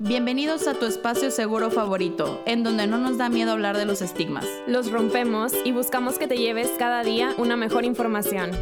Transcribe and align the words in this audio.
Bienvenidos 0.00 0.68
a 0.68 0.74
tu 0.74 0.86
espacio 0.86 1.32
seguro 1.32 1.72
favorito, 1.72 2.40
en 2.46 2.62
donde 2.62 2.86
no 2.86 2.98
nos 2.98 3.18
da 3.18 3.28
miedo 3.28 3.50
hablar 3.50 3.76
de 3.76 3.84
los 3.84 4.00
estigmas. 4.00 4.46
Los 4.68 4.92
rompemos 4.92 5.52
y 5.64 5.72
buscamos 5.72 6.20
que 6.20 6.28
te 6.28 6.36
lleves 6.36 6.70
cada 6.78 7.02
día 7.02 7.34
una 7.36 7.56
mejor 7.56 7.84
información. 7.84 8.52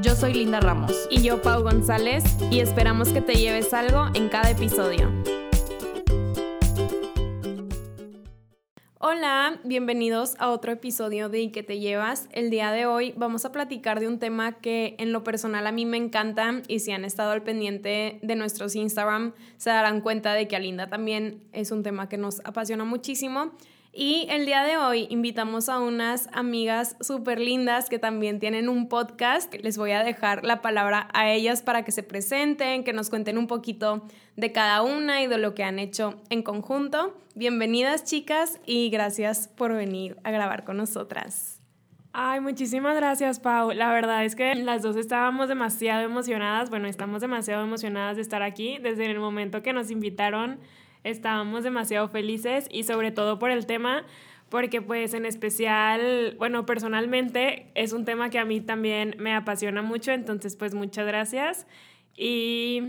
Yo 0.00 0.16
soy 0.16 0.32
Linda 0.32 0.58
Ramos. 0.58 1.06
Y 1.10 1.20
yo, 1.20 1.42
Pau 1.42 1.62
González, 1.62 2.24
y 2.50 2.60
esperamos 2.60 3.10
que 3.10 3.20
te 3.20 3.34
lleves 3.34 3.74
algo 3.74 4.06
en 4.14 4.30
cada 4.30 4.48
episodio. 4.48 5.12
Hola, 8.98 9.60
bienvenidos 9.62 10.36
a 10.38 10.48
otro 10.48 10.72
episodio 10.72 11.28
de 11.28 11.40
¿Y 11.40 11.50
que 11.50 11.62
te 11.62 11.78
llevas? 11.78 12.30
El 12.32 12.48
día 12.48 12.72
de 12.72 12.86
hoy 12.86 13.12
vamos 13.14 13.44
a 13.44 13.52
platicar 13.52 14.00
de 14.00 14.08
un 14.08 14.18
tema 14.18 14.58
que 14.58 14.96
en 14.98 15.12
lo 15.12 15.22
personal 15.22 15.66
a 15.66 15.72
mí 15.72 15.84
me 15.84 15.98
encanta 15.98 16.62
y 16.66 16.78
si 16.78 16.92
han 16.92 17.04
estado 17.04 17.32
al 17.32 17.42
pendiente 17.42 18.18
de 18.22 18.36
nuestros 18.36 18.74
Instagram 18.74 19.34
se 19.58 19.68
darán 19.68 20.00
cuenta 20.00 20.32
de 20.32 20.48
que 20.48 20.56
a 20.56 20.60
Linda 20.60 20.88
también 20.88 21.42
es 21.52 21.72
un 21.72 21.82
tema 21.82 22.08
que 22.08 22.16
nos 22.16 22.40
apasiona 22.46 22.86
muchísimo 22.86 23.52
y 23.96 24.26
el 24.28 24.44
día 24.44 24.62
de 24.62 24.76
hoy 24.76 25.06
invitamos 25.08 25.70
a 25.70 25.78
unas 25.78 26.28
amigas 26.32 26.96
súper 27.00 27.40
lindas 27.40 27.88
que 27.88 27.98
también 27.98 28.38
tienen 28.38 28.68
un 28.68 28.90
podcast. 28.90 29.54
Les 29.54 29.78
voy 29.78 29.92
a 29.92 30.04
dejar 30.04 30.44
la 30.44 30.60
palabra 30.60 31.08
a 31.14 31.30
ellas 31.30 31.62
para 31.62 31.82
que 31.82 31.92
se 31.92 32.02
presenten, 32.02 32.84
que 32.84 32.92
nos 32.92 33.08
cuenten 33.08 33.38
un 33.38 33.46
poquito 33.46 34.06
de 34.36 34.52
cada 34.52 34.82
una 34.82 35.22
y 35.22 35.28
de 35.28 35.38
lo 35.38 35.54
que 35.54 35.64
han 35.64 35.78
hecho 35.78 36.20
en 36.28 36.42
conjunto. 36.42 37.16
Bienvenidas 37.34 38.04
chicas 38.04 38.60
y 38.66 38.90
gracias 38.90 39.48
por 39.48 39.72
venir 39.72 40.18
a 40.24 40.30
grabar 40.30 40.64
con 40.64 40.76
nosotras. 40.76 41.62
Ay, 42.12 42.40
muchísimas 42.40 42.96
gracias, 42.96 43.40
Pau. 43.40 43.72
La 43.72 43.90
verdad 43.92 44.26
es 44.26 44.36
que 44.36 44.54
las 44.56 44.82
dos 44.82 44.96
estábamos 44.96 45.48
demasiado 45.48 46.02
emocionadas. 46.02 46.68
Bueno, 46.68 46.86
estamos 46.86 47.22
demasiado 47.22 47.64
emocionadas 47.64 48.16
de 48.16 48.22
estar 48.22 48.42
aquí 48.42 48.76
desde 48.76 49.06
el 49.10 49.18
momento 49.20 49.62
que 49.62 49.72
nos 49.72 49.90
invitaron 49.90 50.60
estábamos 51.10 51.64
demasiado 51.64 52.08
felices 52.08 52.68
y 52.70 52.82
sobre 52.82 53.10
todo 53.10 53.38
por 53.38 53.50
el 53.50 53.66
tema, 53.66 54.04
porque 54.48 54.82
pues 54.82 55.14
en 55.14 55.26
especial, 55.26 56.36
bueno, 56.38 56.66
personalmente 56.66 57.70
es 57.74 57.92
un 57.92 58.04
tema 58.04 58.30
que 58.30 58.38
a 58.38 58.44
mí 58.44 58.60
también 58.60 59.14
me 59.18 59.34
apasiona 59.34 59.82
mucho, 59.82 60.12
entonces 60.12 60.56
pues 60.56 60.74
muchas 60.74 61.06
gracias. 61.06 61.66
Y 62.16 62.82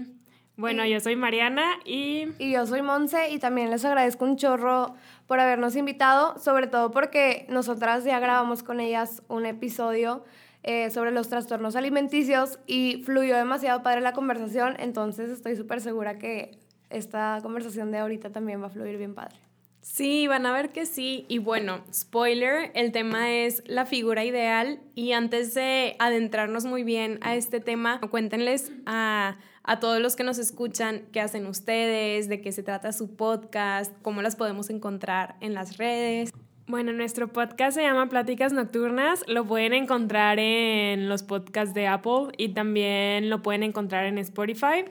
bueno, 0.56 0.86
yo 0.86 1.00
soy 1.00 1.16
Mariana 1.16 1.66
y... 1.86 2.28
Y 2.40 2.54
yo 2.54 2.66
soy 2.66 2.82
Monse 2.82 3.30
y 3.30 3.40
también 3.40 3.70
les 3.70 3.86
agradezco 3.86 4.26
un 4.26 4.38
chorro 4.38 4.96
por 5.28 5.40
habernos 5.40 5.76
invitado, 5.76 6.38
sobre 6.40 6.68
todo 6.68 6.92
porque 6.92 7.46
nosotras 7.50 8.04
ya 8.04 8.20
grabamos 8.20 8.64
con 8.64 8.80
ellas 8.80 9.22
un 9.28 9.46
episodio 9.46 10.24
eh, 10.64 10.90
sobre 10.90 11.12
los 11.12 11.30
trastornos 11.30 11.76
alimenticios 11.76 12.60
y 12.66 13.04
fluyó 13.06 13.38
demasiado 13.38 13.84
padre 13.84 14.02
la 14.02 14.14
conversación, 14.14 14.76
entonces 14.80 15.30
estoy 15.30 15.56
súper 15.56 15.80
segura 15.80 16.18
que 16.18 16.58
esta 16.90 17.40
conversación 17.42 17.92
de 17.92 18.00
ahorita 18.00 18.32
también 18.32 18.62
va 18.62 18.68
a 18.68 18.70
fluir 18.70 18.98
bien 18.98 19.14
padre. 19.16 19.38
Sí, 19.82 20.28
van 20.28 20.46
a 20.46 20.52
ver 20.52 20.72
que 20.72 20.86
sí. 20.86 21.26
Y 21.30 21.38
bueno, 21.38 21.82
spoiler, 21.94 22.72
el 22.76 22.92
tema 22.92 23.32
es 23.32 23.64
la 23.66 23.86
figura 23.86 24.26
ideal. 24.26 24.80
Y 24.96 25.14
antes 25.14 25.54
de 25.54 25.96
adentrarnos 26.00 26.66
muy 26.66 26.84
bien 26.84 27.20
a 27.22 27.36
este 27.36 27.62
tema, 27.62 28.02
cuéntenles 28.02 28.72
a, 28.86 29.38
a 29.64 29.80
todos 29.80 30.02
los 30.02 30.18
que 30.18 30.24
nos 30.24 30.40
escuchan 30.40 31.04
qué 31.14 31.22
hacen 31.22 31.48
ustedes, 31.48 32.28
de 32.28 32.42
qué 32.42 32.52
se 32.52 32.64
trata 32.64 32.92
su 32.92 33.16
podcast, 33.16 33.94
cómo 34.02 34.22
las 34.22 34.36
podemos 34.36 34.70
encontrar 34.70 35.38
en 35.40 35.54
las 35.54 35.78
redes. 35.78 36.34
Bueno, 36.68 36.92
nuestro 36.92 37.30
podcast 37.30 37.78
se 37.78 37.82
llama 37.82 38.10
Pláticas 38.10 38.52
Nocturnas. 38.52 39.24
Lo 39.26 39.46
pueden 39.46 39.74
encontrar 39.74 40.38
en 40.38 41.08
los 41.08 41.24
podcasts 41.24 41.74
de 41.74 41.88
Apple 41.88 42.34
y 42.38 42.50
también 42.50 43.30
lo 43.30 43.42
pueden 43.42 43.64
encontrar 43.64 44.06
en 44.06 44.18
Spotify. 44.18 44.84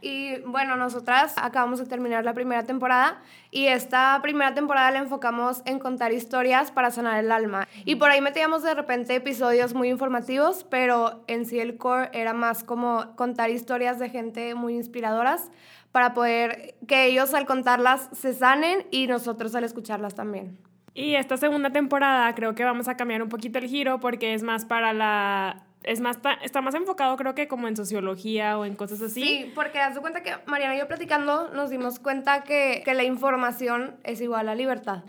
Y 0.00 0.40
bueno, 0.42 0.76
nosotras 0.76 1.34
acabamos 1.36 1.80
de 1.80 1.86
terminar 1.86 2.24
la 2.24 2.32
primera 2.32 2.62
temporada 2.64 3.20
y 3.50 3.66
esta 3.66 4.18
primera 4.22 4.54
temporada 4.54 4.90
la 4.92 4.98
enfocamos 5.00 5.62
en 5.64 5.78
contar 5.78 6.12
historias 6.12 6.70
para 6.70 6.90
sanar 6.90 7.22
el 7.22 7.32
alma. 7.32 7.66
Y 7.84 7.96
por 7.96 8.10
ahí 8.10 8.20
metíamos 8.20 8.62
de 8.62 8.74
repente 8.74 9.14
episodios 9.14 9.74
muy 9.74 9.88
informativos, 9.88 10.64
pero 10.70 11.24
en 11.26 11.46
sí 11.46 11.58
el 11.58 11.76
core 11.76 12.10
era 12.12 12.32
más 12.32 12.62
como 12.62 13.16
contar 13.16 13.50
historias 13.50 13.98
de 13.98 14.08
gente 14.08 14.54
muy 14.54 14.74
inspiradoras 14.74 15.50
para 15.90 16.14
poder 16.14 16.76
que 16.86 17.06
ellos 17.06 17.34
al 17.34 17.46
contarlas 17.46 18.08
se 18.12 18.34
sanen 18.34 18.86
y 18.90 19.06
nosotros 19.06 19.54
al 19.54 19.64
escucharlas 19.64 20.14
también. 20.14 20.58
Y 20.94 21.14
esta 21.14 21.36
segunda 21.36 21.70
temporada 21.70 22.34
creo 22.34 22.54
que 22.54 22.64
vamos 22.64 22.88
a 22.88 22.96
cambiar 22.96 23.22
un 23.22 23.28
poquito 23.28 23.58
el 23.58 23.68
giro 23.68 24.00
porque 24.00 24.34
es 24.34 24.42
más 24.42 24.64
para 24.64 24.92
la 24.92 25.67
es 25.88 26.00
más, 26.00 26.18
está 26.42 26.60
más 26.60 26.74
enfocado 26.74 27.16
creo 27.16 27.34
que 27.34 27.48
como 27.48 27.66
en 27.66 27.74
sociología 27.74 28.58
o 28.58 28.66
en 28.66 28.76
cosas 28.76 29.00
así. 29.00 29.22
Sí, 29.22 29.52
porque 29.54 29.78
de 29.78 30.00
cuenta 30.00 30.22
que 30.22 30.34
Mariana 30.46 30.76
y 30.76 30.78
yo 30.78 30.86
platicando 30.86 31.48
nos 31.48 31.70
dimos 31.70 31.98
cuenta 31.98 32.44
que, 32.44 32.82
que 32.84 32.92
la 32.92 33.04
información 33.04 33.96
es 34.04 34.20
igual 34.20 34.48
a 34.50 34.54
libertad 34.54 35.02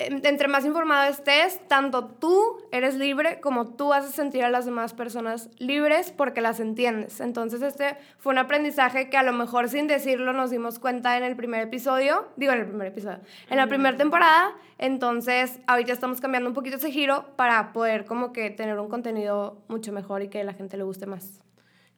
entre 0.00 0.48
más 0.48 0.64
informado 0.64 1.10
estés, 1.10 1.60
tanto 1.68 2.06
tú 2.06 2.58
eres 2.72 2.96
libre 2.96 3.40
como 3.40 3.74
tú 3.74 3.92
haces 3.92 4.14
sentir 4.14 4.44
a 4.44 4.50
las 4.50 4.64
demás 4.64 4.94
personas 4.94 5.50
libres 5.58 6.12
porque 6.16 6.40
las 6.40 6.60
entiendes. 6.60 7.20
Entonces 7.20 7.60
este 7.62 7.96
fue 8.18 8.32
un 8.32 8.38
aprendizaje 8.38 9.10
que 9.10 9.16
a 9.16 9.22
lo 9.22 9.32
mejor 9.32 9.68
sin 9.68 9.86
decirlo 9.86 10.32
nos 10.32 10.50
dimos 10.50 10.78
cuenta 10.78 11.16
en 11.16 11.24
el 11.24 11.36
primer 11.36 11.62
episodio, 11.62 12.28
digo 12.36 12.52
en 12.52 12.60
el 12.60 12.66
primer 12.66 12.88
episodio, 12.88 13.18
en 13.50 13.56
la 13.56 13.66
primera 13.66 13.96
temporada. 13.96 14.52
Entonces 14.78 15.60
ahorita 15.66 15.92
estamos 15.92 16.20
cambiando 16.20 16.48
un 16.48 16.54
poquito 16.54 16.76
ese 16.76 16.90
giro 16.90 17.26
para 17.36 17.72
poder 17.72 18.06
como 18.06 18.32
que 18.32 18.50
tener 18.50 18.78
un 18.78 18.88
contenido 18.88 19.62
mucho 19.68 19.92
mejor 19.92 20.22
y 20.22 20.28
que 20.28 20.42
la 20.44 20.54
gente 20.54 20.76
le 20.76 20.84
guste 20.84 21.06
más. 21.06 21.40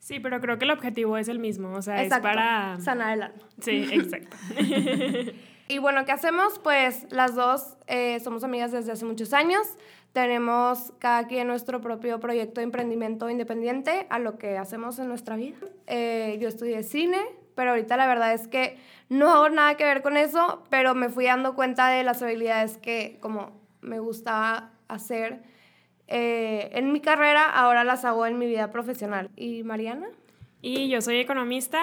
Sí, 0.01 0.19
pero 0.19 0.41
creo 0.41 0.59
que 0.59 0.65
el 0.65 0.73
objetivo 0.73 1.17
es 1.17 1.29
el 1.29 1.39
mismo, 1.39 1.75
o 1.75 1.83
sea, 1.83 2.03
es 2.03 2.13
para... 2.19 2.81
Sanar 2.81 3.13
el 3.13 3.23
alma. 3.23 3.43
Sí, 3.61 3.89
exacto. 3.93 4.37
Y 5.69 5.79
bueno, 5.79 6.05
¿qué 6.05 6.13
hacemos? 6.13 6.59
Pues 6.59 7.07
las 7.11 7.35
dos 7.35 7.77
eh, 7.87 8.21
somos 8.21 8.45
amigas 8.45 8.73
desde 8.73 8.93
hace 8.93 9.05
muchos 9.05 9.33
años. 9.33 9.67
Tenemos 10.13 10.93
cada 10.99 11.27
quien 11.27 11.47
nuestro 11.47 11.81
propio 11.81 12.21
proyecto 12.21 12.61
de 12.61 12.65
emprendimiento 12.65 13.31
independiente 13.31 14.07
a 14.11 14.19
lo 14.19 14.37
que 14.37 14.59
hacemos 14.59 14.99
en 14.99 15.09
nuestra 15.09 15.37
vida. 15.37 15.57
Eh, 15.87 16.37
yo 16.41 16.49
estudié 16.49 16.83
cine, 16.83 17.19
pero 17.55 17.71
ahorita 17.71 17.97
la 17.97 18.07
verdad 18.07 18.35
es 18.35 18.49
que 18.49 18.77
no 19.09 19.31
hago 19.31 19.49
nada 19.49 19.77
que 19.77 19.85
ver 19.85 20.03
con 20.03 20.17
eso, 20.17 20.65
pero 20.69 20.95
me 20.95 21.09
fui 21.09 21.25
dando 21.25 21.55
cuenta 21.55 21.89
de 21.89 22.03
las 22.03 22.23
habilidades 22.23 22.77
que 22.77 23.19
como 23.21 23.63
me 23.81 24.01
gustaba 24.01 24.73
hacer 24.89 25.43
eh, 26.09 26.71
en 26.75 26.93
mi 26.93 27.01
carrera, 27.01 27.49
ahora 27.49 27.85
las 27.85 28.05
hago 28.05 28.27
en 28.27 28.39
mi 28.39 28.47
vida 28.47 28.71
profesional. 28.71 29.31
¿Y 29.35 29.63
Mariana? 29.63 30.09
Y 30.61 30.89
yo 30.91 31.01
soy 31.01 31.19
economista 31.19 31.83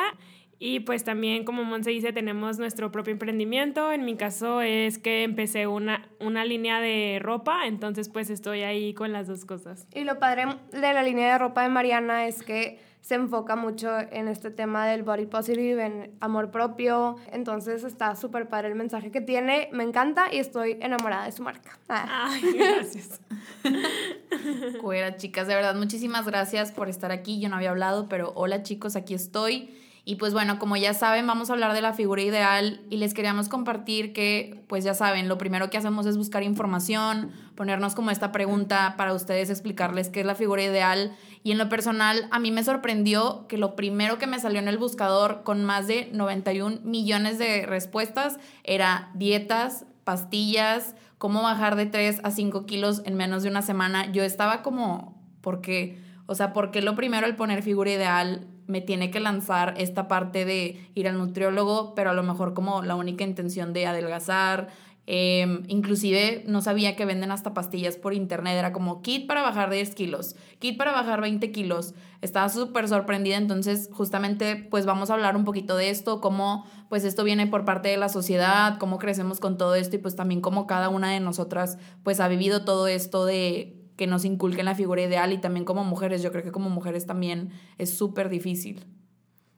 y 0.61 0.81
pues 0.81 1.05
también, 1.05 1.45
como 1.45 1.63
Monse 1.63 1.89
dice, 1.89 2.11
tenemos 2.11 2.59
nuestro 2.59 2.91
propio 2.91 3.13
emprendimiento. 3.13 3.93
En 3.93 4.03
mi 4.03 4.17
caso 4.17 4.61
es 4.61 4.97
que 4.97 5.23
empecé 5.23 5.67
una, 5.67 6.09
una 6.19 6.43
línea 6.43 6.81
de 6.81 7.19
ropa, 7.21 7.65
entonces 7.65 8.09
pues 8.09 8.29
estoy 8.29 8.63
ahí 8.63 8.93
con 8.93 9.13
las 9.13 9.27
dos 9.27 9.45
cosas. 9.45 9.87
Y 9.93 10.03
lo 10.03 10.19
padre 10.19 10.47
de 10.73 10.93
la 10.93 11.01
línea 11.01 11.31
de 11.31 11.37
ropa 11.37 11.63
de 11.63 11.69
Mariana 11.69 12.27
es 12.27 12.43
que 12.43 12.77
se 12.99 13.15
enfoca 13.15 13.55
mucho 13.55 13.97
en 13.99 14.27
este 14.27 14.51
tema 14.51 14.85
del 14.85 15.03
body 15.03 15.27
positive, 15.27 15.85
en 15.85 16.11
amor 16.19 16.51
propio. 16.51 17.15
Entonces 17.31 17.85
está 17.85 18.17
súper 18.17 18.49
padre 18.49 18.67
el 18.67 18.75
mensaje 18.75 19.11
que 19.11 19.21
tiene. 19.21 19.69
Me 19.71 19.83
encanta 19.83 20.25
y 20.29 20.39
estoy 20.39 20.77
enamorada 20.81 21.23
de 21.23 21.31
su 21.31 21.41
marca. 21.41 21.79
Ah. 21.87 22.27
Ay, 22.29 22.41
gracias. 22.57 23.21
Cuera, 24.81 25.15
chicas, 25.15 25.47
de 25.47 25.55
verdad, 25.55 25.75
muchísimas 25.75 26.25
gracias 26.25 26.73
por 26.73 26.89
estar 26.89 27.13
aquí. 27.13 27.39
Yo 27.39 27.47
no 27.47 27.55
había 27.55 27.69
hablado, 27.69 28.09
pero 28.09 28.33
hola 28.35 28.61
chicos, 28.61 28.97
aquí 28.97 29.13
estoy. 29.13 29.73
Y 30.09 30.15
pues 30.15 30.33
bueno, 30.33 30.57
como 30.57 30.75
ya 30.75 30.95
saben, 30.95 31.27
vamos 31.27 31.51
a 31.51 31.53
hablar 31.53 31.73
de 31.73 31.83
la 31.83 31.93
figura 31.93 32.23
ideal 32.23 32.81
y 32.89 32.97
les 32.97 33.13
queríamos 33.13 33.47
compartir 33.47 34.11
que, 34.11 34.63
pues 34.67 34.83
ya 34.83 34.95
saben, 34.95 35.29
lo 35.29 35.37
primero 35.37 35.69
que 35.69 35.77
hacemos 35.77 36.07
es 36.07 36.17
buscar 36.17 36.41
información, 36.41 37.29
ponernos 37.53 37.93
como 37.93 38.09
esta 38.09 38.31
pregunta 38.31 38.95
para 38.97 39.13
ustedes 39.13 39.51
explicarles 39.51 40.09
qué 40.09 40.21
es 40.21 40.25
la 40.25 40.33
figura 40.33 40.63
ideal. 40.63 41.15
Y 41.43 41.51
en 41.51 41.59
lo 41.59 41.69
personal, 41.69 42.27
a 42.31 42.39
mí 42.39 42.49
me 42.49 42.63
sorprendió 42.63 43.45
que 43.47 43.59
lo 43.59 43.75
primero 43.75 44.17
que 44.17 44.25
me 44.25 44.39
salió 44.39 44.57
en 44.57 44.67
el 44.67 44.79
buscador 44.79 45.43
con 45.43 45.63
más 45.63 45.85
de 45.85 46.09
91 46.11 46.79
millones 46.83 47.37
de 47.37 47.67
respuestas 47.67 48.39
era 48.63 49.11
dietas, 49.13 49.85
pastillas, 50.05 50.95
cómo 51.19 51.43
bajar 51.43 51.75
de 51.75 51.85
3 51.85 52.21
a 52.23 52.31
5 52.31 52.65
kilos 52.65 53.03
en 53.05 53.13
menos 53.13 53.43
de 53.43 53.49
una 53.49 53.61
semana. 53.61 54.11
Yo 54.11 54.23
estaba 54.23 54.63
como, 54.63 55.21
¿por 55.41 55.61
qué? 55.61 55.99
O 56.25 56.33
sea, 56.33 56.51
¿por 56.51 56.71
qué 56.71 56.81
lo 56.81 56.95
primero 56.95 57.27
al 57.27 57.35
poner 57.35 57.61
figura 57.61 57.91
ideal 57.91 58.47
me 58.69 58.81
tiene 58.81 59.09
que 59.09 59.19
lanzar 59.19 59.73
esta 59.77 60.07
parte 60.07 60.45
de 60.45 60.87
ir 60.93 61.07
al 61.07 61.17
nutriólogo, 61.17 61.95
pero 61.95 62.11
a 62.11 62.13
lo 62.13 62.21
mejor 62.21 62.53
como 62.53 62.83
la 62.83 62.95
única 62.95 63.23
intención 63.23 63.73
de 63.73 63.87
adelgazar. 63.87 64.69
Em, 65.11 65.63
inclusive 65.67 66.43
no 66.45 66.61
sabía 66.61 66.95
que 66.95 67.03
venden 67.03 67.31
hasta 67.31 67.55
pastillas 67.55 67.97
por 67.97 68.13
internet, 68.13 68.55
era 68.55 68.71
como 68.71 69.01
kit 69.01 69.25
para 69.25 69.41
bajar 69.41 69.71
10 69.71 69.95
kilos, 69.95 70.35
kit 70.59 70.77
para 70.77 70.91
bajar 70.91 71.19
20 71.19 71.51
kilos. 71.51 71.95
Estaba 72.21 72.47
súper 72.47 72.87
sorprendida, 72.87 73.37
entonces 73.37 73.89
justamente 73.91 74.55
pues 74.55 74.85
vamos 74.85 75.09
a 75.09 75.15
hablar 75.15 75.35
un 75.35 75.45
poquito 75.45 75.75
de 75.75 75.89
esto, 75.89 76.21
cómo 76.21 76.67
pues 76.89 77.05
esto 77.05 77.23
viene 77.23 77.47
por 77.47 77.65
parte 77.65 77.89
de 77.89 77.97
la 77.97 78.07
sociedad, 78.07 78.77
cómo 78.77 78.99
crecemos 78.99 79.39
con 79.39 79.57
todo 79.57 79.73
esto 79.73 79.95
y 79.95 79.99
pues 79.99 80.15
también 80.15 80.41
cómo 80.41 80.67
cada 80.67 80.89
una 80.89 81.09
de 81.09 81.19
nosotras 81.19 81.79
pues 82.03 82.19
ha 82.19 82.27
vivido 82.27 82.63
todo 82.63 82.85
esto 82.85 83.25
de 83.25 83.78
que 83.99 84.07
nos 84.07 84.23
inculquen 84.23 84.63
la 84.63 84.75
figura 84.75 85.01
ideal 85.01 85.33
y 85.33 85.39
también 85.39 85.65
como 85.65 85.83
mujeres, 85.83 86.23
yo 86.23 86.31
creo 86.31 86.41
que 86.41 86.53
como 86.53 86.69
mujeres 86.69 87.05
también 87.05 87.49
es 87.77 87.89
súper 87.89 88.29
difícil. 88.29 88.85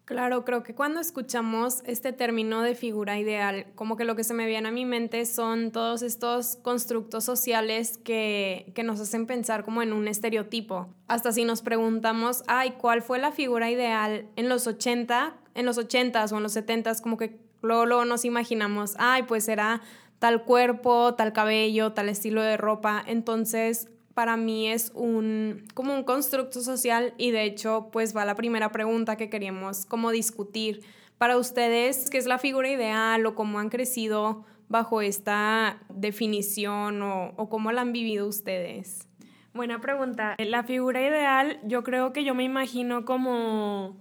Claro, 0.05 0.43
creo 0.45 0.63
que 0.63 0.73
cuando 0.73 0.99
escuchamos 0.99 1.83
este 1.85 2.11
término 2.11 2.63
de 2.63 2.73
figura 2.73 3.19
ideal, 3.19 3.67
como 3.75 3.97
que 3.97 4.03
lo 4.03 4.15
que 4.15 4.23
se 4.23 4.33
me 4.33 4.47
viene 4.47 4.69
a 4.69 4.71
mi 4.71 4.83
mente 4.83 5.27
son 5.27 5.71
todos 5.71 6.01
estos 6.01 6.55
constructos 6.55 7.23
sociales 7.23 7.99
que, 7.99 8.71
que 8.73 8.81
nos 8.81 8.99
hacen 8.99 9.27
pensar 9.27 9.63
como 9.63 9.83
en 9.83 9.93
un 9.93 10.07
estereotipo. 10.07 10.89
Hasta 11.07 11.31
si 11.31 11.45
nos 11.45 11.61
preguntamos, 11.61 12.43
ay, 12.47 12.71
¿cuál 12.79 13.03
fue 13.03 13.19
la 13.19 13.31
figura 13.31 13.69
ideal 13.69 14.25
en 14.38 14.49
los 14.49 14.65
80, 14.65 15.35
en 15.53 15.67
los 15.67 15.77
80s 15.77 16.31
o 16.31 16.38
en 16.38 16.43
los 16.43 16.55
70s? 16.55 16.99
Como 16.99 17.17
que 17.17 17.39
luego, 17.61 17.85
luego 17.85 18.05
nos 18.05 18.25
imaginamos, 18.25 18.95
ay, 18.97 19.21
pues 19.27 19.47
era 19.47 19.83
tal 20.17 20.45
cuerpo, 20.45 21.13
tal 21.13 21.31
cabello, 21.31 21.93
tal 21.93 22.09
estilo 22.09 22.41
de 22.41 22.57
ropa. 22.57 23.03
Entonces, 23.05 23.88
para 24.21 24.38
mí 24.38 24.68
es 24.68 24.91
un, 24.94 25.65
como 25.73 25.95
un 25.95 26.03
constructo 26.03 26.62
social 26.62 27.15
y 27.18 27.31
de 27.31 27.44
hecho 27.44 27.89
pues 27.91 28.15
va 28.15 28.23
la 28.23 28.35
primera 28.35 28.71
pregunta 28.71 29.15
que 29.15 29.31
queríamos 29.31 29.88
como 29.88 30.12
discutir. 30.12 30.83
Para 31.18 31.38
ustedes, 31.38 32.07
¿qué 32.07 32.19
es 32.19 32.27
la 32.27 32.38
figura 32.38 32.69
ideal 32.69 33.25
o 33.25 33.33
cómo 33.33 33.57
han 33.57 33.69
crecido 33.69 34.45
bajo 34.69 35.01
esta 35.01 35.81
definición 35.89 37.01
o, 37.01 37.33
o 37.35 37.50
cómo 37.50 37.71
la 37.71 37.81
han 37.81 37.94
vivido 37.94 38.27
ustedes? 38.27 39.09
Buena 39.56 39.81
pregunta. 39.81 40.35
La 40.38 40.62
figura 40.62 41.01
ideal 41.01 41.59
yo 41.63 41.81
creo 41.81 42.13
que 42.13 42.24
yo 42.24 42.35
me 42.35 42.44
imagino 42.44 43.06
como, 43.06 43.97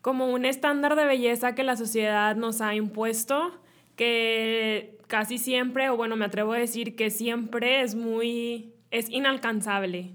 como 0.00 0.32
un 0.32 0.46
estándar 0.46 0.96
de 0.96 1.04
belleza 1.04 1.54
que 1.54 1.62
la 1.62 1.76
sociedad 1.76 2.34
nos 2.34 2.60
ha 2.60 2.74
impuesto, 2.74 3.52
que 3.94 4.98
casi 5.06 5.38
siempre, 5.38 5.90
o 5.90 5.96
bueno, 5.96 6.16
me 6.16 6.24
atrevo 6.24 6.54
a 6.54 6.58
decir 6.58 6.96
que 6.96 7.10
siempre 7.10 7.82
es 7.82 7.94
muy 7.94 8.73
es 8.94 9.10
inalcanzable. 9.10 10.12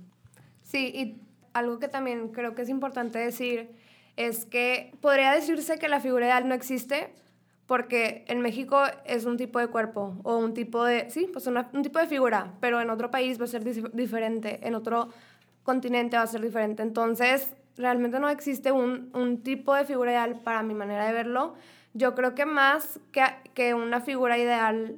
Sí, 0.63 0.91
y 0.95 1.21
algo 1.53 1.79
que 1.79 1.89
también 1.89 2.29
creo 2.29 2.55
que 2.55 2.61
es 2.61 2.69
importante 2.69 3.19
decir 3.19 3.69
es 4.15 4.45
que 4.45 4.93
podría 5.01 5.31
decirse 5.31 5.77
que 5.77 5.89
la 5.89 5.99
figura 5.99 6.25
ideal 6.25 6.47
no 6.47 6.55
existe 6.55 7.13
porque 7.65 8.23
en 8.27 8.39
México 8.39 8.81
es 9.05 9.25
un 9.25 9.35
tipo 9.35 9.59
de 9.59 9.67
cuerpo 9.67 10.17
o 10.23 10.37
un 10.37 10.53
tipo 10.53 10.85
de, 10.85 11.09
sí, 11.09 11.29
pues 11.31 11.45
un 11.45 11.83
tipo 11.83 11.99
de 11.99 12.07
figura, 12.07 12.53
pero 12.61 12.79
en 12.79 12.89
otro 12.89 13.11
país 13.11 13.39
va 13.39 13.43
a 13.43 13.47
ser 13.47 13.63
diferente, 13.93 14.59
en 14.65 14.73
otro 14.75 15.09
continente 15.63 16.15
va 16.15 16.23
a 16.23 16.27
ser 16.27 16.41
diferente. 16.41 16.81
Entonces, 16.81 17.53
realmente 17.77 18.19
no 18.19 18.29
existe 18.29 18.71
un, 18.71 19.11
un 19.13 19.43
tipo 19.43 19.75
de 19.75 19.83
figura 19.83 20.11
ideal 20.11 20.39
para 20.39 20.63
mi 20.63 20.73
manera 20.73 21.05
de 21.05 21.13
verlo. 21.13 21.53
Yo 21.93 22.15
creo 22.15 22.33
que 22.33 22.45
más 22.45 22.99
que, 23.11 23.23
que 23.53 23.73
una 23.73 23.99
figura 23.99 24.37
ideal 24.37 24.95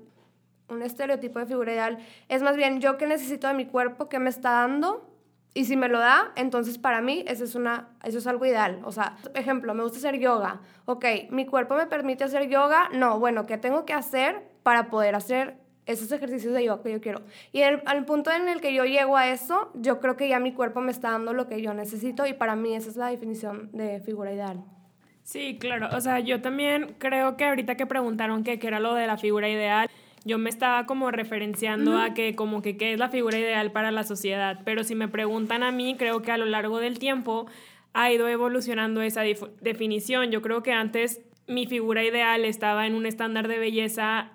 un 0.71 0.81
estereotipo 0.81 1.39
de 1.39 1.45
figura 1.45 1.71
ideal, 1.71 1.97
es 2.29 2.41
más 2.41 2.55
bien 2.55 2.81
yo 2.81 2.97
que 2.97 3.07
necesito 3.07 3.47
de 3.47 3.53
mi 3.53 3.65
cuerpo, 3.65 4.09
que 4.09 4.19
me 4.19 4.29
está 4.29 4.51
dando, 4.51 5.11
y 5.53 5.65
si 5.65 5.75
me 5.75 5.89
lo 5.89 5.99
da, 5.99 6.31
entonces 6.35 6.77
para 6.77 7.01
mí 7.01 7.25
eso 7.27 7.43
es, 7.43 7.55
una, 7.55 7.89
eso 8.03 8.19
es 8.19 8.27
algo 8.27 8.45
ideal. 8.45 8.79
O 8.85 8.91
sea, 8.91 9.17
ejemplo, 9.33 9.73
me 9.73 9.83
gusta 9.83 9.97
hacer 9.97 10.17
yoga. 10.17 10.61
Ok, 10.85 11.05
¿mi 11.29 11.45
cuerpo 11.45 11.75
me 11.75 11.87
permite 11.87 12.23
hacer 12.23 12.47
yoga? 12.47 12.89
No, 12.93 13.19
bueno, 13.19 13.45
¿qué 13.45 13.57
tengo 13.57 13.85
que 13.85 13.93
hacer 13.93 14.41
para 14.63 14.89
poder 14.89 15.13
hacer 15.13 15.57
esos 15.85 16.09
ejercicios 16.11 16.53
de 16.53 16.63
yoga 16.63 16.81
que 16.83 16.91
yo 16.93 17.01
quiero? 17.01 17.21
Y 17.51 17.63
al 17.63 18.05
punto 18.05 18.31
en 18.31 18.47
el 18.47 18.61
que 18.61 18.73
yo 18.73 18.85
llego 18.85 19.17
a 19.17 19.27
eso, 19.27 19.71
yo 19.73 19.99
creo 19.99 20.15
que 20.15 20.29
ya 20.29 20.39
mi 20.39 20.53
cuerpo 20.53 20.79
me 20.79 20.91
está 20.91 21.11
dando 21.11 21.33
lo 21.33 21.49
que 21.49 21.61
yo 21.61 21.73
necesito 21.73 22.25
y 22.25 22.33
para 22.33 22.55
mí 22.55 22.73
esa 22.73 22.89
es 22.89 22.95
la 22.95 23.07
definición 23.07 23.69
de 23.73 23.99
figura 23.99 24.31
ideal. 24.31 24.63
Sí, 25.23 25.57
claro. 25.59 25.89
O 25.95 25.99
sea, 25.99 26.19
yo 26.19 26.41
también 26.41 26.95
creo 26.97 27.35
que 27.35 27.45
ahorita 27.45 27.75
que 27.75 27.85
preguntaron 27.85 28.43
qué 28.43 28.57
era 28.61 28.79
lo 28.79 28.95
de 28.95 29.05
la 29.05 29.17
figura 29.17 29.49
ideal, 29.49 29.89
yo 30.23 30.37
me 30.37 30.49
estaba 30.49 30.85
como 30.85 31.09
referenciando 31.11 31.97
a 31.97 32.13
que 32.13 32.35
como 32.35 32.61
que 32.61 32.77
qué 32.77 32.93
es 32.93 32.99
la 32.99 33.09
figura 33.09 33.39
ideal 33.39 33.71
para 33.71 33.91
la 33.91 34.03
sociedad, 34.03 34.59
pero 34.65 34.83
si 34.83 34.95
me 34.95 35.07
preguntan 35.07 35.63
a 35.63 35.71
mí, 35.71 35.95
creo 35.97 36.21
que 36.21 36.31
a 36.31 36.37
lo 36.37 36.45
largo 36.45 36.79
del 36.79 36.99
tiempo 36.99 37.47
ha 37.93 38.11
ido 38.11 38.27
evolucionando 38.27 39.01
esa 39.01 39.21
definición. 39.61 40.31
Yo 40.31 40.41
creo 40.41 40.63
que 40.63 40.71
antes 40.71 41.21
mi 41.47 41.65
figura 41.65 42.03
ideal 42.03 42.45
estaba 42.45 42.85
en 42.87 42.95
un 42.95 43.05
estándar 43.05 43.47
de 43.47 43.57
belleza 43.57 44.31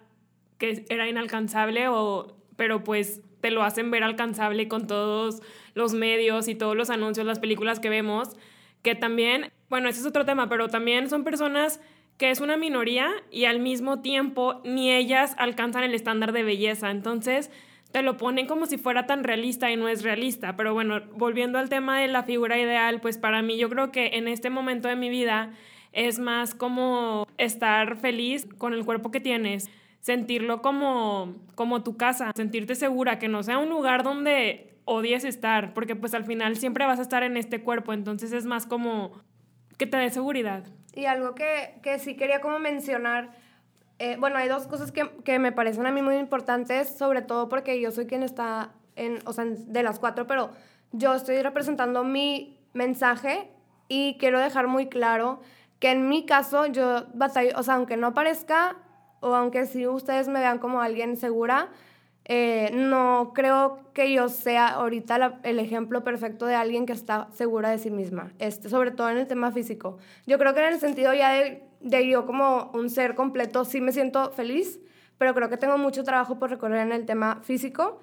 que 0.59 0.85
era 0.89 1.09
inalcanzable 1.09 1.89
o 1.89 2.37
pero 2.57 2.83
pues 2.83 3.21
te 3.41 3.51
lo 3.51 3.63
hacen 3.63 3.91
ver 3.91 4.03
alcanzable 4.03 4.67
con 4.67 4.87
todos 4.87 5.43
los 5.75 5.95
medios 5.95 6.49
y 6.49 6.55
todos 6.55 6.75
los 6.75 6.91
anuncios, 6.91 7.27
las 7.27 7.39
películas 7.39 7.81
que 7.81 7.91
vemos, 7.91 8.31
que 8.83 8.95
también, 8.95 9.53
bueno, 9.69 9.89
ese 9.89 10.01
es 10.01 10.07
otro 10.07 10.25
tema, 10.25 10.49
pero 10.49 10.69
también 10.69 11.09
son 11.11 11.23
personas 11.23 11.81
que 12.19 12.31
es 12.31 12.41
una 12.41 12.57
minoría 12.57 13.11
y 13.31 13.45
al 13.45 13.61
mismo 13.61 14.01
tiempo 14.01 14.61
ni 14.65 14.93
ellas 14.93 15.35
alcanzan 15.39 15.85
el 15.85 15.95
estándar 15.95 16.33
de 16.33 16.43
belleza. 16.43 16.91
Entonces 16.91 17.51
te 17.93 18.03
lo 18.03 18.17
ponen 18.17 18.47
como 18.47 18.67
si 18.67 18.79
fuera 18.79 19.07
tan 19.07 19.25
realista 19.25 19.71
y 19.71 19.77
no 19.77 19.89
es 19.89 20.03
realista. 20.03 20.57
Pero 20.57 20.75
bueno, 20.75 21.01
volviendo 21.15 21.59
al 21.59 21.69
tema 21.69 22.01
de 22.01 22.09
la 22.09 22.23
figura 22.23 22.59
ideal, 22.59 23.01
pues 23.01 23.19
para 23.19 23.43
mí 23.43 23.59
yo 23.59 23.69
creo 23.69 23.93
que 23.93 24.13
en 24.15 24.29
este 24.29 24.51
momento 24.51 24.89
de 24.89 24.97
mi 24.97 25.09
vida 25.09 25.53
es 25.93 26.19
más 26.19 26.55
como 26.55 27.27
estar 27.39 27.97
feliz 27.97 28.47
con 28.59 28.75
el 28.75 28.85
cuerpo 28.85 29.11
que 29.11 29.21
tienes, 29.21 29.71
sentirlo 30.01 30.61
como, 30.61 31.37
como 31.55 31.83
tu 31.83 31.97
casa, 31.97 32.33
sentirte 32.35 32.75
segura, 32.75 33.19
que 33.19 33.29
no 33.29 33.43
sea 33.43 33.59
un 33.59 33.71
lugar 33.71 34.03
donde 34.03 34.75
odies 34.85 35.25
estar, 35.25 35.73
porque 35.73 35.97
pues 35.97 36.13
al 36.13 36.25
final 36.25 36.57
siempre 36.57 36.85
vas 36.85 36.99
a 36.99 37.03
estar 37.03 37.23
en 37.23 37.37
este 37.37 37.63
cuerpo, 37.63 37.93
entonces 37.93 38.33
es 38.33 38.45
más 38.45 38.67
como 38.67 39.13
que 39.79 39.87
te 39.87 39.97
dé 39.97 40.11
seguridad. 40.11 40.65
Y 40.97 41.07
algo 41.07 41.35
que, 41.35 41.79
que 41.83 41.99
sí 41.99 42.17
quería 42.17 42.41
como 42.41 42.59
mencionar, 42.59 43.31
eh, 43.99 44.17
bueno, 44.19 44.39
hay 44.39 44.49
dos 44.49 44.67
cosas 44.67 44.91
que, 44.91 45.09
que, 45.25 45.39
me 45.39 45.53
parecen 45.53 45.87
a 45.87 45.93
mí 45.93 46.01
muy 46.01 46.17
importantes, 46.17 46.89
sobre 46.89 47.21
todo 47.23 47.49
porque 47.49 47.81
yo 47.81 47.93
soy 47.93 48.07
quien 48.07 48.23
está 48.23 48.71
en, 48.97 49.19
o 49.27 49.35
sea, 49.35 49.45
de 49.45 49.83
las 49.83 49.99
cuatro, 49.99 50.27
pero 50.27 50.51
yo 50.93 51.15
estoy 51.15 51.43
representando 51.43 52.03
mi 52.03 52.59
mensaje 52.73 53.51
y 53.89 54.17
quiero 54.19 54.41
dejar 54.41 54.69
muy 54.69 54.89
claro 54.89 55.41
que 55.81 55.91
en 55.91 56.09
mi 56.09 56.25
caso 56.25 56.65
yo 56.65 57.07
batallo, 57.13 57.51
o 57.57 57.63
sea, 57.63 57.75
aunque 57.75 57.99
no 57.99 58.15
parezca, 58.15 58.77
o 59.21 59.35
aunque 59.35 59.67
sí 59.67 59.87
ustedes 59.87 60.29
me 60.29 60.41
vean 60.41 60.59
como 60.59 60.81
alguien 60.81 61.17
segura, 61.17 61.69
eh, 62.29 62.71
no 62.75 63.31
creo 63.35 63.79
que 63.93 64.13
yo 64.13 64.29
sea 64.29 64.67
ahorita 64.67 65.39
el 65.45 65.61
ejemplo 65.61 66.03
perfecto 66.03 66.45
de 66.47 66.57
alguien 66.57 66.85
que 66.85 66.93
está 66.93 67.29
segura 67.33 67.71
de 67.71 67.79
sí 67.79 67.91
misma, 67.91 68.33
este, 68.41 68.69
sobre 68.69 68.91
todo 68.91 69.11
en 69.11 69.19
el 69.19 69.29
tema 69.29 69.53
físico. 69.53 69.99
Yo 70.27 70.37
creo 70.37 70.53
que 70.53 70.59
en 70.59 70.73
el 70.73 70.81
sentido 70.81 71.15
ya 71.15 71.31
de, 71.31 71.63
de 71.81 72.09
yo 72.09 72.27
como 72.27 72.73
un 72.75 72.91
ser 72.91 73.15
completo 73.15 73.65
sí 73.65 73.81
me 73.81 73.93
siento 73.93 74.33
feliz, 74.33 74.81
pero 75.19 75.35
creo 75.35 75.49
que 75.49 75.57
tengo 75.57 75.79
mucho 75.79 76.03
trabajo 76.03 76.37
por 76.37 76.51
recorrer 76.51 76.81
en 76.81 76.91
el 76.91 77.07
tema 77.07 77.39
físico 77.43 78.01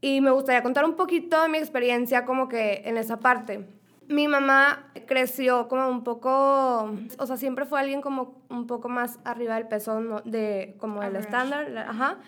y 0.00 0.20
me 0.20 0.30
gustaría 0.30 0.62
contar 0.62 0.84
un 0.84 0.94
poquito 0.94 1.42
de 1.42 1.48
mi 1.48 1.58
experiencia 1.58 2.24
como 2.24 2.48
que 2.48 2.82
en 2.84 2.96
esa 2.96 3.18
parte. 3.18 3.66
Mi 4.06 4.28
mamá 4.28 4.92
creció 5.06 5.66
como 5.66 5.88
un 5.88 6.04
poco, 6.04 6.94
o 7.18 7.26
sea, 7.26 7.36
siempre 7.36 7.64
fue 7.64 7.80
alguien 7.80 8.02
como 8.02 8.36
un 8.50 8.68
poco 8.68 8.88
más 8.88 9.18
arriba 9.24 9.56
del 9.56 9.66
peso 9.66 10.22
de 10.24 10.76
como 10.78 11.02
el 11.02 11.16
estándar, 11.16 11.76
ajá. 11.88 12.18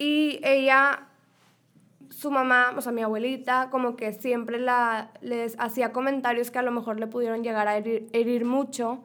Y 0.00 0.40
ella, 0.42 1.08
su 2.08 2.30
mamá, 2.30 2.72
o 2.74 2.80
sea, 2.80 2.90
mi 2.90 3.02
abuelita, 3.02 3.68
como 3.70 3.96
que 3.96 4.14
siempre 4.14 4.58
la, 4.58 5.10
les 5.20 5.60
hacía 5.60 5.92
comentarios 5.92 6.50
que 6.50 6.58
a 6.58 6.62
lo 6.62 6.70
mejor 6.70 6.98
le 6.98 7.06
pudieron 7.06 7.44
llegar 7.44 7.68
a 7.68 7.76
herir, 7.76 8.08
herir 8.14 8.46
mucho. 8.46 9.04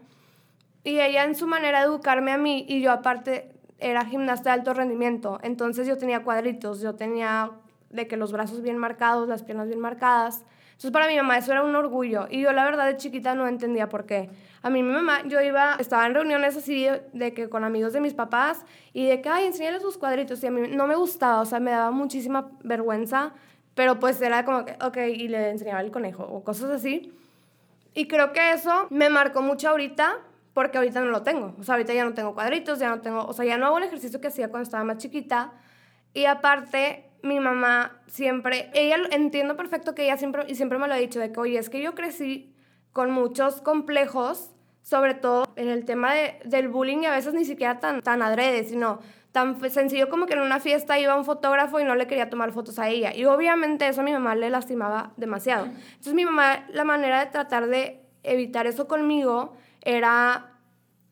Y 0.85 1.01
ella 1.01 1.25
en 1.25 1.35
su 1.35 1.47
manera 1.47 1.79
de 1.79 1.87
educarme 1.87 2.31
a 2.31 2.37
mí, 2.37 2.65
y 2.69 2.79
yo 2.79 2.93
aparte 2.93 3.51
era 3.77 4.05
gimnasta 4.05 4.51
de 4.51 4.53
alto 4.53 4.73
rendimiento, 4.73 5.37
entonces 5.43 5.85
yo 5.85 5.97
tenía 5.97 6.23
cuadritos, 6.23 6.79
yo 6.79 6.95
tenía 6.95 7.51
de 7.89 8.07
que 8.07 8.15
los 8.15 8.31
brazos 8.31 8.61
bien 8.61 8.77
marcados, 8.77 9.27
las 9.27 9.43
piernas 9.43 9.67
bien 9.67 9.81
marcadas. 9.81 10.45
Entonces 10.67 10.91
para 10.91 11.07
mi 11.07 11.17
mamá 11.17 11.37
eso 11.37 11.51
era 11.51 11.61
un 11.61 11.75
orgullo 11.75 12.27
y 12.29 12.39
yo 12.39 12.53
la 12.53 12.63
verdad 12.63 12.85
de 12.87 12.95
chiquita 12.95 13.35
no 13.35 13.49
entendía 13.49 13.89
por 13.89 14.05
qué. 14.05 14.29
A 14.65 14.71
mí 14.71 14.81
mi 14.81 14.91
mamá, 14.91 15.21
yo 15.27 15.39
iba, 15.41 15.75
estaba 15.75 16.07
en 16.07 16.15
reuniones 16.15 16.57
así 16.57 16.87
de, 17.13 17.33
que 17.35 17.49
con 17.49 17.63
amigos 17.63 17.93
de 17.93 18.01
mis 18.01 18.15
papás 18.15 18.65
y 18.93 19.05
de 19.05 19.21
que, 19.21 19.29
ay, 19.29 19.45
enséñale 19.45 19.79
sus 19.79 19.95
cuadritos 19.95 20.43
y 20.43 20.47
a 20.47 20.49
mí 20.49 20.69
no 20.69 20.87
me 20.87 20.95
gustaba, 20.95 21.41
o 21.41 21.45
sea, 21.45 21.59
me 21.59 21.69
daba 21.69 21.91
muchísima 21.91 22.49
vergüenza, 22.63 23.35
pero 23.75 23.99
pues 23.99 24.19
era 24.21 24.43
como 24.43 24.65
que, 24.65 24.75
ok, 24.83 24.97
y 25.15 25.27
le 25.27 25.51
enseñaba 25.51 25.81
el 25.81 25.91
conejo 25.91 26.23
o 26.23 26.43
cosas 26.43 26.71
así. 26.71 27.13
Y 27.93 28.07
creo 28.07 28.33
que 28.33 28.53
eso 28.53 28.87
me 28.89 29.11
marcó 29.11 29.43
mucho 29.43 29.69
ahorita 29.69 30.17
porque 30.55 30.79
ahorita 30.79 30.99
no 31.01 31.11
lo 31.11 31.21
tengo. 31.21 31.53
O 31.59 31.63
sea, 31.63 31.75
ahorita 31.75 31.93
ya 31.93 32.03
no 32.03 32.15
tengo 32.15 32.33
cuadritos, 32.33 32.79
ya 32.79 32.89
no 32.89 33.01
tengo, 33.01 33.23
o 33.23 33.33
sea, 33.33 33.45
ya 33.45 33.59
no 33.59 33.67
hago 33.67 33.77
el 33.77 33.83
ejercicio 33.83 34.19
que 34.19 34.29
hacía 34.29 34.49
cuando 34.49 34.63
estaba 34.63 34.83
más 34.83 34.97
chiquita. 34.97 35.53
Y 36.11 36.25
aparte, 36.25 37.11
mi 37.21 37.39
mamá 37.39 38.01
siempre, 38.07 38.71
ella 38.73 38.97
entiendo 39.11 39.55
perfecto 39.55 39.93
que 39.93 40.05
ella 40.05 40.17
siempre, 40.17 40.45
y 40.47 40.55
siempre 40.55 40.79
me 40.79 40.87
lo 40.87 40.95
ha 40.95 40.97
dicho, 40.97 41.19
de 41.19 41.31
que, 41.31 41.39
oye, 41.39 41.59
es 41.59 41.69
que 41.69 41.83
yo 41.83 41.93
crecí 41.93 42.51
con 42.93 43.11
muchos 43.11 43.61
complejos, 43.61 44.54
sobre 44.85 45.15
todo 45.15 45.51
en 45.55 45.67
el 45.67 45.83
tema 45.83 46.13
de, 46.13 46.39
del 46.45 46.67
bullying 46.67 46.99
y 46.99 47.05
a 47.07 47.11
veces 47.11 47.33
ni 47.33 47.43
siquiera 47.43 47.79
tan, 47.79 48.03
tan 48.03 48.21
adrede, 48.21 48.63
sino 48.65 48.99
tan 49.31 49.59
sencillo 49.71 50.09
como 50.09 50.27
que 50.27 50.33
en 50.33 50.41
una 50.41 50.59
fiesta 50.59 50.99
iba 50.99 51.15
un 51.15 51.25
fotógrafo 51.25 51.79
y 51.79 51.83
no 51.83 51.95
le 51.95 52.05
quería 52.05 52.29
tomar 52.29 52.51
fotos 52.51 52.77
a 52.77 52.87
ella. 52.87 53.11
Y 53.15 53.25
obviamente 53.25 53.87
eso 53.87 54.01
a 54.01 54.03
mi 54.03 54.11
mamá 54.11 54.35
le 54.35 54.47
lastimaba 54.51 55.11
demasiado. 55.17 55.65
Entonces 55.65 56.13
mi 56.13 56.23
mamá, 56.23 56.67
la 56.71 56.83
manera 56.83 57.19
de 57.19 57.31
tratar 57.31 57.65
de 57.65 57.99
evitar 58.21 58.67
eso 58.67 58.87
conmigo 58.87 59.55
era 59.81 60.51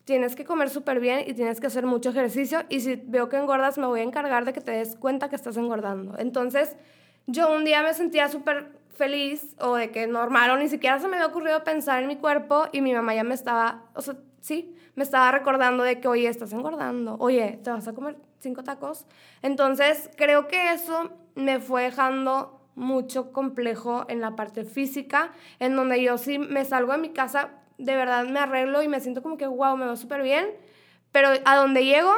tienes 0.05 0.35
que 0.35 0.45
comer 0.45 0.69
súper 0.69 0.99
bien 0.99 1.23
y 1.25 1.33
tienes 1.33 1.59
que 1.59 1.65
hacer 1.65 1.87
mucho 1.87 2.11
ejercicio 2.11 2.65
y 2.69 2.81
si 2.81 3.01
veo 3.07 3.27
que 3.27 3.37
engordas 3.37 3.79
me 3.79 3.87
voy 3.87 4.01
a 4.01 4.03
encargar 4.03 4.45
de 4.45 4.53
que 4.53 4.61
te 4.61 4.71
des 4.71 4.95
cuenta 4.97 5.29
que 5.29 5.35
estás 5.35 5.57
engordando. 5.57 6.15
Entonces 6.19 6.75
yo 7.25 7.51
un 7.51 7.65
día 7.65 7.81
me 7.81 7.95
sentía 7.95 8.29
súper 8.29 8.82
feliz 8.95 9.55
o 9.59 9.75
de 9.75 9.91
que 9.91 10.07
normal 10.07 10.51
o 10.51 10.57
ni 10.57 10.69
siquiera 10.69 10.99
se 10.99 11.07
me 11.07 11.15
había 11.17 11.27
ocurrido 11.27 11.63
pensar 11.63 12.01
en 12.01 12.07
mi 12.07 12.17
cuerpo 12.17 12.67
y 12.71 12.81
mi 12.81 12.93
mamá 12.93 13.15
ya 13.15 13.23
me 13.23 13.33
estaba, 13.33 13.85
o 13.95 14.01
sea, 14.01 14.15
sí, 14.41 14.75
me 14.95 15.03
estaba 15.03 15.31
recordando 15.31 15.83
de 15.83 15.99
que, 15.99 16.07
oye, 16.07 16.27
estás 16.27 16.53
engordando, 16.53 17.15
oye, 17.19 17.59
te 17.63 17.71
vas 17.71 17.87
a 17.87 17.93
comer 17.93 18.17
cinco 18.39 18.63
tacos. 18.63 19.05
Entonces, 19.41 20.09
creo 20.15 20.47
que 20.47 20.73
eso 20.73 21.11
me 21.35 21.59
fue 21.59 21.83
dejando 21.83 22.59
mucho 22.75 23.31
complejo 23.31 24.05
en 24.09 24.21
la 24.21 24.35
parte 24.35 24.63
física, 24.63 25.31
en 25.59 25.75
donde 25.75 26.01
yo 26.03 26.17
sí 26.17 26.39
me 26.39 26.65
salgo 26.65 26.91
de 26.91 26.97
mi 26.97 27.09
casa, 27.09 27.49
de 27.77 27.95
verdad 27.95 28.25
me 28.25 28.39
arreglo 28.39 28.83
y 28.83 28.87
me 28.87 28.99
siento 28.99 29.21
como 29.23 29.37
que, 29.37 29.47
wow, 29.47 29.77
me 29.77 29.85
veo 29.85 29.95
súper 29.95 30.21
bien, 30.21 30.47
pero 31.11 31.29
a 31.45 31.55
donde 31.55 31.85
llego, 31.85 32.13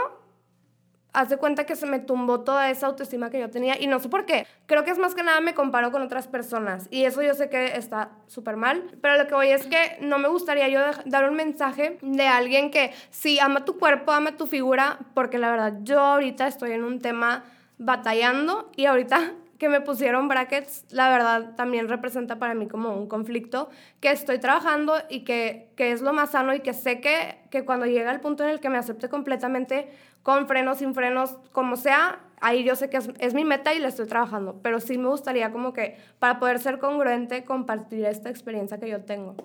hace 1.15 1.37
cuenta 1.37 1.65
que 1.65 1.75
se 1.75 1.85
me 1.85 1.99
tumbó 1.99 2.41
toda 2.41 2.69
esa 2.69 2.87
autoestima 2.87 3.29
que 3.29 3.39
yo 3.39 3.49
tenía 3.49 3.81
y 3.81 3.87
no 3.87 3.99
sé 3.99 4.09
por 4.09 4.25
qué. 4.25 4.45
Creo 4.65 4.83
que 4.83 4.91
es 4.91 4.97
más 4.97 5.15
que 5.15 5.23
nada 5.23 5.41
me 5.41 5.53
comparo 5.53 5.91
con 5.91 6.01
otras 6.01 6.27
personas 6.27 6.87
y 6.91 7.05
eso 7.05 7.21
yo 7.21 7.33
sé 7.33 7.49
que 7.49 7.77
está 7.77 8.09
súper 8.27 8.57
mal, 8.57 8.83
pero 9.01 9.17
lo 9.17 9.27
que 9.27 9.33
voy 9.33 9.47
es 9.49 9.65
que 9.67 9.97
no 10.01 10.19
me 10.19 10.27
gustaría 10.27 10.67
yo 10.67 10.79
dar 11.05 11.29
un 11.29 11.35
mensaje 11.35 11.97
de 12.01 12.27
alguien 12.27 12.71
que 12.71 12.93
sí 13.09 13.39
ama 13.39 13.65
tu 13.65 13.79
cuerpo, 13.79 14.11
ama 14.11 14.37
tu 14.37 14.45
figura, 14.47 14.99
porque 15.13 15.37
la 15.37 15.51
verdad 15.51 15.73
yo 15.83 15.99
ahorita 15.99 16.47
estoy 16.47 16.71
en 16.71 16.83
un 16.83 16.99
tema 16.99 17.43
batallando 17.77 18.69
y 18.75 18.85
ahorita 18.85 19.33
que 19.57 19.69
me 19.69 19.81
pusieron 19.81 20.27
brackets, 20.27 20.85
la 20.91 21.09
verdad 21.09 21.55
también 21.55 21.87
representa 21.87 22.37
para 22.37 22.53
mí 22.53 22.67
como 22.67 22.93
un 22.95 23.07
conflicto 23.07 23.69
que 24.01 24.11
estoy 24.11 24.39
trabajando 24.39 24.95
y 25.09 25.23
que, 25.23 25.71
que 25.75 25.91
es 25.91 26.01
lo 26.01 26.13
más 26.13 26.31
sano 26.31 26.53
y 26.53 26.59
que 26.59 26.73
sé 26.73 26.99
que, 26.99 27.39
que 27.49 27.63
cuando 27.63 27.85
llega 27.85 28.11
el 28.11 28.19
punto 28.19 28.43
en 28.43 28.49
el 28.49 28.59
que 28.59 28.69
me 28.69 28.77
acepte 28.77 29.07
completamente, 29.07 29.89
con 30.23 30.47
frenos, 30.47 30.79
sin 30.79 30.93
frenos, 30.93 31.37
como 31.51 31.77
sea, 31.77 32.19
ahí 32.41 32.63
yo 32.63 32.75
sé 32.75 32.89
que 32.89 32.97
es, 32.97 33.09
es, 33.19 33.33
mi 33.33 33.45
meta 33.45 33.73
y 33.73 33.79
la 33.79 33.87
estoy 33.87 34.07
trabajando, 34.07 34.59
pero 34.61 34.79
sí 34.79 34.97
me 34.97 35.07
gustaría 35.07 35.51
como 35.51 35.71
que 35.71 35.97
para 36.19 36.39
poder 36.39 36.59
ser 36.59 36.79
congruente 36.79 37.45
compartir 37.45 38.05
esta 38.05 38.29
experiencia 38.29 38.79
que 38.79 38.89
yo 38.89 39.01
tengo. 39.01 39.35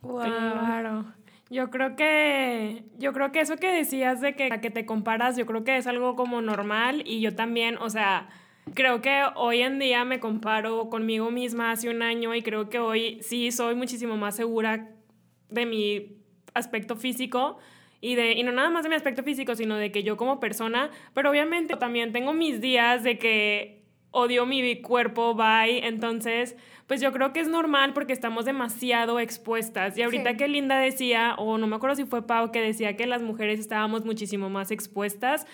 Claro. 0.00 1.04
Yo 1.50 1.70
creo 1.70 1.96
que 1.96 2.84
yo 2.98 3.12
creo 3.12 3.32
que 3.32 3.40
eso 3.40 3.56
que 3.56 3.72
decías 3.72 4.20
de 4.20 4.34
que, 4.34 4.50
que 4.60 4.70
te 4.70 4.84
comparas, 4.84 5.36
yo 5.36 5.46
creo 5.46 5.64
que 5.64 5.76
es 5.76 5.86
algo 5.86 6.14
como 6.14 6.42
normal 6.42 7.02
y 7.06 7.20
yo 7.20 7.34
también, 7.34 7.78
o 7.78 7.88
sea, 7.88 8.28
creo 8.74 9.00
que 9.00 9.22
hoy 9.34 9.62
en 9.62 9.78
día 9.78 10.04
me 10.04 10.20
comparo 10.20 10.88
conmigo 10.90 11.30
misma 11.30 11.70
hace 11.70 11.88
un 11.90 12.02
año 12.02 12.34
y 12.34 12.42
creo 12.42 12.68
que 12.68 12.78
hoy 12.78 13.18
sí 13.22 13.50
soy 13.52 13.74
muchísimo 13.74 14.16
más 14.16 14.36
segura 14.36 14.90
de 15.50 15.66
mi 15.66 16.16
aspecto 16.54 16.96
físico 16.96 17.58
y, 18.00 18.14
de, 18.14 18.32
y 18.32 18.42
no 18.42 18.52
nada 18.52 18.70
más 18.70 18.84
de 18.84 18.88
mi 18.88 18.94
aspecto 18.94 19.22
físico, 19.22 19.54
sino 19.54 19.76
de 19.76 19.90
que 19.90 20.02
yo 20.02 20.16
como 20.16 20.40
persona, 20.40 20.90
pero 21.14 21.30
obviamente 21.30 21.76
también 21.76 22.12
tengo 22.12 22.32
mis 22.32 22.60
días 22.60 23.02
de 23.02 23.18
que 23.18 23.82
odio 24.10 24.46
mi 24.46 24.80
cuerpo, 24.80 25.34
bye, 25.34 25.86
entonces 25.86 26.56
pues 26.86 27.02
yo 27.02 27.12
creo 27.12 27.34
que 27.34 27.40
es 27.40 27.48
normal 27.48 27.92
porque 27.92 28.14
estamos 28.14 28.46
demasiado 28.46 29.20
expuestas. 29.20 29.98
Y 29.98 30.02
ahorita 30.02 30.38
que 30.38 30.48
Linda 30.48 30.78
decía, 30.78 31.34
o 31.36 31.58
no 31.58 31.66
me 31.66 31.76
acuerdo 31.76 31.96
si 31.96 32.06
fue 32.06 32.26
Pau, 32.26 32.50
que 32.50 32.62
decía 32.62 32.96
que 32.96 33.06
las 33.06 33.20
mujeres 33.20 33.60
estábamos 33.60 34.06
muchísimo 34.06 34.48
más 34.48 34.70
expuestas, 34.70 35.46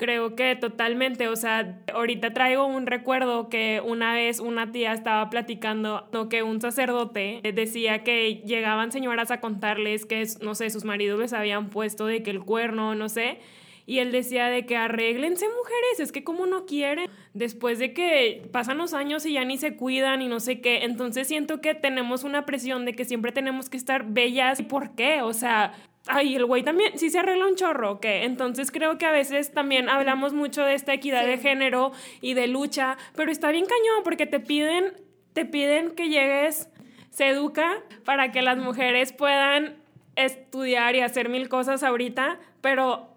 Creo 0.00 0.34
que 0.34 0.56
totalmente, 0.56 1.28
o 1.28 1.36
sea, 1.36 1.78
ahorita 1.92 2.32
traigo 2.32 2.64
un 2.64 2.86
recuerdo 2.86 3.50
que 3.50 3.82
una 3.84 4.14
vez 4.14 4.40
una 4.40 4.72
tía 4.72 4.94
estaba 4.94 5.28
platicando 5.28 6.08
que 6.30 6.42
un 6.42 6.58
sacerdote 6.58 7.42
decía 7.52 8.02
que 8.02 8.36
llegaban 8.46 8.92
señoras 8.92 9.30
a 9.30 9.42
contarles 9.42 10.06
que, 10.06 10.26
no 10.40 10.54
sé, 10.54 10.70
sus 10.70 10.84
maridos 10.84 11.20
les 11.20 11.34
habían 11.34 11.68
puesto 11.68 12.06
de 12.06 12.22
que 12.22 12.30
el 12.30 12.40
cuerno, 12.40 12.94
no 12.94 13.10
sé, 13.10 13.40
y 13.84 13.98
él 13.98 14.10
decía 14.10 14.46
de 14.46 14.64
que 14.64 14.74
arréglense 14.74 15.44
mujeres, 15.48 16.00
es 16.00 16.12
que 16.12 16.24
como 16.24 16.46
no 16.46 16.64
quieren, 16.64 17.10
después 17.34 17.78
de 17.78 17.92
que 17.92 18.48
pasan 18.52 18.78
los 18.78 18.94
años 18.94 19.26
y 19.26 19.34
ya 19.34 19.44
ni 19.44 19.58
se 19.58 19.76
cuidan 19.76 20.22
y 20.22 20.28
no 20.28 20.40
sé 20.40 20.62
qué, 20.62 20.84
entonces 20.84 21.28
siento 21.28 21.60
que 21.60 21.74
tenemos 21.74 22.24
una 22.24 22.46
presión 22.46 22.86
de 22.86 22.94
que 22.94 23.04
siempre 23.04 23.32
tenemos 23.32 23.68
que 23.68 23.76
estar 23.76 24.06
bellas. 24.06 24.60
¿Y 24.60 24.62
por 24.62 24.94
qué? 24.94 25.20
O 25.20 25.34
sea, 25.34 25.74
ay, 26.06 26.36
el 26.36 26.44
güey 26.46 26.62
también 26.62 26.98
sí 26.98 27.10
se 27.10 27.18
arregla 27.18 27.46
un 27.46 27.56
chorro, 27.56 28.00
¿qué? 28.00 28.24
Entonces 28.24 28.70
creo 28.70 28.98
que 28.98 29.06
a 29.06 29.12
veces 29.12 29.52
también 29.52 29.88
hablamos 29.88 30.32
mucho 30.32 30.64
de 30.64 30.74
esta 30.74 30.94
equidad 30.94 31.26
de 31.26 31.38
género 31.38 31.92
y 32.20 32.34
de 32.34 32.46
lucha, 32.46 32.96
pero 33.14 33.30
está 33.30 33.50
bien 33.50 33.66
cañón 33.66 34.02
porque 34.04 34.26
te 34.26 34.40
piden, 34.40 34.94
te 35.32 35.44
piden 35.44 35.92
que 35.92 36.08
llegues, 36.08 36.68
se 37.10 37.28
educa 37.28 37.82
para 38.04 38.32
que 38.32 38.42
las 38.42 38.58
mujeres 38.58 39.12
puedan 39.12 39.76
estudiar 40.16 40.96
y 40.96 41.00
hacer 41.00 41.28
mil 41.28 41.48
cosas 41.48 41.82
ahorita, 41.82 42.38
pero 42.60 43.16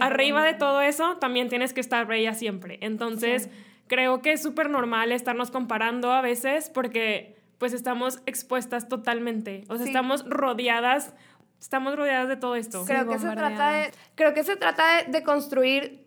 arriba 0.00 0.44
de 0.44 0.54
todo 0.54 0.80
eso 0.80 1.16
también 1.16 1.48
tienes 1.48 1.72
que 1.72 1.80
estar 1.80 2.06
bella 2.06 2.34
siempre. 2.34 2.78
Entonces 2.80 3.48
creo 3.86 4.22
que 4.22 4.32
es 4.32 4.42
súper 4.42 4.70
normal 4.70 5.12
estarnos 5.12 5.50
comparando 5.50 6.12
a 6.12 6.20
veces 6.20 6.70
porque 6.70 7.36
pues 7.58 7.72
estamos 7.72 8.22
expuestas 8.26 8.88
totalmente, 8.88 9.64
o 9.68 9.76
sea, 9.76 9.86
estamos 9.86 10.24
rodeadas 10.28 11.14
estamos 11.60 11.96
rodeadas 11.96 12.28
de 12.28 12.36
todo 12.36 12.54
esto. 12.54 12.84
Creo, 12.86 13.08
que, 13.08 13.18
se 13.18 13.30
trata 13.30 13.70
de, 13.70 13.90
creo 14.14 14.34
que 14.34 14.44
se 14.44 14.56
trata 14.56 15.04
de, 15.06 15.22
construir 15.22 16.06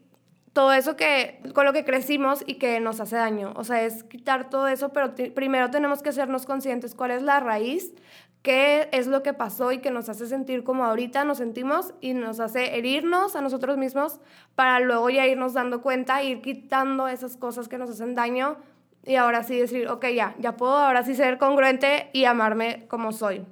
todo 0.53 0.73
eso 0.73 0.95
que 0.95 1.41
con 1.53 1.65
lo 1.65 1.73
que 1.73 1.85
crecimos 1.85 2.43
y 2.45 2.55
que 2.55 2.79
nos 2.79 2.99
hace 2.99 3.15
daño. 3.15 3.53
O 3.55 3.63
sea, 3.63 3.83
es 3.83 4.03
quitar 4.03 4.49
todo 4.49 4.67
eso, 4.67 4.89
pero 4.89 5.13
primero 5.33 5.69
tenemos 5.71 6.01
que 6.01 6.09
hacernos 6.09 6.45
conscientes 6.45 6.95
cuál 6.95 7.11
es 7.11 7.21
la 7.21 7.39
raíz, 7.39 7.93
qué 8.41 8.89
es 8.91 9.07
lo 9.07 9.23
que 9.23 9.33
pasó 9.33 9.71
y 9.71 9.79
que 9.79 9.91
nos 9.91 10.09
hace 10.09 10.27
sentir 10.27 10.63
como 10.63 10.83
ahorita 10.83 11.23
nos 11.25 11.37
sentimos 11.37 11.93
y 12.01 12.13
nos 12.13 12.39
hace 12.39 12.77
herirnos 12.77 13.35
a 13.35 13.41
nosotros 13.41 13.77
mismos 13.77 14.19
para 14.55 14.79
luego 14.79 15.09
ya 15.09 15.27
irnos 15.27 15.53
dando 15.53 15.81
cuenta, 15.81 16.23
ir 16.23 16.41
quitando 16.41 17.07
esas 17.07 17.37
cosas 17.37 17.67
que 17.67 17.77
nos 17.77 17.89
hacen 17.89 18.15
daño 18.15 18.57
y 19.05 19.15
ahora 19.15 19.43
sí 19.43 19.57
decir, 19.57 19.87
ok, 19.87 20.07
ya, 20.07 20.35
ya 20.39 20.57
puedo 20.57 20.77
ahora 20.77 21.03
sí 21.03 21.15
ser 21.15 21.37
congruente 21.37 22.09
y 22.13 22.25
amarme 22.25 22.85
como 22.87 23.11
soy. 23.11 23.45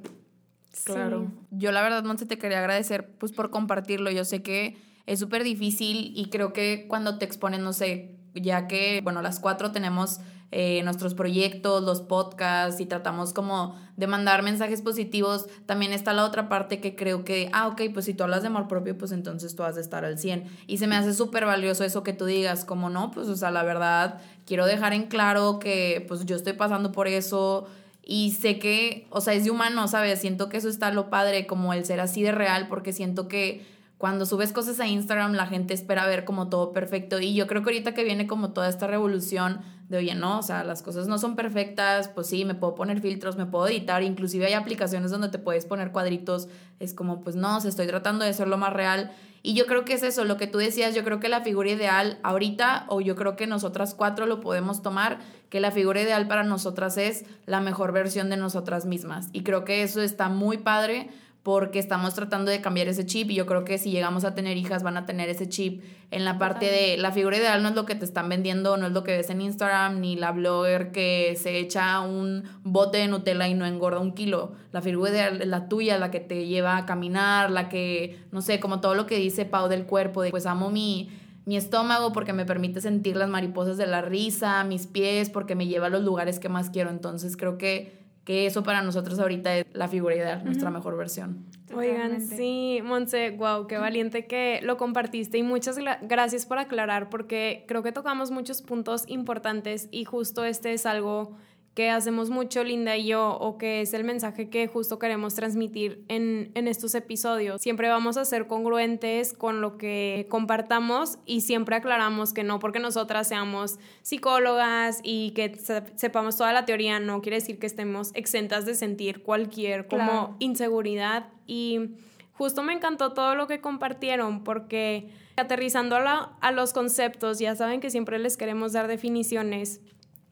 Claro. 0.84 1.32
Yo 1.52 1.72
la 1.72 1.82
verdad, 1.82 2.04
Monse, 2.04 2.26
te 2.26 2.38
quería 2.38 2.60
agradecer 2.60 3.10
pues 3.18 3.32
por 3.32 3.50
compartirlo. 3.50 4.12
Yo 4.12 4.26
sé 4.26 4.42
que 4.42 4.78
es 5.06 5.20
súper 5.20 5.44
difícil 5.44 6.14
y 6.16 6.30
creo 6.30 6.54
que 6.54 6.86
cuando 6.88 7.18
te 7.18 7.26
exponen, 7.26 7.64
no 7.64 7.74
sé, 7.74 8.16
ya 8.36 8.68
que, 8.68 9.02
bueno, 9.04 9.22
las 9.22 9.40
cuatro 9.40 9.72
tenemos 9.72 10.20
eh, 10.52 10.82
nuestros 10.84 11.14
proyectos, 11.14 11.84
los 11.84 12.02
podcasts 12.02 12.82
y 12.82 12.88
tratamos 12.88 13.34
como 13.34 13.76
de 13.98 14.08
mandar 14.08 14.42
mensajes 14.42 14.82
positivos, 14.82 15.48
también 15.68 15.94
está 15.94 16.12
la 16.14 16.26
otra 16.26 16.50
parte 16.50 16.80
que 16.80 16.96
creo 16.96 17.24
que, 17.24 17.50
ah, 17.54 17.68
ok, 17.68 17.82
pues 17.94 18.06
si 18.06 18.16
tú 18.16 18.24
hablas 18.24 18.42
de 18.42 18.48
amor 18.48 18.68
propio, 18.68 18.98
pues 18.98 19.12
entonces 19.12 19.56
tú 19.56 19.64
has 19.64 19.76
de 19.76 19.82
estar 19.82 20.06
al 20.06 20.18
100. 20.18 20.46
Y 20.66 20.78
se 20.78 20.88
me 20.88 20.96
hace 20.96 21.14
súper 21.14 21.46
valioso 21.46 21.84
eso 21.84 22.02
que 22.02 22.14
tú 22.14 22.26
digas, 22.26 22.66
como 22.66 22.90
no, 22.90 23.12
pues 23.12 23.28
o 23.28 23.36
sea, 23.36 23.52
la 23.52 23.64
verdad, 23.64 24.22
quiero 24.46 24.66
dejar 24.66 24.94
en 24.94 25.08
claro 25.08 25.60
que 25.60 26.04
pues 26.08 26.26
yo 26.26 26.36
estoy 26.36 26.54
pasando 26.54 26.92
por 26.92 27.08
eso, 27.08 27.68
y 28.12 28.32
sé 28.32 28.58
que, 28.58 29.06
o 29.12 29.22
sea, 29.22 29.36
es 29.36 29.44
de 29.44 29.52
humano, 29.52 29.88
¿sabes? 29.88 30.20
Siento 30.20 30.50
que 30.50 30.58
eso 30.58 30.68
está 30.68 30.92
lo 30.92 31.12
padre, 31.12 31.46
como 31.46 31.74
el 31.74 31.86
ser 31.86 32.00
así 32.00 32.24
de 32.24 32.32
real, 32.32 32.68
porque 32.68 32.92
siento 32.92 33.28
que 33.28 33.64
cuando 34.00 34.26
subes 34.26 34.52
cosas 34.52 34.80
a 34.80 34.88
Instagram 34.88 35.34
la 35.34 35.46
gente 35.46 35.76
espera 35.76 36.08
ver 36.08 36.26
como 36.26 36.50
todo 36.50 36.74
perfecto. 36.74 37.20
Y 37.20 37.36
yo 37.36 37.46
creo 37.46 37.62
que 37.62 37.70
ahorita 37.70 37.94
que 37.94 38.04
viene 38.04 38.26
como 38.26 38.52
toda 38.52 38.68
esta 38.68 38.88
revolución 38.88 39.62
de, 39.90 39.98
oye, 39.98 40.16
no, 40.16 40.40
o 40.40 40.42
sea, 40.42 40.64
las 40.64 40.82
cosas 40.82 41.08
no 41.08 41.20
son 41.20 41.36
perfectas, 41.36 42.08
pues 42.08 42.26
sí, 42.26 42.46
me 42.46 42.56
puedo 42.56 42.74
poner 42.74 43.00
filtros, 43.00 43.38
me 43.38 43.46
puedo 43.46 43.68
editar, 43.68 44.02
inclusive 44.02 44.48
hay 44.48 44.54
aplicaciones 44.54 45.12
donde 45.12 45.30
te 45.30 45.38
puedes 45.38 45.68
poner 45.68 45.92
cuadritos. 45.92 46.48
Es 46.80 46.96
como, 46.96 47.22
pues 47.22 47.36
no, 47.36 47.58
o 47.58 47.60
estoy 47.60 47.86
tratando 47.86 48.26
de 48.26 48.34
ser 48.34 48.48
lo 48.48 48.58
más 48.58 48.74
real. 48.74 49.12
Y 49.50 49.56
yo 49.56 49.66
creo 49.66 49.84
que 49.84 49.94
es 49.94 50.04
eso, 50.04 50.26
lo 50.26 50.38
que 50.38 50.46
tú 50.46 50.60
decías, 50.60 50.94
yo 50.94 51.04
creo 51.04 51.20
que 51.20 51.28
la 51.28 51.42
figura 51.42 51.72
ideal 51.72 52.20
ahorita, 52.22 52.86
o 52.88 53.02
yo 53.02 53.16
creo 53.16 53.36
que 53.36 53.48
nosotras 53.48 53.96
cuatro 53.96 54.28
lo 54.28 54.42
podemos 54.42 54.84
tomar, 54.84 55.18
que 55.50 55.60
la 55.60 55.72
figura 55.72 56.00
ideal 56.00 56.28
para 56.28 56.44
nosotras 56.44 57.00
es 57.00 57.26
la 57.48 57.60
mejor 57.60 57.92
versión 57.92 58.30
de 58.30 58.38
nosotras 58.38 58.86
mismas. 58.86 59.30
Y 59.34 59.42
creo 59.42 59.66
que 59.66 59.82
eso 59.82 60.04
está 60.04 60.30
muy 60.30 60.60
padre 60.60 61.10
porque 61.50 61.80
estamos 61.80 62.14
tratando 62.14 62.52
de 62.52 62.62
cambiar 62.62 62.88
ese 62.90 63.08
chip 63.08 63.32
y 63.32 63.34
yo 63.34 63.48
creo 63.48 63.66
que 63.66 63.80
si 63.80 63.90
llegamos 63.90 64.24
a 64.24 64.36
tener 64.36 64.56
hijas 64.56 64.84
van 64.84 64.98
a 64.98 65.08
tener 65.08 65.30
ese 65.30 65.50
chip 65.50 65.82
en 66.12 66.24
la 66.24 66.38
parte 66.38 66.68
de 66.68 66.96
la 66.98 67.12
figura 67.12 67.38
ideal 67.38 67.64
no 67.64 67.70
es 67.70 67.76
lo 67.76 67.88
que 67.88 67.96
te 67.96 68.06
están 68.06 68.30
vendiendo, 68.30 68.78
no 68.78 68.86
es 68.86 68.92
lo 68.92 69.04
que 69.04 69.18
ves 69.18 69.32
en 69.32 69.42
Instagram, 69.42 70.00
ni 70.00 70.16
la 70.16 70.32
blogger 70.32 70.92
que 70.92 71.36
se 71.42 71.58
echa 71.58 72.02
un 72.02 72.44
bote 72.62 73.00
de 73.00 73.08
Nutella 73.08 73.48
y 73.48 73.56
no 73.56 73.66
engorda 73.66 73.98
un 73.98 74.14
kilo. 74.14 74.52
La 74.72 74.84
figura 74.84 75.10
ideal 75.10 75.42
es 75.42 75.48
la 75.48 75.68
tuya, 75.68 75.98
la 75.98 76.12
que 76.12 76.20
te 76.20 76.46
lleva 76.46 76.78
a 76.78 76.86
caminar, 76.86 77.50
la 77.50 77.68
que, 77.68 78.20
no 78.32 78.44
sé, 78.44 78.60
como 78.60 78.80
todo 78.80 78.94
lo 78.94 79.08
que 79.08 79.18
dice 79.18 79.46
Pau 79.46 79.70
del 79.70 79.88
cuerpo, 79.88 80.22
de 80.22 80.30
pues 80.30 80.46
amo 80.46 80.70
mi, 80.70 81.10
mi 81.46 81.58
estómago 81.58 82.14
porque 82.14 82.32
me 82.32 82.46
permite 82.46 82.80
sentir 82.80 83.16
las 83.16 83.28
mariposas 83.28 83.78
de 83.78 83.88
la 83.88 84.04
risa, 84.04 84.64
mis 84.66 84.86
pies 84.86 85.32
porque 85.32 85.56
me 85.56 85.66
lleva 85.66 85.88
a 85.88 85.90
los 85.90 86.04
lugares 86.04 86.38
que 86.38 86.48
más 86.48 86.70
quiero. 86.70 86.92
Entonces 86.92 87.36
creo 87.36 87.58
que 87.58 87.99
que 88.30 88.46
eso 88.46 88.62
para 88.62 88.84
nosotros 88.84 89.18
ahorita 89.18 89.58
es 89.58 89.66
la 89.74 89.88
figura 89.88 90.16
ideal, 90.16 90.46
nuestra 90.46 90.70
mejor 90.70 90.96
versión. 90.96 91.48
Oigan, 91.76 92.22
sí, 92.22 92.80
Monse, 92.84 93.32
wow, 93.32 93.66
qué 93.66 93.80
valiente 93.80 94.28
que 94.28 94.60
lo 94.62 94.78
compartiste 94.78 95.40
y 95.40 95.42
muchas 95.42 95.80
gracias 96.04 96.46
por 96.46 96.60
aclarar 96.60 97.10
porque 97.10 97.66
creo 97.68 97.82
que 97.82 97.92
tocamos 97.92 98.30
muchos 98.30 98.62
puntos 98.62 99.06
importantes 99.08 99.90
y 99.90 100.06
justo 100.06 100.46
este 100.46 100.74
es 100.74 100.86
algo 100.86 101.40
que 101.74 101.90
hacemos 101.90 102.30
mucho 102.30 102.64
Linda 102.64 102.98
y 102.98 103.08
yo 103.08 103.38
o 103.40 103.58
que 103.58 103.82
es 103.82 103.94
el 103.94 104.04
mensaje 104.04 104.50
que 104.50 104.68
justo 104.68 105.00
queremos 105.00 105.36
transmitir 105.36 106.04
en, 106.08 106.52
en, 106.56 106.68
estos 106.68 106.96
episodios. 106.96 107.62
Siempre 107.62 107.88
vamos 107.90 108.18
a 108.18 108.26
ser 108.26 108.48
congruentes 108.48 109.34
con 109.34 109.62
lo 109.62 109.78
que 109.78 110.28
compartamos 110.30 111.20
y 111.26 111.42
siempre 111.42 111.76
aclaramos 111.76 112.34
que 112.34 112.44
no 112.44 112.60
porque 112.60 112.80
nosotras 112.80 113.28
seamos 113.28 113.80
psicólogas 114.02 115.00
y 115.04 115.32
que 115.32 115.58
sepamos 115.96 116.38
toda 116.38 116.54
la 116.54 116.66
teoría 116.66 117.00
no 117.00 117.22
quiere 117.22 117.38
decir 117.38 117.60
que 117.60 117.68
estemos 117.68 118.12
exentas 118.14 118.66
de 118.66 118.76
sentir 118.76 119.24
cualquier 119.24 119.88
como 119.88 120.36
inseguridad. 120.40 121.30
Y 121.48 121.92
justo 122.34 122.64
me 122.64 122.74
encantó 122.74 123.14
todo 123.14 123.36
lo 123.36 123.48
que 123.48 123.62
compartieron 123.62 124.44
porque 124.44 125.10
aterrizando 125.38 125.96
a, 125.96 126.38
a 126.42 126.52
los 126.52 126.74
conceptos 126.74 127.40
ya 127.40 127.56
saben 127.56 127.80
que 127.80 127.90
siempre 127.90 128.20
les 128.20 128.36
queremos 128.38 128.74
dar 128.74 128.88
definiciones 128.88 129.82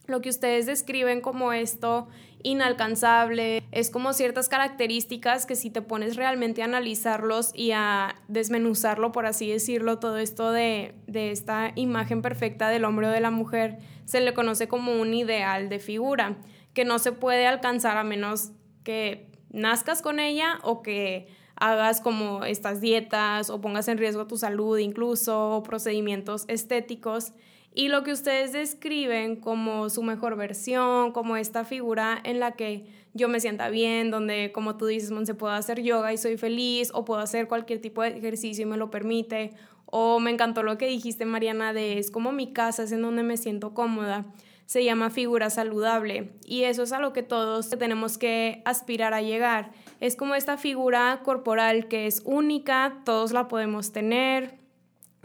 lo 0.07 0.21
que 0.21 0.29
ustedes 0.29 0.65
describen 0.65 1.21
como 1.21 1.53
esto 1.53 2.07
inalcanzable, 2.43 3.63
es 3.71 3.89
como 3.89 4.13
ciertas 4.13 4.47
características 4.47 5.45
que 5.45 5.55
si 5.55 5.69
te 5.69 5.81
pones 5.81 6.15
realmente 6.15 6.61
a 6.61 6.65
analizarlos 6.65 7.51
y 7.53 7.71
a 7.71 8.15
desmenuzarlo, 8.27 9.11
por 9.11 9.25
así 9.25 9.49
decirlo, 9.51 9.99
todo 9.99 10.17
esto 10.17 10.51
de, 10.51 10.95
de 11.07 11.31
esta 11.31 11.71
imagen 11.75 12.21
perfecta 12.21 12.69
del 12.69 12.85
hombre 12.85 13.07
o 13.07 13.11
de 13.11 13.19
la 13.19 13.31
mujer, 13.31 13.79
se 14.05 14.21
le 14.21 14.33
conoce 14.33 14.67
como 14.67 14.99
un 14.99 15.13
ideal 15.13 15.67
de 15.67 15.79
figura, 15.79 16.37
que 16.73 16.85
no 16.85 16.99
se 16.99 17.11
puede 17.11 17.47
alcanzar 17.47 17.97
a 17.97 18.03
menos 18.03 18.51
que 18.83 19.29
nazcas 19.49 20.01
con 20.01 20.19
ella 20.19 20.59
o 20.63 20.81
que 20.81 21.27
hagas 21.55 22.01
como 22.01 22.45
estas 22.45 22.79
dietas 22.79 23.49
o 23.49 23.59
pongas 23.59 23.87
en 23.87 23.97
riesgo 23.97 24.27
tu 24.27 24.37
salud 24.37 24.77
incluso, 24.77 25.63
procedimientos 25.65 26.45
estéticos 26.47 27.33
y 27.77 27.89
lo 27.89 28.01
que 28.01 28.12
ustedes 28.12 28.53
describen 28.53 29.36
como 29.36 29.91
su 29.91 30.01
mejor 30.01 30.36
versión, 30.36 31.12
como 31.12 31.38
esta 31.38 31.63
figura 31.63 32.19
en 32.24 32.39
la 32.39 32.53
que 32.53 32.88
yo 33.13 33.29
me 33.29 33.39
sienta 33.39 33.69
bien, 33.69 34.10
donde 34.10 34.51
como 34.51 34.77
tú 34.77 34.88
dices, 34.88 35.13
se 35.25 35.36
puedo 35.36 35.53
hacer 35.53 35.84
yoga 35.84 36.12
y 36.12 36.17
soy 36.17 36.38
feliz, 36.38 36.89
o 36.96 37.05
puedo 37.05 37.22
hacer 37.22 37.48
cualquier 37.48 37.79
tipo 37.79 38.01
de 38.01 38.17
ejercicio 38.17 38.63
y 38.63 38.65
me 38.65 38.77
lo 38.77 38.89
permite, 38.89 39.51
o 39.86 40.19
me 40.19 40.31
encantó 40.31 40.63
lo 40.63 40.79
que 40.79 40.88
dijiste, 40.88 41.25
Mariana, 41.25 41.72
de 41.72 42.00
es 42.00 42.10
como 42.10 42.31
mi 42.31 42.51
casa, 42.51 42.81
es 42.81 42.91
en 42.91 43.03
donde 43.03 43.22
me 43.22 43.38
siento 43.38 43.75
cómoda. 43.75 44.25
Se 44.65 44.84
llama 44.84 45.12
figura 45.12 45.51
saludable 45.51 46.31
y 46.46 46.63
eso 46.63 46.81
es 46.81 46.91
a 46.93 47.00
lo 47.00 47.13
que 47.13 47.22
todos 47.22 47.69
tenemos 47.69 48.17
que 48.17 48.63
aspirar 48.65 49.13
a 49.13 49.22
llegar. 49.22 49.69
Es 50.00 50.15
como 50.15 50.34
esta 50.34 50.57
figura 50.57 51.22
corporal 51.24 51.88
que 51.88 52.07
es 52.07 52.24
única, 52.25 53.03
todos 53.05 53.34
la 53.34 53.48
podemos 53.48 53.91
tener, 53.91 54.57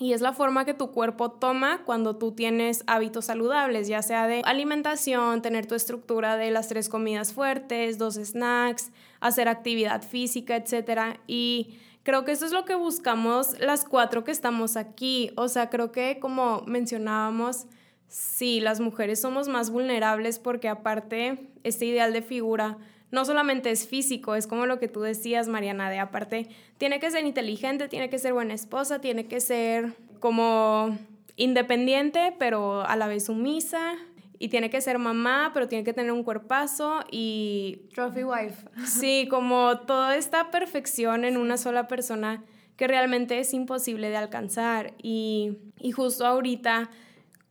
y 0.02 0.12
es 0.12 0.20
la 0.20 0.32
forma 0.32 0.64
que 0.64 0.74
tu 0.74 0.90
cuerpo 0.90 1.30
toma 1.30 1.82
cuando 1.84 2.16
tú 2.16 2.32
tienes 2.32 2.82
hábitos 2.88 3.26
saludables, 3.26 3.86
ya 3.86 4.02
sea 4.02 4.26
de 4.26 4.42
alimentación, 4.44 5.42
tener 5.42 5.66
tu 5.66 5.76
estructura 5.76 6.36
de 6.36 6.50
las 6.50 6.66
tres 6.66 6.88
comidas 6.88 7.32
fuertes, 7.32 7.98
dos 7.98 8.16
snacks, 8.16 8.90
hacer 9.20 9.46
actividad 9.46 10.02
física, 10.02 10.56
etc. 10.56 11.18
Y 11.28 11.78
creo 12.02 12.24
que 12.24 12.32
eso 12.32 12.44
es 12.44 12.50
lo 12.50 12.64
que 12.64 12.74
buscamos 12.74 13.56
las 13.60 13.84
cuatro 13.84 14.24
que 14.24 14.32
estamos 14.32 14.76
aquí. 14.76 15.30
O 15.36 15.46
sea, 15.46 15.70
creo 15.70 15.92
que 15.92 16.18
como 16.18 16.62
mencionábamos, 16.66 17.66
sí, 18.08 18.58
las 18.58 18.80
mujeres 18.80 19.20
somos 19.20 19.46
más 19.46 19.70
vulnerables 19.70 20.40
porque 20.40 20.68
aparte 20.68 21.48
este 21.62 21.86
ideal 21.86 22.12
de 22.12 22.22
figura 22.22 22.76
no 23.12 23.26
solamente 23.26 23.70
es 23.70 23.86
físico, 23.86 24.34
es 24.34 24.46
como 24.46 24.66
lo 24.66 24.80
que 24.80 24.88
tú 24.88 25.02
decías, 25.02 25.46
Mariana, 25.46 25.90
de 25.90 25.98
aparte, 25.98 26.48
tiene 26.78 26.98
que 26.98 27.10
ser 27.10 27.24
inteligente, 27.24 27.88
tiene 27.88 28.08
que 28.08 28.18
ser 28.18 28.32
buena 28.32 28.54
esposa, 28.54 29.00
tiene 29.00 29.26
que 29.26 29.40
ser 29.40 29.92
como 30.18 30.98
independiente, 31.36 32.34
pero 32.38 32.80
a 32.86 32.96
la 32.96 33.06
vez 33.06 33.26
sumisa. 33.26 33.94
Y 34.38 34.48
tiene 34.48 34.70
que 34.70 34.80
ser 34.80 34.98
mamá, 34.98 35.52
pero 35.54 35.68
tiene 35.68 35.84
que 35.84 35.92
tener 35.92 36.10
un 36.10 36.24
cuerpazo 36.24 37.04
y... 37.12 37.82
Trophy 37.94 38.24
wife. 38.24 38.66
Sí, 38.86 39.28
como 39.30 39.78
toda 39.86 40.16
esta 40.16 40.50
perfección 40.50 41.24
en 41.24 41.36
una 41.36 41.56
sola 41.56 41.86
persona 41.86 42.42
que 42.76 42.88
realmente 42.88 43.38
es 43.38 43.54
imposible 43.54 44.08
de 44.08 44.16
alcanzar. 44.16 44.94
Y, 45.00 45.58
y 45.78 45.92
justo 45.92 46.26
ahorita 46.26 46.90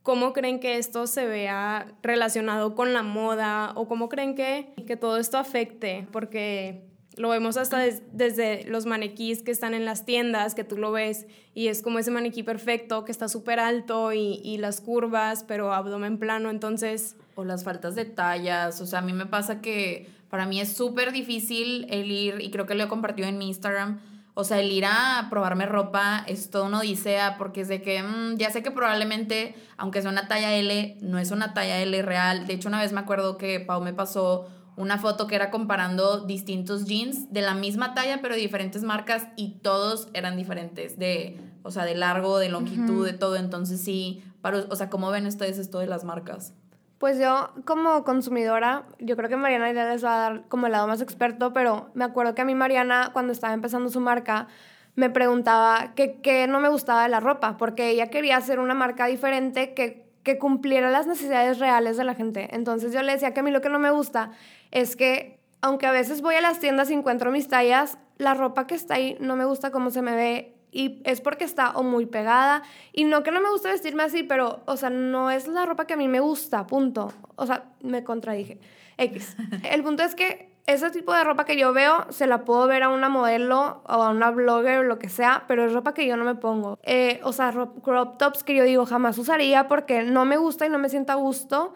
¿Cómo 0.03 0.34
creen 0.34 0.60
que 0.60 0.77
esto 0.77 1.05
se 1.05 1.27
vea 1.27 1.93
relacionado 2.01 2.74
con 2.74 2.93
la 2.93 3.03
moda 3.03 3.74
o 3.75 3.88
cómo 3.88 4.10
creen 4.10 4.36
que, 4.36 4.74
que 4.88 4.98
todo 4.98 5.17
esto 5.17 5.38
afecte? 5.38 6.08
Porque 6.12 6.91
lo 7.17 7.29
vemos 7.29 7.58
hasta 7.58 7.79
desde 8.12 8.63
los 8.65 8.86
maniquís 8.86 9.43
que 9.43 9.51
están 9.51 9.74
en 9.74 9.86
las 9.86 10.05
tiendas, 10.05 10.55
que 10.55 10.63
tú 10.63 10.77
lo 10.77 10.91
ves 10.91 11.27
y 11.53 11.67
es 11.67 11.81
como 11.81 12.00
ese 12.00 12.10
maniquí 12.10 12.41
perfecto 12.41 13.05
que 13.05 13.12
está 13.12 13.27
súper 13.27 13.60
alto 13.60 14.13
y, 14.13 14.41
y, 14.43 14.58
las 14.58 14.81
curvas, 14.81 15.43
pero 15.43 15.74
abdomen 15.74 16.18
plano, 16.18 16.50
entonces... 16.50 17.18
O 17.35 17.44
las 17.44 17.64
faltas 17.64 17.96
de 17.96 18.05
tallas, 18.05 18.81
o 18.81 18.85
sea, 18.85 19.00
a 19.00 19.01
mí 19.01 19.14
me 19.14 19.25
pasa 19.25 19.61
que 19.61 20.09
para 20.29 20.46
mí 20.46 20.61
es 20.61 20.74
súper 20.74 21.11
difícil 21.11 21.85
el 21.90 22.09
ir, 22.09 22.40
y 22.40 22.50
creo 22.51 22.66
que 22.66 22.74
lo 22.74 22.85
he 22.85 22.87
compartido 22.87 23.27
en 23.27 23.37
mi 23.37 23.50
Instagram, 23.50 24.00
o 24.42 24.44
sea, 24.44 24.60
el 24.60 24.72
ir 24.72 24.86
a 24.86 25.27
probarme 25.30 25.68
ropa 25.68 26.25
es 26.27 26.50
todo 26.50 26.66
una 26.66 26.80
odisea 26.80 27.38
porque 27.38 27.62
es 27.62 27.68
de 27.68 27.84
que 27.84 28.01
mm, 28.01 28.38
ya 28.38 28.50
sé 28.50 28.64
que 28.64 28.72
probablemente, 28.72 29.56
aunque 29.77 30.01
sea 30.01 30.10
una 30.10 30.27
talla 30.27 30.56
L, 30.56 30.98
no 31.01 31.20
es 31.20 31.30
una 31.30 31.54
talla 31.54 31.80
L 31.80 32.01
real. 32.01 32.48
De 32.48 32.54
hecho, 32.54 32.68
una 32.68 32.82
vez 32.82 32.92
me 32.92 33.00
acuerdo 33.00 33.38
que 33.38 33.60
Pau 33.60 33.82
me 33.82 33.94
pasó 33.94 34.48
una 34.77 34.98
foto 34.98 35.27
que 35.27 35.36
era 35.36 35.51
comparando 35.51 36.25
distintos 36.25 36.86
jeans 36.86 37.32
de 37.32 37.42
la 37.42 37.54
misma 37.54 37.94
talla, 37.94 38.20
pero 38.24 38.34
de 38.34 38.42
diferentes 38.42 38.82
marcas 38.82 39.27
y 39.36 39.60
todos 39.60 40.08
eran 40.14 40.38
diferentes, 40.38 40.98
de, 40.98 41.40
o 41.62 41.70
sea, 41.70 41.86
de 41.86 41.94
largo, 41.94 42.40
de 42.40 42.50
longitud, 42.50 43.06
de 43.06 43.14
todo. 43.14 43.36
Entonces 43.36 43.80
sí, 43.80 44.24
para, 44.42 44.66
o 44.70 44.75
sea, 44.75 44.90
¿cómo 44.90 45.12
ven 45.12 45.27
ustedes 45.27 45.60
esto 45.60 45.77
de 45.77 45.86
las 45.86 46.04
marcas? 46.04 46.56
Pues 47.01 47.18
yo, 47.18 47.50
como 47.66 48.03
consumidora, 48.03 48.83
yo 49.00 49.18
creo 49.18 49.27
que 49.27 49.35
Mariana 49.35 49.72
ya 49.72 49.85
les 49.85 50.05
va 50.05 50.14
a 50.14 50.20
dar 50.20 50.44
como 50.50 50.68
el 50.68 50.74
lado 50.74 50.87
más 50.87 51.01
experto, 51.01 51.51
pero 51.51 51.90
me 51.96 52.05
acuerdo 52.05 52.35
que 52.35 52.44
a 52.44 52.46
mí 52.46 52.53
Mariana, 52.53 53.09
cuando 53.11 53.33
estaba 53.33 53.55
empezando 53.55 53.90
su 53.90 54.00
marca, 54.00 54.48
me 54.94 55.09
preguntaba 55.09 55.94
qué 55.96 56.46
no 56.48 56.59
me 56.59 56.70
gustaba 56.70 57.01
de 57.01 57.09
la 57.09 57.20
ropa, 57.20 57.57
porque 57.57 57.90
ella 57.90 58.11
quería 58.11 58.37
hacer 58.37 58.59
una 58.59 58.75
marca 58.75 59.07
diferente 59.07 59.74
que, 59.74 60.05
que 60.22 60.37
cumpliera 60.37 60.92
las 60.92 61.07
necesidades 61.07 61.57
reales 61.57 61.98
de 61.98 62.03
la 62.03 62.14
gente. 62.14 62.50
Entonces 62.51 62.94
yo 62.94 63.01
le 63.01 63.14
decía 63.14 63.33
que 63.33 63.40
a 63.40 63.44
mí 63.44 63.50
lo 63.50 63.61
que 63.61 63.70
no 63.70 63.79
me 63.79 63.90
gusta 63.90 64.29
es 64.70 64.96
que, 64.96 65.40
aunque 65.59 65.87
a 65.87 65.92
veces 65.92 66.22
voy 66.22 66.35
a 66.35 66.42
las 66.42 66.59
tiendas 66.59 66.92
y 66.92 66.94
encuentro 66.94 67.31
mis 67.31 67.48
tallas, 67.48 67.98
la 68.20 68.35
ropa 68.35 68.68
que 68.68 68.75
está 68.75 68.94
ahí 68.94 69.18
no 69.20 69.35
me 69.35 69.46
gusta 69.46 69.72
cómo 69.72 69.90
se 69.90 70.03
me 70.03 70.16
ve 70.16 70.53
y 70.72 71.01
es 71.03 71.22
porque 71.22 71.44
está 71.44 71.72
o 71.72 71.84
muy 71.84 72.05
pegada 72.05 72.64
y 72.94 73.03
no 73.03 73.24
que 73.24 73.31
no 73.31 73.42
me 73.42 73.50
gusta 73.50 73.70
vestirme 73.70 74.03
así, 74.03 74.24
pero, 74.24 74.62
o 74.66 74.77
sea, 74.77 74.90
no 74.90 75.29
es 75.29 75.48
la 75.48 75.66
ropa 75.66 75.86
que 75.86 75.94
a 75.94 75.98
mí 75.98 76.07
me 76.07 76.20
gusta, 76.20 76.66
punto. 76.68 77.14
O 77.36 77.46
sea, 77.46 77.66
me 77.81 78.03
contradije. 78.03 78.60
X. 78.98 79.36
El 79.70 79.84
punto 79.84 80.03
es 80.03 80.16
que 80.16 80.51
ese 80.68 80.90
tipo 80.92 81.14
de 81.14 81.24
ropa 81.24 81.46
que 81.46 81.57
yo 81.57 81.74
veo 81.74 82.05
se 82.10 82.27
la 82.27 82.46
puedo 82.46 82.68
ver 82.68 82.84
a 82.84 82.90
una 82.90 83.10
modelo 83.10 83.81
o 83.86 83.92
a 83.92 84.10
una 84.10 84.31
blogger 84.31 84.79
o 84.79 84.84
lo 84.84 85.00
que 85.00 85.10
sea, 85.10 85.46
pero 85.48 85.66
es 85.66 85.74
ropa 85.74 85.94
que 85.94 86.05
yo 86.07 86.16
no 86.18 86.24
me 86.24 86.36
pongo. 86.36 86.79
Eh, 86.84 87.20
o 87.24 87.34
sea, 87.34 87.51
crop 87.84 88.18
tops 88.18 88.44
que 88.44 88.55
yo 88.55 88.64
digo 88.64 88.86
jamás 88.86 89.18
usaría 89.18 89.68
porque 89.68 90.03
no 90.03 90.25
me 90.25 90.38
gusta 90.38 90.66
y 90.66 90.70
no 90.70 90.77
me 90.77 90.90
siento 90.90 91.12
a 91.12 91.16
gusto. 91.16 91.74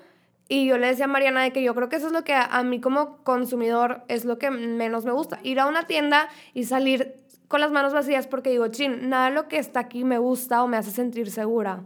Y 0.47 0.67
yo 0.67 0.77
le 0.77 0.87
decía 0.87 1.05
a 1.05 1.07
Mariana 1.07 1.41
de 1.41 1.51
que 1.51 1.63
yo 1.63 1.73
creo 1.73 1.89
que 1.89 1.95
eso 1.95 2.07
es 2.07 2.13
lo 2.13 2.23
que 2.23 2.35
a 2.35 2.61
mí 2.61 2.79
como 2.79 3.17
consumidor 3.23 4.03
es 4.07 4.25
lo 4.25 4.37
que 4.37 4.51
menos 4.51 5.03
me 5.03 5.11
gusta. 5.11 5.39
Ir 5.41 5.59
a 5.59 5.65
una 5.65 5.87
tienda 5.87 6.29
y 6.53 6.65
salir 6.65 7.15
con 7.47 7.61
las 7.61 7.71
manos 7.71 7.93
vacías 7.93 8.27
porque 8.27 8.49
digo, 8.49 8.67
chin, 8.67 9.09
nada 9.09 9.29
de 9.29 9.35
lo 9.35 9.47
que 9.47 9.57
está 9.57 9.81
aquí 9.81 10.03
me 10.03 10.17
gusta 10.17 10.63
o 10.63 10.67
me 10.67 10.77
hace 10.77 10.91
sentir 10.91 11.29
segura. 11.31 11.85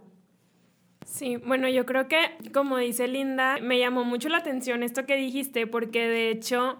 Sí, 1.05 1.37
bueno, 1.37 1.67
yo 1.67 1.85
creo 1.85 2.07
que, 2.07 2.19
como 2.53 2.77
dice 2.77 3.07
Linda, 3.07 3.57
me 3.61 3.79
llamó 3.79 4.03
mucho 4.03 4.29
la 4.29 4.37
atención 4.37 4.83
esto 4.83 5.05
que 5.05 5.15
dijiste, 5.15 5.65
porque 5.65 6.07
de 6.07 6.29
hecho, 6.29 6.77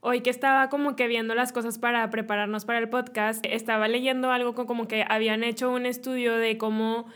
hoy 0.00 0.20
que 0.20 0.28
estaba 0.28 0.68
como 0.68 0.96
que 0.96 1.06
viendo 1.06 1.34
las 1.34 1.52
cosas 1.52 1.78
para 1.78 2.08
prepararnos 2.10 2.66
para 2.66 2.78
el 2.78 2.90
podcast, 2.90 3.44
estaba 3.48 3.88
leyendo 3.88 4.32
algo 4.32 4.54
como 4.54 4.86
que 4.86 5.04
habían 5.08 5.42
hecho 5.44 5.70
un 5.70 5.86
estudio 5.86 6.36
de 6.36 6.58
cómo 6.58 7.06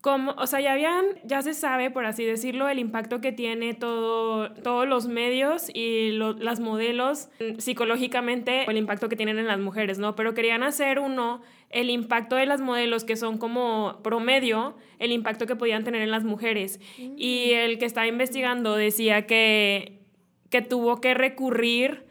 como, 0.00 0.32
o 0.32 0.46
sea, 0.46 0.60
ya 0.60 0.72
habían, 0.72 1.04
ya 1.24 1.42
se 1.42 1.52
sabe, 1.52 1.90
por 1.90 2.06
así 2.06 2.24
decirlo, 2.24 2.68
el 2.70 2.78
impacto 2.78 3.20
que 3.20 3.32
tiene 3.32 3.74
todo, 3.74 4.50
todos 4.54 4.88
los 4.88 5.06
medios 5.08 5.70
y 5.74 6.12
las 6.12 6.58
modelos 6.58 7.28
psicológicamente, 7.58 8.64
el 8.70 8.78
impacto 8.78 9.10
que 9.10 9.16
tienen 9.16 9.38
en 9.38 9.46
las 9.46 9.58
mujeres, 9.58 9.98
¿no? 9.98 10.16
Pero 10.16 10.32
querían 10.32 10.62
hacer 10.62 11.00
uno, 11.00 11.42
el 11.68 11.90
impacto 11.90 12.36
de 12.36 12.46
las 12.46 12.62
modelos 12.62 13.04
que 13.04 13.14
son 13.16 13.36
como 13.36 14.00
promedio, 14.02 14.74
el 14.98 15.12
impacto 15.12 15.46
que 15.46 15.54
podían 15.54 15.84
tener 15.84 16.00
en 16.00 16.10
las 16.10 16.24
mujeres. 16.24 16.80
Y 16.96 17.50
el 17.52 17.78
que 17.78 17.84
estaba 17.84 18.06
investigando 18.06 18.76
decía 18.76 19.26
que, 19.26 20.00
que 20.48 20.62
tuvo 20.62 21.02
que 21.02 21.12
recurrir 21.12 22.06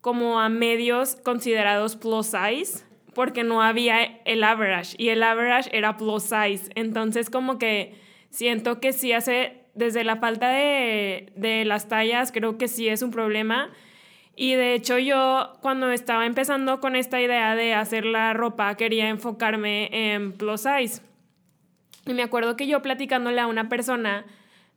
como 0.00 0.38
a 0.38 0.48
medios 0.48 1.16
considerados 1.16 1.96
plus 1.96 2.26
size 2.26 2.91
porque 3.14 3.44
no 3.44 3.62
había 3.62 4.02
el 4.24 4.44
average 4.44 4.94
y 4.98 5.08
el 5.08 5.22
average 5.22 5.70
era 5.76 5.96
plus 5.96 6.24
size. 6.24 6.70
Entonces 6.74 7.30
como 7.30 7.58
que 7.58 7.94
siento 8.30 8.80
que 8.80 8.92
sí 8.92 9.12
hace, 9.12 9.64
desde 9.74 10.04
la 10.04 10.16
falta 10.16 10.50
de, 10.50 11.32
de 11.36 11.64
las 11.64 11.88
tallas, 11.88 12.32
creo 12.32 12.58
que 12.58 12.68
sí 12.68 12.88
es 12.88 13.02
un 13.02 13.10
problema. 13.10 13.70
Y 14.34 14.54
de 14.54 14.74
hecho 14.74 14.98
yo 14.98 15.52
cuando 15.60 15.90
estaba 15.90 16.26
empezando 16.26 16.80
con 16.80 16.96
esta 16.96 17.20
idea 17.20 17.54
de 17.54 17.74
hacer 17.74 18.06
la 18.06 18.32
ropa 18.32 18.76
quería 18.76 19.08
enfocarme 19.08 20.14
en 20.14 20.32
plus 20.32 20.62
size. 20.62 21.02
Y 22.06 22.14
me 22.14 22.22
acuerdo 22.22 22.56
que 22.56 22.66
yo 22.66 22.82
platicándole 22.82 23.40
a 23.40 23.46
una 23.46 23.68
persona 23.68 24.24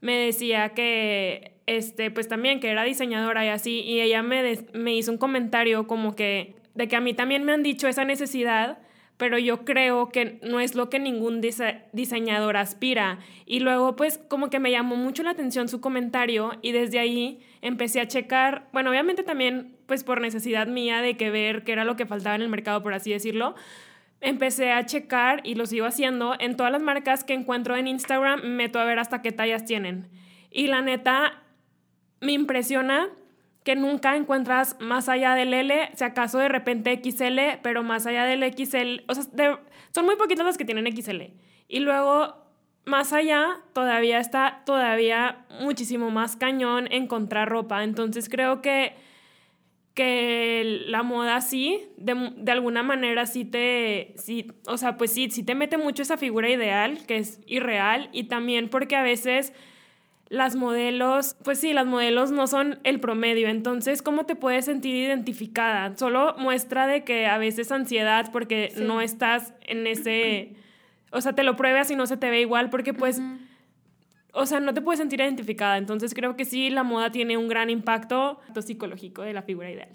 me 0.02 0.14
decía 0.18 0.70
que 0.70 1.56
este, 1.68 2.12
pues 2.12 2.28
también 2.28 2.60
que 2.60 2.70
era 2.70 2.84
diseñadora 2.84 3.46
y 3.46 3.50
así, 3.50 3.82
y 3.82 4.02
ella 4.02 4.22
me, 4.22 4.60
me 4.74 4.94
hizo 4.94 5.12
un 5.12 5.18
comentario 5.18 5.88
como 5.88 6.16
que, 6.16 6.56
de 6.76 6.88
que 6.88 6.96
a 6.96 7.02
mí 7.02 7.14
también 7.14 7.44
me 7.44 7.54
han 7.54 7.64
dicho 7.64 7.88
esa 7.88 8.06
necesidad, 8.06 8.80
pero 9.18 9.38
yo 9.38 9.64
creo 9.64 10.10
que 10.10 10.40
no 10.44 10.60
es 10.60 10.76
lo 10.76 10.90
que 10.90 11.00
ningún 11.00 11.42
diseñador 11.42 12.58
aspira. 12.58 13.20
Y 13.46 13.60
luego 13.60 13.96
pues 13.96 14.18
como 14.18 14.50
que 14.50 14.60
me 14.60 14.72
llamó 14.72 14.98
mucho 14.98 15.24
la 15.24 15.32
atención 15.32 15.70
su 15.70 15.80
comentario 15.80 16.52
y 16.62 16.74
desde 16.74 17.00
ahí 17.00 17.40
empecé 17.62 18.02
a 18.02 18.08
checar, 18.08 18.68
bueno, 18.74 18.90
obviamente 18.90 19.24
también 19.24 19.78
pues 19.86 20.04
por 20.04 20.20
necesidad 20.20 20.68
mía 20.68 21.02
de 21.02 21.16
que 21.16 21.30
ver 21.30 21.64
qué 21.64 21.72
era 21.72 21.86
lo 21.86 21.96
que 21.96 22.06
faltaba 22.06 22.36
en 22.36 22.42
el 22.42 22.50
mercado, 22.50 22.84
por 22.84 22.94
así 22.94 23.12
decirlo, 23.12 23.56
empecé 24.20 24.72
a 24.72 24.86
checar 24.86 25.42
y 25.44 25.56
lo 25.56 25.66
sigo 25.66 25.86
haciendo 25.86 26.36
en 26.40 26.58
todas 26.58 26.72
las 26.72 26.82
marcas 26.82 27.24
que 27.24 27.34
encuentro 27.34 27.76
en 27.76 27.88
Instagram, 27.88 28.42
meto 28.44 28.80
a 28.80 28.86
ver 28.86 29.00
hasta 29.00 29.22
qué 29.22 29.32
tallas 29.32 29.66
tienen. 29.66 30.10
Y 30.52 30.68
la 30.68 30.82
neta, 30.82 31.44
me 32.22 32.34
impresiona 32.34 33.10
que 33.66 33.76
nunca 33.76 34.16
encuentras 34.16 34.78
más 34.80 35.10
allá 35.10 35.34
del 35.34 35.52
L, 35.52 35.90
si 35.96 36.04
acaso 36.04 36.38
de 36.38 36.48
repente 36.48 37.02
XL, 37.04 37.60
pero 37.64 37.82
más 37.82 38.06
allá 38.06 38.24
del 38.24 38.44
XL, 38.44 39.04
o 39.08 39.16
sea, 39.16 39.60
son 39.90 40.06
muy 40.06 40.16
poquitas 40.18 40.46
las 40.46 40.58
que 40.58 40.66
tienen 40.66 40.86
XL. 40.96 41.34
Y 41.68 41.80
luego, 41.80 42.46
más 42.86 43.12
allá, 43.12 43.58
todavía 43.74 44.20
está 44.20 44.62
todavía 44.68 45.48
muchísimo 45.62 46.12
más 46.12 46.36
cañón 46.36 46.88
encontrar 46.92 47.50
ropa. 47.50 47.84
Entonces 47.84 48.30
creo 48.30 48.62
que, 48.62 48.94
que 49.96 50.84
la 50.86 51.02
moda 51.02 51.42
sí, 51.42 51.90
de, 51.98 52.34
de 52.38 52.52
alguna 52.52 52.84
manera 52.84 53.26
sí 53.26 53.46
te, 53.46 54.14
sí, 54.18 54.46
o 54.68 54.78
sea, 54.78 54.96
pues 54.96 55.12
sí, 55.12 55.32
sí 55.32 55.42
te 55.42 55.56
mete 55.56 55.80
mucho 55.80 56.04
esa 56.04 56.18
figura 56.18 56.52
ideal, 56.52 57.04
que 57.08 57.18
es 57.18 57.42
irreal, 57.48 58.10
y 58.14 58.26
también 58.26 58.70
porque 58.70 58.96
a 58.96 59.02
veces 59.02 59.54
las 60.30 60.56
modelos, 60.56 61.36
pues 61.44 61.60
sí, 61.60 61.74
las 61.74 61.86
modelos 61.86 62.32
no 62.32 62.48
son 62.48 62.80
el 62.84 63.00
promedio, 63.00 63.48
entonces, 63.48 64.02
¿cómo 64.02 64.26
te 64.26 64.36
puedes 64.36 64.66
sentir 64.66 64.96
identificada? 64.96 65.96
Solo 65.98 66.36
muestra 66.38 66.88
de 66.88 67.04
que 67.04 67.28
a 67.28 67.38
veces 67.38 67.72
ansiedad 67.72 68.32
porque 68.32 68.74
no 68.78 69.02
estás 69.02 69.54
en 69.62 69.86
ese, 69.86 70.56
o 71.12 71.22
sea, 71.22 71.34
te 71.34 71.44
lo 71.44 71.56
pruebas 71.56 71.92
y 71.92 71.96
no 71.96 72.08
se 72.08 72.18
te 72.18 72.30
ve 72.30 72.42
igual 72.42 72.70
porque 72.70 72.94
pues, 72.94 73.22
o 74.34 74.46
sea, 74.46 74.60
no 74.60 74.74
te 74.74 74.82
puedes 74.82 75.00
sentir 75.00 75.22
identificada, 75.22 75.78
entonces 75.78 76.14
creo 76.16 76.36
que 76.36 76.46
sí, 76.46 76.70
la 76.70 76.84
moda 76.84 77.12
tiene 77.12 77.38
un 77.38 77.48
gran 77.48 77.70
impacto 77.70 78.40
psicológico 78.60 79.22
de 79.22 79.34
la 79.34 79.44
figura 79.44 79.70
ideal. 79.70 79.92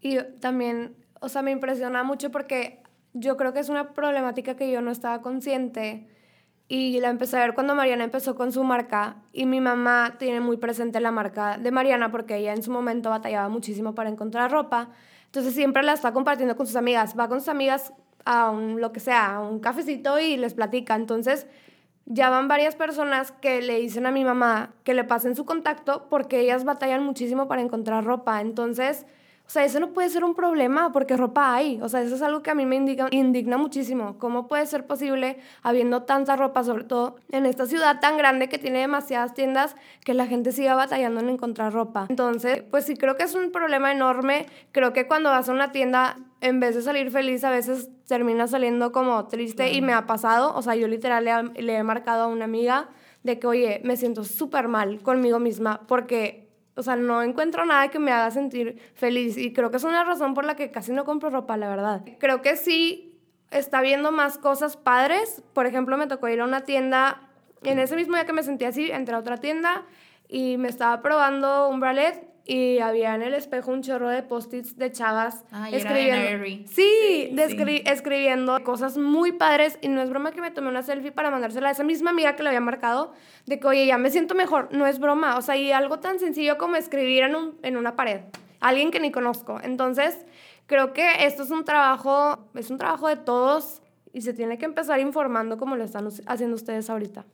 Y 0.00 0.18
también, 0.40 0.94
o 1.20 1.28
sea, 1.28 1.42
me 1.42 1.50
impresiona 1.50 2.04
mucho 2.04 2.30
porque 2.30 2.82
yo 3.12 3.36
creo 3.36 3.52
que 3.52 3.58
es 3.58 3.68
una 3.68 3.92
problemática 3.92 4.54
que 4.54 4.70
yo 4.70 4.80
no 4.80 4.92
estaba 4.92 5.20
consciente 5.20 6.06
y 6.72 7.00
la 7.00 7.08
empecé 7.08 7.36
a 7.36 7.40
ver 7.40 7.54
cuando 7.54 7.74
Mariana 7.74 8.04
empezó 8.04 8.36
con 8.36 8.52
su 8.52 8.62
marca 8.62 9.16
y 9.32 9.44
mi 9.44 9.60
mamá 9.60 10.14
tiene 10.20 10.38
muy 10.38 10.56
presente 10.56 11.00
la 11.00 11.10
marca 11.10 11.58
de 11.58 11.72
Mariana 11.72 12.12
porque 12.12 12.36
ella 12.36 12.54
en 12.54 12.62
su 12.62 12.70
momento 12.70 13.10
batallaba 13.10 13.48
muchísimo 13.48 13.96
para 13.96 14.08
encontrar 14.08 14.52
ropa. 14.52 14.88
Entonces 15.26 15.52
siempre 15.52 15.82
la 15.82 15.94
está 15.94 16.12
compartiendo 16.12 16.56
con 16.56 16.68
sus 16.68 16.76
amigas. 16.76 17.16
Va 17.18 17.26
con 17.26 17.40
sus 17.40 17.48
amigas 17.48 17.92
a 18.24 18.50
un, 18.50 18.80
lo 18.80 18.92
que 18.92 19.00
sea, 19.00 19.34
a 19.34 19.40
un 19.40 19.58
cafecito 19.58 20.20
y 20.20 20.36
les 20.36 20.54
platica. 20.54 20.94
Entonces 20.94 21.48
ya 22.06 22.30
van 22.30 22.46
varias 22.46 22.76
personas 22.76 23.32
que 23.32 23.62
le 23.62 23.80
dicen 23.80 24.06
a 24.06 24.12
mi 24.12 24.24
mamá 24.24 24.72
que 24.84 24.94
le 24.94 25.02
pasen 25.02 25.34
su 25.34 25.44
contacto 25.44 26.06
porque 26.08 26.38
ellas 26.38 26.62
batallan 26.62 27.02
muchísimo 27.02 27.48
para 27.48 27.62
encontrar 27.62 28.04
ropa. 28.04 28.40
Entonces 28.40 29.06
o 29.50 29.52
sea, 29.52 29.64
eso 29.64 29.80
no 29.80 29.88
puede 29.88 30.08
ser 30.10 30.22
un 30.22 30.36
problema 30.36 30.92
porque 30.92 31.16
ropa 31.16 31.52
hay. 31.52 31.80
O 31.82 31.88
sea, 31.88 32.02
eso 32.02 32.14
es 32.14 32.22
algo 32.22 32.40
que 32.40 32.52
a 32.52 32.54
mí 32.54 32.66
me 32.66 32.76
indigna, 32.76 33.08
indigna 33.10 33.56
muchísimo. 33.56 34.16
¿Cómo 34.16 34.46
puede 34.46 34.64
ser 34.64 34.86
posible, 34.86 35.38
habiendo 35.64 36.04
tanta 36.04 36.36
ropa, 36.36 36.62
sobre 36.62 36.84
todo 36.84 37.16
en 37.32 37.46
esta 37.46 37.66
ciudad 37.66 37.98
tan 37.98 38.16
grande 38.16 38.48
que 38.48 38.58
tiene 38.58 38.78
demasiadas 38.78 39.34
tiendas, 39.34 39.74
que 40.04 40.14
la 40.14 40.28
gente 40.28 40.52
siga 40.52 40.76
batallando 40.76 41.18
en 41.18 41.30
encontrar 41.30 41.72
ropa? 41.72 42.06
Entonces, 42.08 42.62
pues 42.70 42.84
sí, 42.84 42.94
creo 42.94 43.16
que 43.16 43.24
es 43.24 43.34
un 43.34 43.50
problema 43.50 43.90
enorme. 43.90 44.46
Creo 44.70 44.92
que 44.92 45.08
cuando 45.08 45.30
vas 45.30 45.48
a 45.48 45.52
una 45.52 45.72
tienda, 45.72 46.16
en 46.40 46.60
vez 46.60 46.76
de 46.76 46.82
salir 46.82 47.10
feliz, 47.10 47.42
a 47.42 47.50
veces 47.50 47.90
termina 48.06 48.46
saliendo 48.46 48.92
como 48.92 49.26
triste 49.26 49.72
y 49.72 49.82
me 49.82 49.94
ha 49.94 50.06
pasado. 50.06 50.54
O 50.54 50.62
sea, 50.62 50.76
yo 50.76 50.86
literal 50.86 51.24
le, 51.24 51.60
le 51.60 51.74
he 51.74 51.82
marcado 51.82 52.22
a 52.22 52.26
una 52.28 52.44
amiga 52.44 52.88
de 53.24 53.40
que, 53.40 53.48
oye, 53.48 53.80
me 53.82 53.96
siento 53.96 54.22
súper 54.22 54.68
mal 54.68 55.02
conmigo 55.02 55.40
misma 55.40 55.80
porque 55.88 56.49
o 56.80 56.82
sea, 56.82 56.96
no 56.96 57.22
encuentro 57.22 57.64
nada 57.64 57.88
que 57.88 57.98
me 57.98 58.10
haga 58.10 58.30
sentir 58.30 58.80
feliz 58.94 59.36
y 59.36 59.52
creo 59.52 59.70
que 59.70 59.76
es 59.76 59.84
una 59.84 60.02
razón 60.02 60.34
por 60.34 60.44
la 60.44 60.56
que 60.56 60.70
casi 60.70 60.92
no 60.92 61.04
compro 61.04 61.30
ropa, 61.30 61.56
la 61.56 61.68
verdad. 61.68 62.02
Creo 62.18 62.40
que 62.42 62.56
sí 62.56 63.18
está 63.50 63.82
viendo 63.82 64.12
más 64.12 64.38
cosas 64.38 64.76
padres. 64.76 65.42
Por 65.52 65.66
ejemplo, 65.66 65.96
me 65.96 66.06
tocó 66.06 66.28
ir 66.28 66.40
a 66.40 66.44
una 66.44 66.62
tienda, 66.62 67.28
en 67.62 67.78
ese 67.78 67.96
mismo 67.96 68.14
día 68.14 68.24
que 68.24 68.32
me 68.32 68.42
sentí 68.42 68.64
así, 68.64 68.90
entré 68.90 69.14
a 69.14 69.18
otra 69.18 69.36
tienda 69.36 69.84
y 70.26 70.56
me 70.56 70.68
estaba 70.68 71.02
probando 71.02 71.68
un 71.68 71.80
bralet 71.80 72.29
y 72.50 72.80
había 72.80 73.14
en 73.14 73.22
el 73.22 73.32
espejo 73.34 73.70
un 73.70 73.80
chorro 73.80 74.08
de 74.08 74.24
post-its 74.24 74.76
de 74.76 74.90
chavas 74.90 75.44
escribiendo. 75.70 76.66
sí, 76.68 77.32
escribiendo 77.86 78.64
cosas 78.64 78.98
muy 78.98 79.30
padres 79.30 79.78
y 79.82 79.88
no 79.88 80.02
es 80.02 80.10
broma 80.10 80.32
que 80.32 80.40
me 80.40 80.50
tomé 80.50 80.68
una 80.68 80.82
selfie 80.82 81.12
para 81.12 81.30
mandársela 81.30 81.68
a 81.68 81.70
esa 81.70 81.84
misma 81.84 82.10
amiga 82.10 82.34
que 82.34 82.42
le 82.42 82.48
había 82.48 82.60
marcado 82.60 83.12
de 83.46 83.60
que, 83.60 83.68
oye, 83.68 83.86
ya 83.86 83.98
me 83.98 84.10
siento 84.10 84.34
mejor. 84.34 84.68
No 84.72 84.88
es 84.88 84.98
broma, 84.98 85.36
o 85.36 85.42
sea, 85.42 85.56
y 85.56 85.70
algo 85.70 86.00
tan 86.00 86.18
sencillo 86.18 86.58
como 86.58 86.74
escribir 86.74 87.22
en, 87.22 87.36
un, 87.36 87.56
en 87.62 87.76
una 87.76 87.94
pared. 87.94 88.22
Alguien 88.58 88.90
que 88.90 88.98
ni 88.98 89.12
conozco. 89.12 89.60
Entonces, 89.62 90.18
creo 90.66 90.92
que 90.92 91.24
esto 91.26 91.44
es 91.44 91.52
un 91.52 91.64
trabajo, 91.64 92.48
es 92.56 92.68
un 92.68 92.78
trabajo 92.78 93.06
de 93.06 93.14
todos 93.14 93.80
y 94.12 94.22
se 94.22 94.34
tiene 94.34 94.58
que 94.58 94.64
empezar 94.64 94.98
informando 94.98 95.56
como 95.56 95.76
lo 95.76 95.84
están 95.84 96.08
haciendo 96.26 96.56
ustedes 96.56 96.90
ahorita. 96.90 97.24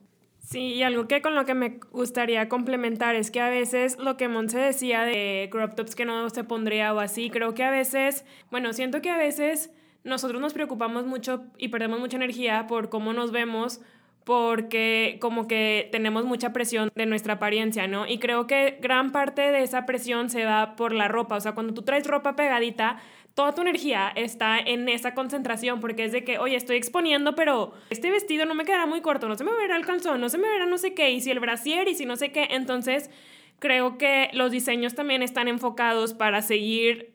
Sí, 0.47 0.75
y 0.75 0.83
algo 0.83 1.09
que 1.09 1.21
con 1.21 1.35
lo 1.35 1.43
que 1.43 1.53
me 1.53 1.77
gustaría 1.91 2.47
complementar 2.47 3.17
es 3.17 3.31
que 3.31 3.41
a 3.41 3.49
veces 3.49 3.97
lo 3.97 4.15
que 4.15 4.29
Monse 4.29 4.57
decía 4.57 5.01
de 5.01 5.49
crop 5.51 5.75
tops 5.75 5.93
que 5.93 6.05
no 6.05 6.29
se 6.29 6.45
pondría 6.45 6.93
o 6.93 6.99
así, 7.01 7.29
creo 7.29 7.53
que 7.53 7.65
a 7.65 7.69
veces, 7.69 8.23
bueno, 8.49 8.71
siento 8.71 9.01
que 9.01 9.09
a 9.09 9.17
veces 9.17 9.71
nosotros 10.05 10.39
nos 10.39 10.53
preocupamos 10.53 11.05
mucho 11.05 11.43
y 11.57 11.67
perdemos 11.67 11.99
mucha 11.99 12.15
energía 12.15 12.65
por 12.65 12.87
cómo 12.87 13.11
nos 13.11 13.33
vemos 13.33 13.81
porque 14.23 15.17
como 15.19 15.49
que 15.49 15.89
tenemos 15.91 16.23
mucha 16.23 16.53
presión 16.53 16.91
de 16.95 17.05
nuestra 17.05 17.33
apariencia, 17.33 17.87
¿no? 17.87 18.07
Y 18.07 18.17
creo 18.17 18.47
que 18.47 18.77
gran 18.81 19.11
parte 19.11 19.41
de 19.51 19.63
esa 19.63 19.85
presión 19.85 20.29
se 20.29 20.43
da 20.43 20.77
por 20.77 20.93
la 20.93 21.09
ropa, 21.09 21.35
o 21.35 21.41
sea, 21.41 21.55
cuando 21.55 21.73
tú 21.73 21.81
traes 21.81 22.07
ropa 22.07 22.37
pegadita, 22.37 22.99
toda 23.37 23.53
tu 23.53 23.61
energía 23.61 24.11
está 24.15 24.57
en 24.57 24.89
esa 24.89 25.13
concentración, 25.13 25.79
porque 25.79 26.05
es 26.05 26.11
de 26.11 26.23
que, 26.23 26.39
oye, 26.39 26.55
estoy 26.55 26.75
exponiendo, 26.75 27.35
pero 27.35 27.71
este 27.91 28.09
vestido 28.09 28.47
no 28.47 28.55
me 28.55 28.65
quedará 28.65 28.87
muy 28.87 29.01
corto, 29.01 29.27
no 29.27 29.35
se 29.35 29.43
me 29.43 29.53
verá 29.53 29.75
el 29.75 29.85
calzón, 29.85 30.19
no 30.19 30.27
se 30.27 30.39
me 30.39 30.49
verá 30.49 30.65
no 30.65 30.79
sé 30.79 30.95
qué, 30.95 31.11
y 31.11 31.21
si 31.21 31.29
el 31.29 31.39
brasier, 31.39 31.87
y 31.87 31.93
si 31.93 32.07
no 32.07 32.15
sé 32.15 32.31
qué. 32.31 32.47
Entonces, 32.49 33.11
creo 33.59 33.99
que 33.99 34.31
los 34.33 34.49
diseños 34.49 34.95
también 34.95 35.21
están 35.21 35.47
enfocados 35.47 36.15
para 36.15 36.41
seguir 36.41 37.13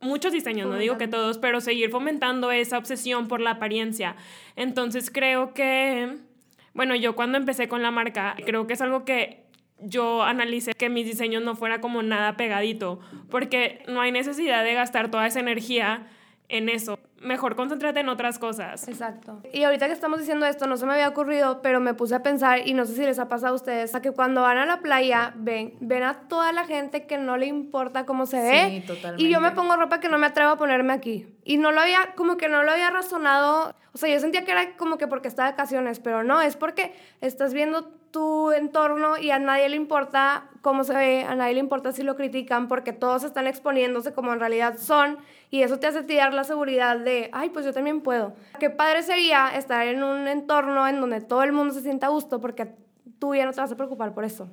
muchos 0.00 0.32
diseños, 0.32 0.68
no 0.68 0.76
digo 0.76 0.96
que 0.96 1.08
todos, 1.08 1.38
pero 1.38 1.60
seguir 1.60 1.90
fomentando 1.90 2.52
esa 2.52 2.78
obsesión 2.78 3.26
por 3.26 3.40
la 3.40 3.50
apariencia. 3.50 4.14
Entonces 4.54 5.10
creo 5.10 5.54
que, 5.54 6.18
bueno, 6.72 6.94
yo 6.94 7.16
cuando 7.16 7.36
empecé 7.36 7.66
con 7.66 7.82
la 7.82 7.90
marca, 7.90 8.36
creo 8.46 8.68
que 8.68 8.74
es 8.74 8.80
algo 8.80 9.04
que 9.04 9.47
yo 9.80 10.22
analicé 10.22 10.72
que 10.72 10.88
mis 10.88 11.06
diseños 11.06 11.42
no 11.42 11.54
fuera 11.54 11.80
como 11.80 12.02
nada 12.02 12.36
pegadito, 12.36 13.00
porque 13.30 13.82
no 13.88 14.00
hay 14.00 14.12
necesidad 14.12 14.64
de 14.64 14.74
gastar 14.74 15.10
toda 15.10 15.26
esa 15.26 15.40
energía 15.40 16.06
en 16.48 16.68
eso. 16.68 16.98
Mejor 17.20 17.56
concéntrate 17.56 18.00
en 18.00 18.08
otras 18.08 18.38
cosas. 18.38 18.86
Exacto. 18.88 19.42
Y 19.52 19.64
ahorita 19.64 19.86
que 19.86 19.92
estamos 19.92 20.20
diciendo 20.20 20.46
esto, 20.46 20.66
no 20.66 20.76
se 20.76 20.86
me 20.86 20.92
había 20.92 21.08
ocurrido, 21.08 21.62
pero 21.62 21.80
me 21.80 21.92
puse 21.92 22.14
a 22.14 22.22
pensar, 22.22 22.66
y 22.66 22.74
no 22.74 22.86
sé 22.86 22.94
si 22.94 23.02
les 23.02 23.18
ha 23.18 23.28
pasado 23.28 23.52
a 23.52 23.56
ustedes, 23.56 23.94
a 23.94 24.00
que 24.00 24.12
cuando 24.12 24.42
van 24.42 24.56
a 24.56 24.64
la 24.64 24.80
playa, 24.80 25.32
ven, 25.36 25.74
ven 25.80 26.04
a 26.04 26.28
toda 26.28 26.52
la 26.52 26.64
gente 26.64 27.06
que 27.06 27.18
no 27.18 27.36
le 27.36 27.46
importa 27.46 28.06
cómo 28.06 28.24
se 28.26 28.40
ve. 28.40 28.80
Sí, 28.80 28.86
totalmente. 28.86 29.22
Y 29.22 29.30
yo 29.30 29.40
me 29.40 29.50
pongo 29.50 29.76
ropa 29.76 30.00
que 30.00 30.08
no 30.08 30.18
me 30.18 30.26
atrevo 30.26 30.52
a 30.52 30.56
ponerme 30.56 30.92
aquí. 30.92 31.26
Y 31.44 31.58
no 31.58 31.72
lo 31.72 31.80
había, 31.80 32.14
como 32.14 32.36
que 32.36 32.48
no 32.48 32.62
lo 32.62 32.70
había 32.70 32.90
razonado. 32.90 33.74
O 33.92 33.98
sea, 33.98 34.08
yo 34.08 34.20
sentía 34.20 34.44
que 34.44 34.52
era 34.52 34.76
como 34.76 34.96
que 34.96 35.08
porque 35.08 35.28
estaba 35.28 35.48
de 35.48 35.52
vacaciones, 35.52 35.98
pero 35.98 36.22
no, 36.22 36.40
es 36.40 36.56
porque 36.56 36.94
estás 37.20 37.52
viendo 37.52 37.97
tu 38.10 38.52
entorno 38.52 39.18
y 39.18 39.30
a 39.30 39.38
nadie 39.38 39.68
le 39.68 39.76
importa 39.76 40.48
cómo 40.62 40.84
se 40.84 40.94
ve, 40.94 41.24
a 41.24 41.34
nadie 41.34 41.54
le 41.54 41.60
importa 41.60 41.92
si 41.92 42.02
lo 42.02 42.16
critican 42.16 42.68
porque 42.68 42.92
todos 42.92 43.24
están 43.24 43.46
exponiéndose 43.46 44.12
como 44.12 44.32
en 44.32 44.40
realidad 44.40 44.76
son 44.78 45.18
y 45.50 45.62
eso 45.62 45.78
te 45.78 45.86
hace 45.86 46.02
tirar 46.02 46.34
la 46.34 46.44
seguridad 46.44 46.98
de, 46.98 47.30
ay, 47.32 47.50
pues 47.50 47.64
yo 47.64 47.72
también 47.72 48.00
puedo. 48.00 48.34
Qué 48.58 48.70
padre 48.70 49.02
sería 49.02 49.48
estar 49.48 49.86
en 49.86 50.02
un 50.02 50.28
entorno 50.28 50.86
en 50.86 51.00
donde 51.00 51.20
todo 51.20 51.42
el 51.42 51.52
mundo 51.52 51.74
se 51.74 51.82
sienta 51.82 52.06
a 52.06 52.10
gusto 52.10 52.40
porque 52.40 52.74
tú 53.18 53.34
ya 53.34 53.46
no 53.46 53.52
te 53.52 53.60
vas 53.60 53.72
a 53.72 53.76
preocupar 53.76 54.14
por 54.14 54.24
eso. 54.24 54.48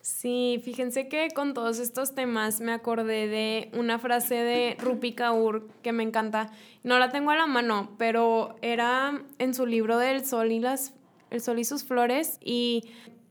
Sí, 0.00 0.60
fíjense 0.64 1.08
que 1.08 1.28
con 1.34 1.52
todos 1.52 1.78
estos 1.78 2.14
temas 2.14 2.60
me 2.60 2.72
acordé 2.72 3.28
de 3.28 3.70
una 3.78 3.98
frase 3.98 4.34
de 4.36 4.76
Rupi 4.80 5.12
Kaur 5.12 5.68
que 5.82 5.92
me 5.92 6.02
encanta. 6.02 6.50
No 6.82 6.98
la 6.98 7.10
tengo 7.10 7.32
a 7.32 7.36
la 7.36 7.46
mano, 7.46 7.90
pero 7.98 8.56
era 8.62 9.20
en 9.38 9.52
su 9.52 9.66
libro 9.66 9.98
del 9.98 10.24
Sol 10.24 10.52
y 10.52 10.60
las 10.60 10.94
el 11.30 11.40
Sol 11.40 11.58
y 11.58 11.64
sus 11.64 11.84
Flores, 11.84 12.38
y 12.44 12.84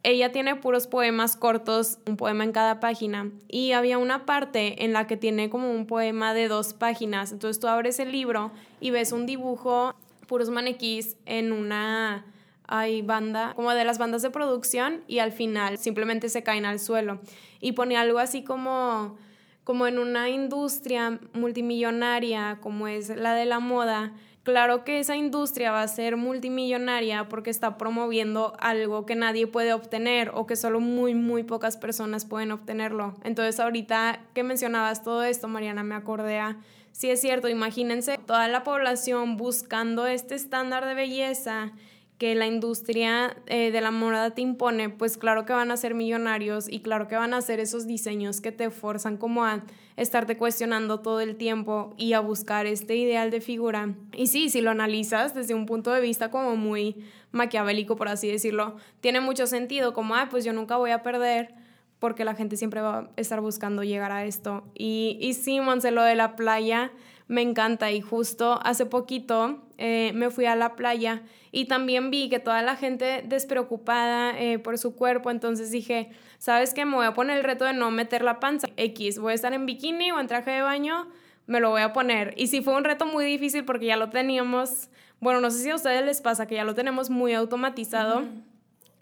ella 0.04 0.32
tiene 0.32 0.56
puros 0.56 0.88
poemas 0.88 1.36
cortos, 1.36 2.00
un 2.08 2.16
poema 2.18 2.44
en 2.44 2.52
cada 2.52 2.80
página, 2.80 3.32
y 3.48 3.74
había 3.74 3.98
una 3.98 4.26
parte 4.26 4.84
en 4.86 4.94
la 4.94 5.08
que 5.08 5.18
tiene 5.18 5.50
como 5.50 5.72
un 5.72 5.86
poema 5.86 6.34
de 6.34 6.48
dos 6.48 6.74
páginas, 6.74 7.32
entonces 7.32 7.60
tú 7.60 7.68
abres 7.68 8.00
el 8.00 8.12
libro 8.12 8.52
y 8.80 8.92
ves 8.92 9.12
un 9.12 9.26
dibujo, 9.26 9.96
puros 10.28 10.50
maniquís 10.50 11.18
en 11.26 11.52
una 11.52 12.26
hay 12.70 13.02
banda, 13.02 13.54
como 13.56 13.72
de 13.72 13.84
las 13.84 13.98
bandas 13.98 14.22
de 14.22 14.30
producción 14.30 15.02
y 15.08 15.20
al 15.20 15.32
final 15.32 15.80
simplemente 15.80 16.30
se 16.30 16.44
caen 16.44 16.66
al 16.66 16.80
suelo. 16.80 17.20
Y 17.60 17.72
pone 17.72 17.98
algo 17.98 18.20
así 18.20 18.44
como, 18.44 19.18
como 19.64 19.88
en 19.88 19.98
una 19.98 20.30
industria 20.30 21.20
multimillonaria 21.34 22.60
como 22.62 22.88
es 22.88 23.10
la 23.10 23.34
de 23.34 23.46
la 23.46 23.60
moda, 23.60 24.14
claro 24.50 24.84
que 24.84 25.00
esa 25.00 25.16
industria 25.16 25.72
va 25.72 25.84
a 25.84 25.88
ser 25.88 26.18
multimillonaria 26.18 27.30
porque 27.30 27.52
está 27.52 27.78
promoviendo 27.78 28.54
algo 28.60 29.06
que 29.06 29.16
nadie 29.16 29.46
puede 29.46 29.74
obtener 29.74 30.32
o 30.34 30.48
que 30.48 30.56
solo 30.56 30.80
muy, 30.80 31.14
muy 31.14 31.44
pocas 31.44 31.78
personas 31.78 32.26
pueden 32.26 32.52
obtenerlo. 32.52 33.14
Entonces 33.24 33.60
ahorita 33.60 34.22
que 34.34 34.42
mencionabas 34.42 35.04
todo 35.04 35.24
esto, 35.24 35.48
Mariana, 35.48 35.84
me 35.84 35.94
acordé 35.94 36.40
a, 36.40 36.58
sí 36.92 37.12
es 37.12 37.22
cierto, 37.22 37.48
imagínense 37.48 38.18
toda 38.26 38.48
la 38.48 38.64
población 38.64 39.38
buscando 39.38 40.08
este 40.08 40.34
estándar 40.34 40.86
de 40.88 40.96
belleza 40.96 41.72
que 42.20 42.36
la 42.36 42.48
industria 42.48 43.38
eh, 43.48 43.72
de 43.72 43.80
la 43.80 43.92
moda 43.92 44.32
te 44.32 44.42
impone, 44.42 44.90
pues 44.90 45.18
claro 45.18 45.46
que 45.46 45.54
van 45.54 45.72
a 45.72 45.78
ser 45.78 45.96
millonarios 45.96 46.68
y 46.70 46.82
claro 46.82 47.08
que 47.08 47.16
van 47.16 47.34
a 47.34 47.38
hacer 47.38 47.62
esos 47.62 47.88
diseños 47.88 48.42
que 48.42 48.52
te 48.52 48.70
forzan 48.70 49.16
como 49.16 49.46
a 49.46 49.64
estarte 49.96 50.36
cuestionando 50.36 51.00
todo 51.00 51.22
el 51.22 51.38
tiempo 51.38 51.94
y 51.98 52.12
a 52.12 52.20
buscar 52.20 52.66
este 52.66 52.98
ideal 52.98 53.32
de 53.32 53.40
figura. 53.40 53.96
Y 54.12 54.28
sí, 54.28 54.50
si 54.50 54.60
lo 54.60 54.70
analizas 54.70 55.34
desde 55.34 55.54
un 55.54 55.66
punto 55.66 55.94
de 55.94 56.02
vista 56.02 56.30
como 56.30 56.58
muy 56.58 56.98
maquiavélico, 57.32 57.96
por 57.96 58.10
así 58.10 58.30
decirlo, 58.30 58.76
tiene 59.00 59.22
mucho 59.22 59.48
sentido, 59.48 59.94
como, 59.94 60.16
ah, 60.16 60.28
pues 60.30 60.44
yo 60.44 60.52
nunca 60.52 60.76
voy 60.76 60.92
a 60.92 61.02
perder 61.02 61.56
porque 62.00 62.26
la 62.26 62.36
gente 62.36 62.58
siempre 62.58 62.82
va 62.82 62.98
a 62.98 63.10
estar 63.16 63.40
buscando 63.40 63.84
llegar 63.84 64.12
a 64.12 64.26
esto. 64.26 64.66
Y, 64.76 65.18
y 65.22 65.36
sí, 65.36 65.62
Monse, 65.62 65.92
lo 65.92 66.04
de 66.04 66.16
la 66.16 66.36
playa 66.36 66.92
me 67.30 67.44
encanta 67.44 67.92
y 67.92 68.02
justo 68.02 68.60
hace 68.64 68.86
poquito 68.86 69.62
eh, 69.78 70.12
me 70.16 70.30
fui 70.30 70.46
a 70.46 70.56
la 70.56 70.76
playa 70.76 71.24
y 71.52 71.66
también 71.66 72.12
vi 72.12 72.30
que 72.30 72.40
toda 72.40 72.62
la 72.62 72.76
gente 72.76 73.24
despreocupada 73.26 74.40
eh, 74.40 74.60
por 74.60 74.78
su 74.78 74.96
cuerpo, 74.96 75.32
entonces 75.32 75.72
dije, 75.72 76.10
¿sabes 76.38 76.74
qué? 76.74 76.86
Me 76.86 76.96
voy 76.96 77.06
a 77.06 77.14
poner 77.14 77.38
el 77.38 77.44
reto 77.44 77.66
de 77.66 77.74
no 77.74 77.92
meter 77.92 78.24
la 78.24 78.40
panza. 78.40 78.68
X, 78.78 79.20
voy 79.20 79.32
a 79.32 79.36
estar 79.36 79.54
en 79.54 79.66
bikini 79.66 80.12
o 80.12 80.20
en 80.20 80.28
traje 80.28 80.52
de 80.52 80.62
baño, 80.62 81.08
me 81.48 81.60
lo 81.60 81.72
voy 81.72 81.82
a 81.82 81.94
poner. 81.94 82.34
Y 82.38 82.48
sí 82.48 82.62
fue 82.62 82.76
un 82.76 82.84
reto 82.84 83.06
muy 83.06 83.26
difícil 83.26 83.66
porque 83.66 83.88
ya 83.88 83.98
lo 83.98 84.10
teníamos, 84.10 84.90
bueno, 85.20 85.42
no 85.42 85.50
sé 85.50 85.64
si 85.64 85.70
a 85.70 85.76
ustedes 85.76 86.06
les 86.06 86.22
pasa 86.22 86.48
que 86.48 86.56
ya 86.56 86.64
lo 86.64 86.76
tenemos 86.76 87.10
muy 87.10 87.34
automatizado. 87.34 88.24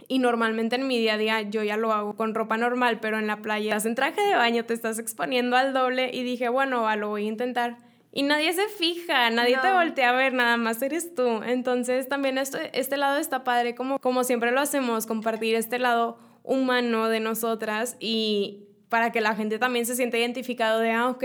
Y 0.09 0.19
normalmente 0.19 0.77
en 0.77 0.87
mi 0.87 0.97
día 0.97 1.15
a 1.15 1.17
día 1.17 1.41
yo 1.41 1.63
ya 1.63 1.75
lo 1.75 1.91
hago 1.91 2.15
con 2.15 2.33
ropa 2.33 2.55
normal, 2.55 2.99
pero 3.01 3.19
en 3.19 3.27
la 3.27 3.41
playa 3.41 3.71
estás 3.71 3.85
en 3.85 3.95
traje 3.95 4.21
de 4.21 4.35
baño, 4.35 4.63
te 4.63 4.73
estás 4.73 4.99
exponiendo 4.99 5.57
al 5.57 5.73
doble 5.73 6.09
y 6.13 6.23
dije, 6.23 6.47
bueno, 6.47 6.83
va, 6.83 6.95
lo 6.95 7.09
voy 7.09 7.25
a 7.25 7.27
intentar 7.27 7.75
y 8.17 8.23
nadie 8.23 8.51
se 8.51 8.67
fija, 8.67 9.29
nadie 9.29 9.59
te 9.61 9.71
voltea 9.71 10.09
a 10.09 10.13
ver, 10.13 10.33
nada 10.33 10.57
más 10.57 10.81
eres 10.81 11.13
tú. 11.13 11.43
Entonces 11.43 12.09
también 12.09 12.39
este, 12.39 12.71
este 12.73 12.97
lado 12.97 13.19
está 13.19 13.43
padre, 13.43 13.75
como, 13.75 13.99
como 13.99 14.23
siempre 14.23 14.49
lo 14.49 14.59
hacemos, 14.59 15.05
compartir 15.05 15.53
este 15.53 15.77
lado 15.77 16.17
humano 16.41 17.09
de 17.09 17.19
nosotras 17.19 17.95
y 17.99 18.69
para 18.89 19.11
que 19.11 19.21
la 19.21 19.35
gente 19.35 19.59
también 19.59 19.85
se 19.85 19.95
sienta 19.95 20.17
identificado 20.17 20.79
de, 20.79 20.93
ah, 20.93 21.09
ok, 21.09 21.23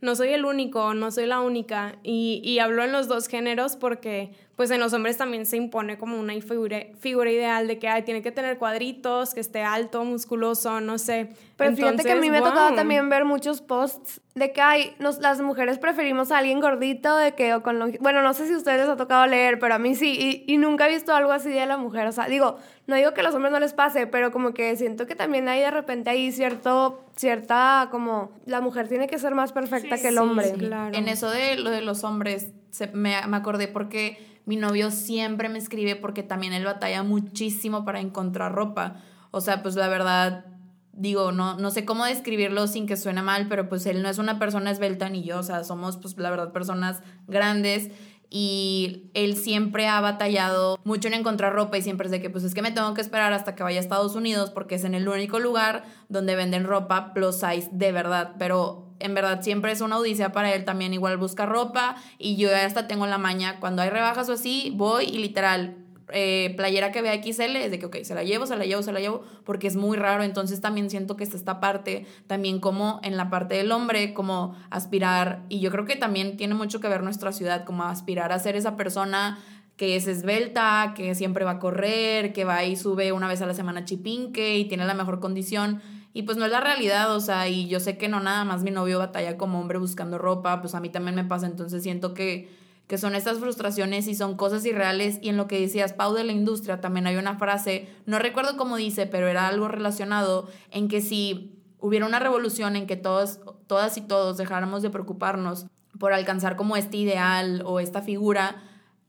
no 0.00 0.14
soy 0.14 0.28
el 0.28 0.44
único, 0.44 0.94
no 0.94 1.10
soy 1.10 1.26
la 1.26 1.40
única. 1.40 1.96
Y, 2.02 2.40
y 2.44 2.58
hablo 2.58 2.84
en 2.84 2.92
los 2.92 3.08
dos 3.08 3.28
géneros 3.28 3.76
porque 3.76 4.32
pues 4.58 4.72
en 4.72 4.80
los 4.80 4.92
hombres 4.92 5.16
también 5.16 5.46
se 5.46 5.56
impone 5.56 5.98
como 5.98 6.18
una 6.18 6.32
figura, 6.40 6.78
figura 6.98 7.30
ideal 7.30 7.68
de 7.68 7.78
que 7.78 7.88
ay, 7.88 8.02
tiene 8.02 8.22
que 8.22 8.32
tener 8.32 8.58
cuadritos, 8.58 9.32
que 9.32 9.38
esté 9.38 9.62
alto, 9.62 10.04
musculoso, 10.04 10.80
no 10.80 10.98
sé. 10.98 11.28
Pero 11.56 11.76
fíjate 11.76 12.02
que 12.02 12.10
a 12.10 12.16
mí 12.16 12.28
me 12.28 12.38
ha 12.38 12.42
tocado 12.42 12.74
también 12.74 13.08
ver 13.08 13.24
muchos 13.24 13.60
posts 13.60 14.20
de 14.34 14.52
que 14.52 14.60
hay, 14.60 14.96
nos, 14.98 15.18
las 15.18 15.40
mujeres 15.40 15.78
preferimos 15.78 16.32
a 16.32 16.38
alguien 16.38 16.58
gordito, 16.58 17.16
de 17.16 17.36
que 17.36 17.54
o 17.54 17.62
con 17.62 17.96
bueno, 18.00 18.22
no 18.22 18.34
sé 18.34 18.48
si 18.48 18.54
a 18.54 18.56
ustedes 18.56 18.80
les 18.80 18.88
ha 18.88 18.96
tocado 18.96 19.26
leer, 19.28 19.60
pero 19.60 19.74
a 19.74 19.78
mí 19.78 19.94
sí, 19.94 20.44
y, 20.46 20.52
y, 20.52 20.58
nunca 20.58 20.88
he 20.88 20.92
visto 20.92 21.14
algo 21.14 21.30
así 21.30 21.50
de 21.50 21.64
la 21.64 21.76
mujer, 21.76 22.08
o 22.08 22.12
sea, 22.12 22.26
digo, 22.26 22.58
no 22.88 22.96
digo 22.96 23.14
que 23.14 23.20
a 23.20 23.24
los 23.24 23.36
hombres 23.36 23.52
no 23.52 23.60
les 23.60 23.74
pase, 23.74 24.08
pero 24.08 24.32
como 24.32 24.54
que 24.54 24.76
siento 24.76 25.06
que 25.06 25.14
también 25.14 25.48
hay 25.48 25.60
de 25.60 25.70
repente 25.70 26.10
ahí 26.10 26.32
cierto, 26.32 27.04
cierta, 27.18 27.88
como, 27.90 28.30
la 28.46 28.60
mujer 28.60 28.88
tiene 28.88 29.08
que 29.08 29.18
ser 29.18 29.34
más 29.34 29.52
perfecta 29.52 30.00
que 30.00 30.08
el 30.08 30.18
hombre. 30.18 30.52
claro. 30.54 30.96
En 30.96 31.08
eso 31.08 31.28
de 31.30 31.56
lo 31.56 31.70
de 31.70 31.82
los 31.82 32.04
hombres, 32.04 32.52
me, 32.92 33.14
me 33.26 33.36
acordé 33.36 33.68
porque 33.68 34.18
mi 34.46 34.56
novio 34.56 34.90
siempre 34.90 35.48
me 35.48 35.58
escribe 35.58 35.96
porque 35.96 36.22
también 36.22 36.52
él 36.52 36.64
batalla 36.64 37.02
muchísimo 37.02 37.84
para 37.84 38.00
encontrar 38.00 38.54
ropa. 38.54 38.96
O 39.30 39.40
sea, 39.40 39.62
pues 39.62 39.74
la 39.74 39.88
verdad, 39.88 40.46
digo, 40.92 41.32
no, 41.32 41.58
no 41.58 41.70
sé 41.70 41.84
cómo 41.84 42.04
describirlo 42.04 42.66
sin 42.66 42.86
que 42.86 42.96
suene 42.96 43.20
mal, 43.20 43.46
pero 43.48 43.68
pues 43.68 43.84
él 43.86 44.00
no 44.02 44.08
es 44.08 44.18
una 44.18 44.38
persona 44.38 44.70
esbelta 44.70 45.10
ni 45.10 45.22
yo, 45.22 45.40
o 45.40 45.42
sea, 45.42 45.64
somos 45.64 45.96
pues 45.96 46.16
la 46.16 46.30
verdad 46.30 46.52
personas 46.52 47.02
grandes 47.26 47.90
y 48.30 49.10
él 49.14 49.36
siempre 49.36 49.88
ha 49.88 50.00
batallado 50.00 50.78
mucho 50.84 51.08
en 51.08 51.14
encontrar 51.14 51.52
ropa 51.54 51.78
y 51.78 51.82
siempre 51.82 52.06
es 52.06 52.10
de 52.10 52.20
que 52.20 52.30
pues 52.30 52.44
es 52.44 52.54
que 52.54 52.62
me 52.62 52.72
tengo 52.72 52.92
que 52.94 53.00
esperar 53.00 53.32
hasta 53.32 53.54
que 53.54 53.62
vaya 53.62 53.78
a 53.78 53.82
Estados 53.82 54.14
Unidos 54.14 54.50
porque 54.50 54.74
es 54.74 54.84
en 54.84 54.94
el 54.94 55.08
único 55.08 55.38
lugar 55.38 55.84
donde 56.08 56.36
venden 56.36 56.64
ropa 56.64 57.14
plus 57.14 57.36
size 57.36 57.68
de 57.72 57.92
verdad, 57.92 58.34
pero 58.38 58.88
en 59.00 59.14
verdad 59.14 59.42
siempre 59.42 59.72
es 59.72 59.80
una 59.80 59.98
odisea 59.98 60.32
para 60.32 60.52
él 60.54 60.64
también 60.64 60.92
igual 60.92 61.16
busca 61.16 61.46
ropa 61.46 61.96
y 62.18 62.36
yo 62.36 62.54
hasta 62.54 62.86
tengo 62.86 63.06
la 63.06 63.18
maña 63.18 63.60
cuando 63.60 63.82
hay 63.82 63.90
rebajas 63.90 64.28
o 64.28 64.32
así 64.32 64.72
voy 64.74 65.04
y 65.04 65.18
literal 65.18 65.76
eh, 66.12 66.54
playera 66.56 66.92
que 66.92 67.02
vea 67.02 67.22
XL 67.22 67.56
es 67.56 67.70
de 67.70 67.78
que 67.78 67.86
ok 67.86 67.96
se 68.02 68.14
la 68.14 68.22
llevo 68.22 68.46
se 68.46 68.56
la 68.56 68.64
llevo 68.64 68.82
se 68.82 68.92
la 68.92 69.00
llevo 69.00 69.22
porque 69.44 69.66
es 69.66 69.76
muy 69.76 69.96
raro. 69.96 70.22
Entonces 70.22 70.60
también 70.60 70.90
siento 70.90 71.16
que 71.16 71.24
está 71.24 71.36
esta 71.36 71.60
parte 71.60 72.06
también 72.26 72.60
como 72.60 73.00
en 73.02 73.16
la 73.16 73.30
parte 73.30 73.54
del 73.54 73.72
hombre 73.72 74.14
como 74.14 74.56
aspirar 74.70 75.44
y 75.48 75.60
yo 75.60 75.70
creo 75.70 75.84
que 75.84 75.96
también 75.96 76.36
tiene 76.36 76.54
mucho 76.54 76.80
que 76.80 76.88
ver 76.88 77.02
nuestra 77.02 77.32
ciudad 77.32 77.64
como 77.64 77.84
aspirar 77.84 78.32
a 78.32 78.38
ser 78.38 78.56
esa 78.56 78.76
persona 78.76 79.38
que 79.78 79.94
es 79.94 80.08
esbelta, 80.08 80.92
que 80.96 81.14
siempre 81.14 81.44
va 81.44 81.52
a 81.52 81.58
correr, 81.60 82.32
que 82.32 82.44
va 82.44 82.64
y 82.64 82.74
sube 82.76 83.12
una 83.12 83.28
vez 83.28 83.40
a 83.42 83.46
la 83.46 83.54
semana 83.54 83.84
chipinque 83.84 84.58
y 84.58 84.64
tiene 84.64 84.84
la 84.84 84.94
mejor 84.94 85.20
condición. 85.20 85.80
Y 86.12 86.22
pues 86.22 86.36
no 86.36 86.44
es 86.44 86.50
la 86.50 86.60
realidad, 86.60 87.14
o 87.14 87.20
sea, 87.20 87.48
y 87.48 87.68
yo 87.68 87.78
sé 87.78 87.96
que 87.96 88.08
no 88.08 88.18
nada 88.18 88.44
más 88.44 88.64
mi 88.64 88.72
novio 88.72 88.98
batalla 88.98 89.36
como 89.36 89.60
hombre 89.60 89.78
buscando 89.78 90.18
ropa, 90.18 90.60
pues 90.60 90.74
a 90.74 90.80
mí 90.80 90.88
también 90.88 91.14
me 91.14 91.24
pasa, 91.24 91.46
entonces 91.46 91.80
siento 91.84 92.12
que, 92.12 92.50
que 92.88 92.98
son 92.98 93.14
estas 93.14 93.38
frustraciones 93.38 94.08
y 94.08 94.14
son 94.14 94.36
cosas 94.36 94.64
irreales. 94.64 95.18
Y 95.22 95.28
en 95.28 95.36
lo 95.36 95.46
que 95.46 95.60
decías, 95.60 95.92
Pau, 95.92 96.14
de 96.14 96.24
la 96.24 96.32
industria, 96.32 96.80
también 96.80 97.06
hay 97.06 97.16
una 97.16 97.36
frase, 97.38 97.88
no 98.06 98.18
recuerdo 98.18 98.56
cómo 98.56 98.76
dice, 98.76 99.06
pero 99.06 99.28
era 99.28 99.46
algo 99.46 99.68
relacionado 99.68 100.48
en 100.70 100.88
que 100.88 101.00
si 101.00 101.54
hubiera 101.78 102.06
una 102.06 102.18
revolución 102.18 102.74
en 102.74 102.86
que 102.86 102.96
todos, 102.96 103.40
todas 103.66 103.96
y 103.98 104.00
todos 104.00 104.38
dejáramos 104.38 104.82
de 104.82 104.90
preocuparnos 104.90 105.66
por 106.00 106.12
alcanzar 106.12 106.56
como 106.56 106.76
este 106.76 106.96
ideal 106.96 107.62
o 107.66 107.78
esta 107.78 108.02
figura, 108.02 108.56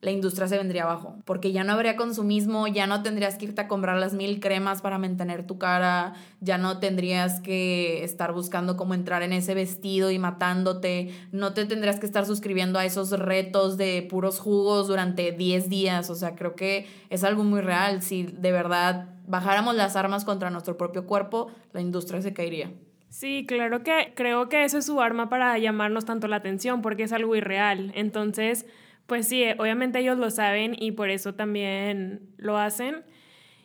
la 0.02 0.12
industria 0.12 0.48
se 0.48 0.58
vendría 0.58 0.84
abajo, 0.84 1.18
porque 1.26 1.52
ya 1.52 1.64
no 1.64 1.74
habría 1.74 1.98
consumismo, 1.98 2.68
ya 2.68 2.88
no 2.88 3.04
tendrías 3.04 3.36
que 3.36 3.46
irte 3.46 3.62
a 3.62 3.68
comprar 3.68 3.98
las 3.98 4.14
mil 4.14 4.40
cremas 4.40 4.82
para 4.82 4.98
mantener 4.98 5.46
tu 5.46 5.58
cara, 5.58 6.14
ya 6.40 6.58
no 6.58 6.80
tendrías 6.80 7.42
que 7.42 8.04
estar 8.04 8.32
buscando 8.32 8.78
cómo 8.78 8.94
entrar 8.94 9.24
en 9.24 9.34
ese 9.34 9.54
vestido 9.54 10.10
y 10.10 10.18
matándote, 10.18 11.14
no 11.34 11.54
te 11.54 11.66
tendrías 11.66 12.00
que 12.00 12.06
estar 12.06 12.26
suscribiendo 12.26 12.80
a 12.80 12.86
esos 12.86 13.12
retos 13.12 13.78
de 13.78 14.08
puros 14.10 14.40
jugos 14.40 14.88
durante 14.88 15.34
10 15.34 15.70
días, 15.70 16.10
o 16.10 16.16
sea, 16.16 16.36
creo 16.36 16.56
que 16.56 16.88
es 17.10 17.26
algo 17.26 17.44
muy 17.44 17.60
real, 17.60 18.02
si 18.02 18.24
de 18.24 18.54
verdad 18.54 19.10
bajáramos 19.28 19.76
las 19.76 19.98
armas 19.98 20.24
contra 20.24 20.50
nuestro 20.50 20.78
propio 20.78 21.06
cuerpo, 21.06 21.52
la 21.74 21.82
industria 21.82 22.22
se 22.22 22.34
caería. 22.34 22.72
Sí, 23.10 23.44
claro 23.48 23.84
que 23.84 24.14
creo 24.16 24.50
que 24.50 24.64
eso 24.64 24.78
es 24.78 24.86
su 24.86 25.02
arma 25.02 25.30
para 25.30 25.58
llamarnos 25.58 26.06
tanto 26.06 26.28
la 26.28 26.38
atención, 26.38 26.82
porque 26.82 27.04
es 27.04 27.12
algo 27.12 27.36
irreal, 27.36 27.92
entonces 27.96 28.66
pues 29.10 29.28
sí, 29.28 29.44
obviamente 29.58 30.00
ellos 30.00 30.18
lo 30.18 30.30
saben 30.30 30.76
y 30.80 30.92
por 30.94 31.10
eso 31.10 31.34
también 31.34 32.22
lo 32.38 32.58
hacen. 32.58 33.04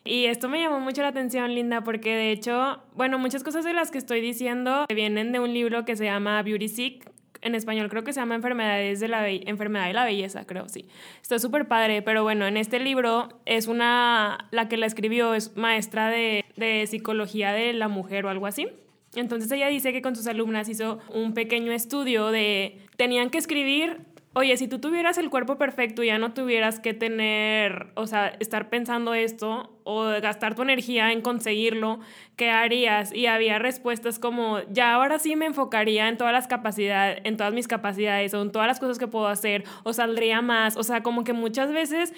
Y 0.03 0.25
esto 0.25 0.49
me 0.49 0.61
llamó 0.61 0.81
mucho 0.81 1.03
la 1.03 1.09
atención, 1.09 1.55
Linda, 1.55 1.85
porque 1.85 2.15
de 2.17 2.33
hecho, 2.33 2.83
bueno, 2.95 3.19
muchas 3.19 3.45
cosas 3.45 3.65
de 3.65 3.73
las 3.73 3.91
que 3.91 3.99
estoy 3.99 4.21
diciendo 4.21 4.87
vienen 4.93 5.33
de 5.33 5.41
un 5.41 5.55
libro 5.55 5.85
que 5.85 5.97
se 5.97 6.05
llama 6.05 6.43
Beauty 6.43 6.69
Sick. 6.69 7.11
En 7.43 7.55
español 7.55 7.91
creo 7.91 8.05
que 8.05 8.15
se 8.15 8.21
llama 8.21 8.35
Enfermedades 8.35 9.01
de 9.01 9.09
la 9.09 9.29
Enfermedad 9.29 9.87
de 9.87 9.93
la 9.93 10.07
Belleza, 10.07 10.47
creo, 10.47 10.69
sí. 10.69 10.89
Está 11.21 11.39
súper 11.39 11.69
padre, 11.69 12.01
pero 12.01 12.23
bueno, 12.23 12.47
en 12.47 12.57
este 12.57 12.81
libro 12.81 13.29
es 13.45 13.67
una, 13.67 14.49
la 14.51 14.69
que 14.69 14.79
la 14.79 14.87
escribió 14.87 15.35
es 15.35 15.55
maestra 15.57 16.09
de, 16.09 16.45
de 16.57 16.87
psicología 16.87 17.53
de 17.53 17.75
la 17.75 17.89
mujer 17.89 18.25
o 18.25 18.31
algo 18.31 18.47
así. 18.47 18.69
Entonces 19.15 19.53
ella 19.53 19.69
dice 19.69 19.93
que 19.93 20.01
con 20.01 20.17
sus 20.17 20.27
alumnas 20.27 20.69
hizo 20.69 21.01
un 21.13 21.35
pequeño 21.35 21.71
estudio 21.73 22.31
de, 22.31 22.79
tenían 22.97 23.31
que 23.31 23.39
escribir 23.39 24.01
Oye, 24.37 24.57
si 24.57 24.67
tú 24.67 24.81
tuvieras 24.81 25.17
el 25.17 25.31
cuerpo 25.31 25.59
perfecto 25.59 26.03
y 26.03 26.09
ya 26.09 26.19
no 26.19 26.35
tuvieras 26.35 26.81
que 26.81 26.93
tener, 26.93 27.93
o 27.95 28.09
sea, 28.09 28.35
estar 28.41 28.69
pensando 28.69 29.15
esto 29.15 29.79
o 29.85 30.03
gastar 30.21 30.57
tu 30.57 30.63
energía 30.63 31.13
en 31.13 31.21
conseguirlo, 31.21 32.01
¿qué 32.35 32.51
harías? 32.51 33.15
Y 33.15 33.27
había 33.27 33.61
respuestas 33.61 34.19
como, 34.19 34.59
ya 34.71 34.95
ahora 34.95 35.21
sí 35.21 35.37
me 35.37 35.47
enfocaría 35.47 36.09
en 36.09 36.17
todas 36.17 36.33
las 36.33 36.49
capacidades, 36.49 37.21
en 37.23 37.37
todas 37.37 37.55
mis 37.55 37.69
capacidades 37.69 38.35
o 38.35 38.43
en 38.43 38.51
todas 38.51 38.67
las 38.67 38.81
cosas 38.81 38.99
que 38.99 39.07
puedo 39.07 39.29
hacer 39.29 39.63
o 39.85 39.93
saldría 39.93 40.43
más, 40.43 40.77
o 40.77 40.83
sea, 40.83 41.05
como 41.05 41.23
que 41.23 41.33
muchas 41.33 41.73
veces 41.73 42.13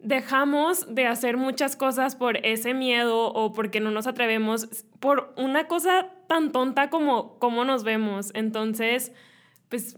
dejamos 0.00 0.92
de 0.92 1.06
hacer 1.06 1.36
muchas 1.36 1.76
cosas 1.76 2.16
por 2.16 2.44
ese 2.44 2.74
miedo 2.74 3.32
o 3.32 3.52
porque 3.52 3.78
no 3.78 3.92
nos 3.92 4.08
atrevemos 4.08 4.84
por 4.98 5.32
una 5.36 5.68
cosa 5.68 6.08
tan 6.26 6.50
tonta 6.50 6.90
como 6.90 7.38
cómo 7.38 7.64
nos 7.64 7.84
vemos. 7.84 8.32
Entonces, 8.34 9.12
pues 9.68 9.96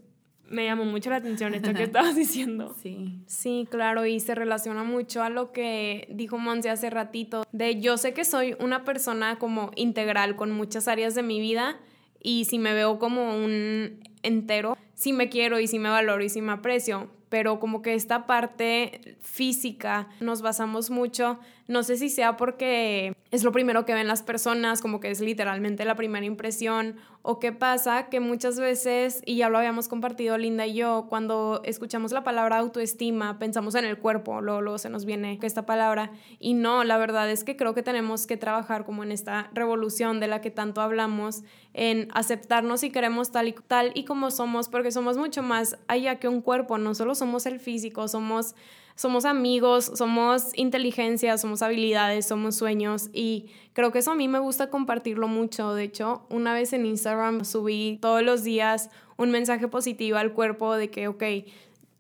me 0.51 0.65
llamó 0.65 0.85
mucho 0.85 1.11
la 1.11 1.17
atención 1.17 1.55
esto 1.55 1.73
que 1.75 1.83
estabas 1.85 2.17
diciendo. 2.17 2.75
Sí. 2.83 3.21
Sí, 3.27 3.67
claro, 3.71 4.07
y 4.07 4.21
se 4.21 4.35
relaciona 4.35 4.85
mucho 4.85 5.23
a 5.23 5.31
lo 5.31 5.53
que 5.53 6.09
dijo 6.11 6.39
Monse 6.39 6.71
hace 6.71 6.91
ratito, 6.91 7.45
de 7.53 7.81
yo 7.81 7.97
sé 7.97 8.13
que 8.15 8.25
soy 8.25 8.57
una 8.61 8.85
persona 8.85 9.39
como 9.39 9.71
integral 9.77 10.37
con 10.37 10.51
muchas 10.51 10.89
áreas 10.89 11.15
de 11.15 11.23
mi 11.23 11.41
vida 11.41 11.79
y 12.21 12.45
si 12.47 12.59
me 12.59 12.75
veo 12.75 12.99
como 12.99 13.37
un 13.37 14.01
entero, 14.23 14.77
si 14.95 15.13
me 15.13 15.29
quiero 15.29 15.61
y 15.61 15.67
si 15.67 15.79
me 15.79 15.89
valoro 15.89 16.25
y 16.25 16.29
si 16.29 16.43
me 16.43 16.53
aprecio, 16.53 17.11
pero 17.29 17.61
como 17.61 17.83
que 17.83 17.95
esta 17.95 18.27
parte 18.27 19.17
física 19.21 20.09
nos 20.21 20.43
basamos 20.43 20.91
mucho, 20.91 21.39
no 21.69 21.83
sé 21.83 21.99
si 21.99 22.09
sea 22.09 22.39
porque 22.39 23.15
es 23.31 23.45
lo 23.45 23.53
primero 23.53 23.85
que 23.85 23.93
ven 23.93 24.07
las 24.07 24.23
personas, 24.23 24.81
como 24.81 25.01
que 25.01 25.11
es 25.11 25.21
literalmente 25.21 25.85
la 25.85 25.97
primera 25.97 26.25
impresión, 26.25 26.97
o 27.21 27.39
qué 27.39 27.53
pasa 27.53 28.09
que 28.09 28.21
muchas 28.21 28.59
veces, 28.59 29.23
y 29.27 29.37
ya 29.37 29.51
lo 29.51 29.59
habíamos 29.59 29.87
compartido 29.87 30.39
Linda 30.39 30.67
y 30.67 30.73
yo, 30.73 31.07
cuando 31.11 31.61
escuchamos 31.65 32.13
la 32.13 32.25
palabra 32.25 32.57
autoestima, 32.57 33.39
pensamos 33.39 33.75
en 33.75 33.85
el 33.85 33.99
cuerpo, 33.99 34.41
luego, 34.41 34.63
luego 34.63 34.79
se 34.79 34.89
nos 34.89 35.05
viene 35.05 35.39
esta 35.43 35.67
palabra, 35.67 36.11
y 36.39 36.55
no, 36.55 36.85
la 36.85 36.97
verdad 36.97 37.31
es 37.31 37.45
que 37.45 37.57
creo 37.57 37.75
que 37.75 37.83
tenemos 37.83 38.27
que 38.27 38.39
trabajar 38.39 38.87
como 38.87 39.03
en 39.03 39.13
esta 39.13 39.51
revolución 39.53 40.21
de 40.21 40.29
la 40.29 40.41
que 40.41 40.51
tanto 40.51 40.81
hablamos, 40.81 41.43
en 41.75 42.09
aceptarnos 42.15 42.83
y 42.83 42.91
queremos 42.91 43.31
tal 43.31 43.49
y, 43.49 43.53
tal 43.53 43.93
y 43.95 44.05
como 44.07 44.31
somos, 44.31 44.71
porque 44.71 44.91
somos 44.91 45.19
mucho 45.19 45.43
más 45.43 45.77
allá 45.87 46.19
que 46.19 46.29
un 46.29 46.41
cuerpo, 46.41 46.79
no 46.79 46.95
solo 46.95 47.15
somos 47.15 47.45
el 47.45 47.61
físico, 47.61 48.09
somos 48.09 48.55
somos 48.99 49.25
amigos, 49.25 49.93
somos 49.95 50.51
inteligencia, 50.57 51.39
somos 51.39 51.63
habilidades, 51.63 52.27
somos 52.27 52.57
sueños 52.57 53.11
y 53.13 53.47
creo 53.73 53.93
que 53.93 54.01
eso 54.01 54.11
a 54.11 54.17
mí 54.17 54.27
me 54.27 54.41
gusta 54.41 54.71
compartirlo 54.71 55.29
mucho. 55.29 55.73
De 55.73 55.85
hecho, 55.85 56.27
una 56.31 56.53
vez 56.53 56.73
en 56.73 56.85
Instagram 56.85 57.45
subí 57.45 58.01
todos 58.03 58.25
los 58.25 58.43
días 58.43 58.91
un 59.17 59.31
mensaje 59.31 59.69
positivo 59.69 60.19
al 60.19 60.33
cuerpo 60.33 60.75
de 60.75 60.91
que, 60.91 61.07
ok, 61.07 61.23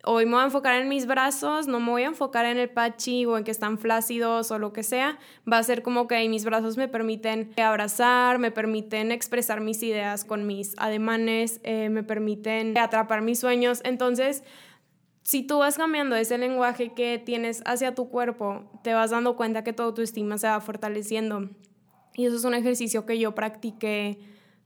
hoy 0.02 0.26
me 0.26 0.32
voy 0.32 0.40
a 0.40 0.46
enfocar 0.46 0.74
en 0.74 0.88
mis 0.88 1.06
brazos, 1.06 1.68
no 1.68 1.78
me 1.78 1.90
voy 1.90 2.02
a 2.02 2.06
enfocar 2.06 2.46
en 2.46 2.58
el 2.58 2.68
pachi 2.68 3.26
o 3.26 3.38
en 3.38 3.44
que 3.44 3.52
están 3.52 3.78
flácidos 3.78 4.50
o 4.50 4.58
lo 4.58 4.72
que 4.72 4.82
sea. 4.82 5.20
Va 5.50 5.58
a 5.58 5.62
ser 5.62 5.84
como 5.84 6.08
que 6.08 6.28
mis 6.28 6.44
brazos 6.44 6.76
me 6.76 6.88
permiten 6.88 7.52
abrazar, 7.62 8.40
me 8.40 8.50
permiten 8.50 9.12
expresar 9.12 9.60
mis 9.60 9.84
ideas 9.84 10.24
con 10.24 10.48
mis 10.48 10.74
ademanes, 10.78 11.60
eh, 11.62 11.90
me 11.90 12.02
permiten 12.02 12.76
atrapar 12.76 13.22
mis 13.22 13.38
sueños. 13.38 13.82
Entonces, 13.84 14.42
si 15.28 15.42
tú 15.42 15.58
vas 15.58 15.76
cambiando 15.76 16.16
ese 16.16 16.38
lenguaje 16.38 16.94
que 16.94 17.18
tienes 17.22 17.60
hacia 17.66 17.94
tu 17.94 18.08
cuerpo, 18.08 18.64
te 18.82 18.94
vas 18.94 19.10
dando 19.10 19.36
cuenta 19.36 19.62
que 19.62 19.74
tu 19.74 19.82
autoestima 19.82 20.38
se 20.38 20.46
va 20.46 20.58
fortaleciendo. 20.62 21.50
Y 22.14 22.24
eso 22.24 22.36
es 22.36 22.44
un 22.44 22.54
ejercicio 22.54 23.04
que 23.04 23.18
yo 23.18 23.34
practiqué 23.34 24.20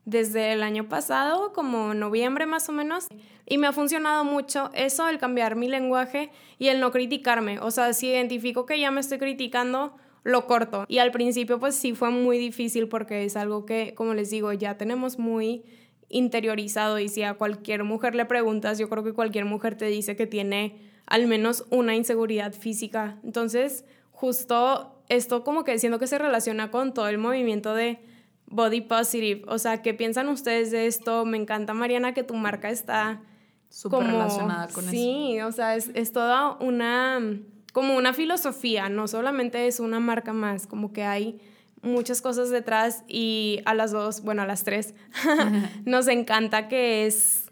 desde 0.04 0.52
el 0.52 0.62
año 0.62 0.88
pasado, 0.88 1.52
como 1.52 1.94
noviembre 1.94 2.46
más 2.46 2.68
o 2.68 2.72
menos, 2.72 3.08
y 3.44 3.58
me 3.58 3.66
ha 3.66 3.72
funcionado 3.72 4.22
mucho 4.22 4.70
eso, 4.72 5.08
el 5.08 5.18
cambiar 5.18 5.56
mi 5.56 5.66
lenguaje 5.66 6.30
y 6.60 6.68
el 6.68 6.78
no 6.78 6.92
criticarme. 6.92 7.58
O 7.58 7.72
sea, 7.72 7.92
si 7.92 8.10
identifico 8.10 8.64
que 8.64 8.78
ya 8.78 8.92
me 8.92 9.00
estoy 9.00 9.18
criticando, 9.18 9.96
lo 10.22 10.46
corto. 10.46 10.84
Y 10.86 10.98
al 10.98 11.10
principio 11.10 11.58
pues 11.58 11.74
sí 11.74 11.92
fue 11.92 12.10
muy 12.10 12.38
difícil 12.38 12.86
porque 12.86 13.24
es 13.24 13.34
algo 13.34 13.66
que, 13.66 13.94
como 13.96 14.14
les 14.14 14.30
digo, 14.30 14.52
ya 14.52 14.78
tenemos 14.78 15.18
muy 15.18 15.64
interiorizado 16.12 16.98
y 17.00 17.08
si 17.08 17.24
a 17.24 17.34
cualquier 17.34 17.82
mujer 17.82 18.14
le 18.14 18.24
preguntas, 18.26 18.78
yo 18.78 18.88
creo 18.88 19.02
que 19.02 19.12
cualquier 19.12 19.44
mujer 19.44 19.74
te 19.74 19.86
dice 19.86 20.14
que 20.14 20.26
tiene 20.26 20.76
al 21.06 21.26
menos 21.26 21.64
una 21.70 21.96
inseguridad 21.96 22.52
física. 22.52 23.18
Entonces, 23.24 23.84
justo 24.12 25.02
esto 25.08 25.42
como 25.42 25.64
que 25.64 25.78
siento 25.78 25.98
que 25.98 26.06
se 26.06 26.18
relaciona 26.18 26.70
con 26.70 26.94
todo 26.94 27.08
el 27.08 27.18
movimiento 27.18 27.74
de 27.74 27.98
body 28.46 28.82
positive. 28.82 29.42
O 29.48 29.58
sea, 29.58 29.82
¿qué 29.82 29.94
piensan 29.94 30.28
ustedes 30.28 30.70
de 30.70 30.86
esto? 30.86 31.24
Me 31.24 31.38
encanta, 31.38 31.74
Mariana, 31.74 32.14
que 32.14 32.22
tu 32.22 32.34
marca 32.34 32.70
está 32.70 33.22
súper 33.68 34.04
relacionada 34.04 34.68
con 34.68 34.84
eso. 34.84 34.92
Sí, 34.92 35.40
o 35.40 35.50
sea, 35.50 35.76
es, 35.76 35.90
es 35.94 36.12
toda 36.12 36.56
una 36.60 37.20
como 37.72 37.96
una 37.96 38.12
filosofía, 38.12 38.88
no 38.90 39.08
solamente 39.08 39.66
es 39.66 39.80
una 39.80 39.98
marca 39.98 40.34
más, 40.34 40.66
como 40.66 40.92
que 40.92 41.04
hay 41.04 41.40
muchas 41.82 42.22
cosas 42.22 42.50
detrás 42.50 43.04
y 43.08 43.60
a 43.64 43.74
las 43.74 43.92
dos, 43.92 44.22
bueno, 44.22 44.42
a 44.42 44.46
las 44.46 44.64
tres, 44.64 44.94
nos 45.84 46.08
encanta 46.08 46.68
que 46.68 47.06
es, 47.06 47.50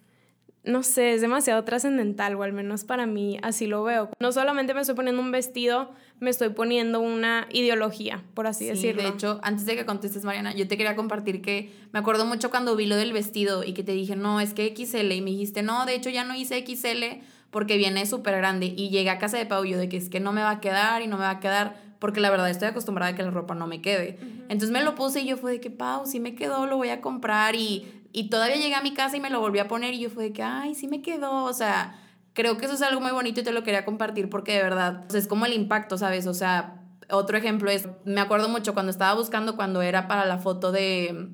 no 0.64 0.82
sé, 0.82 1.14
es 1.14 1.20
demasiado 1.20 1.64
trascendental, 1.64 2.34
o 2.36 2.42
al 2.42 2.52
menos 2.52 2.84
para 2.84 3.06
mí 3.06 3.38
así 3.42 3.66
lo 3.66 3.82
veo. 3.82 4.10
No 4.20 4.32
solamente 4.32 4.74
me 4.74 4.80
estoy 4.80 4.94
poniendo 4.94 5.20
un 5.20 5.32
vestido, 5.32 5.90
me 6.20 6.30
estoy 6.30 6.50
poniendo 6.50 7.00
una 7.00 7.48
ideología, 7.50 8.22
por 8.34 8.46
así 8.46 8.64
sí, 8.64 8.70
decirlo. 8.70 9.02
De 9.02 9.08
hecho, 9.08 9.40
antes 9.42 9.66
de 9.66 9.74
que 9.74 9.86
contestes, 9.86 10.24
Mariana, 10.24 10.54
yo 10.54 10.68
te 10.68 10.76
quería 10.76 10.96
compartir 10.96 11.42
que 11.42 11.72
me 11.92 11.98
acuerdo 11.98 12.26
mucho 12.26 12.50
cuando 12.50 12.76
vi 12.76 12.86
lo 12.86 12.96
del 12.96 13.12
vestido 13.12 13.64
y 13.64 13.72
que 13.72 13.82
te 13.82 13.92
dije, 13.92 14.16
no, 14.16 14.40
es 14.40 14.54
que 14.54 14.74
XL, 14.76 15.12
y 15.12 15.20
me 15.22 15.30
dijiste, 15.30 15.62
no, 15.62 15.86
de 15.86 15.94
hecho 15.94 16.10
ya 16.10 16.24
no 16.24 16.34
hice 16.34 16.64
XL 16.64 17.22
porque 17.50 17.76
viene 17.76 18.06
súper 18.06 18.36
grande. 18.36 18.66
Y 18.66 18.90
llegué 18.90 19.10
a 19.10 19.18
casa 19.18 19.36
de 19.36 19.46
Pau 19.46 19.64
yo 19.64 19.78
de 19.78 19.88
que 19.88 19.96
es 19.96 20.08
que 20.08 20.20
no 20.20 20.32
me 20.32 20.42
va 20.42 20.50
a 20.50 20.60
quedar 20.60 21.02
y 21.02 21.06
no 21.06 21.16
me 21.16 21.24
va 21.24 21.30
a 21.30 21.40
quedar 21.40 21.89
porque 22.00 22.20
la 22.20 22.30
verdad 22.30 22.50
estoy 22.50 22.68
acostumbrada 22.68 23.12
a 23.12 23.14
que 23.14 23.22
la 23.22 23.30
ropa 23.30 23.54
no 23.54 23.66
me 23.66 23.80
quede. 23.80 24.18
Entonces 24.48 24.70
me 24.70 24.82
lo 24.82 24.96
puse 24.96 25.20
y 25.20 25.26
yo 25.26 25.36
fue 25.36 25.52
de 25.52 25.60
que, 25.60 25.70
Pau, 25.70 26.06
sí 26.06 26.18
me 26.18 26.34
quedó, 26.34 26.66
lo 26.66 26.78
voy 26.78 26.88
a 26.88 27.00
comprar 27.00 27.54
y, 27.54 28.02
y 28.12 28.30
todavía 28.30 28.56
llegué 28.56 28.74
a 28.74 28.82
mi 28.82 28.94
casa 28.94 29.16
y 29.16 29.20
me 29.20 29.30
lo 29.30 29.38
volví 29.38 29.58
a 29.60 29.68
poner 29.68 29.94
y 29.94 30.00
yo 30.00 30.10
fue 30.10 30.24
de 30.24 30.32
que, 30.32 30.42
ay, 30.42 30.74
sí 30.74 30.88
me 30.88 31.02
quedó, 31.02 31.44
o 31.44 31.52
sea, 31.52 32.00
creo 32.32 32.56
que 32.56 32.64
eso 32.64 32.74
es 32.74 32.82
algo 32.82 33.00
muy 33.02 33.12
bonito 33.12 33.40
y 33.40 33.44
te 33.44 33.52
lo 33.52 33.62
quería 33.62 33.84
compartir 33.84 34.30
porque 34.30 34.54
de 34.56 34.62
verdad 34.62 35.14
es 35.14 35.28
como 35.28 35.44
el 35.44 35.52
impacto, 35.52 35.98
¿sabes? 35.98 36.26
O 36.26 36.32
sea, 36.32 36.82
otro 37.10 37.36
ejemplo 37.36 37.70
es, 37.70 37.86
me 38.04 38.22
acuerdo 38.22 38.48
mucho 38.48 38.72
cuando 38.72 38.90
estaba 38.90 39.14
buscando, 39.14 39.54
cuando 39.54 39.82
era 39.82 40.08
para 40.08 40.24
la 40.24 40.38
foto 40.38 40.72
de, 40.72 41.28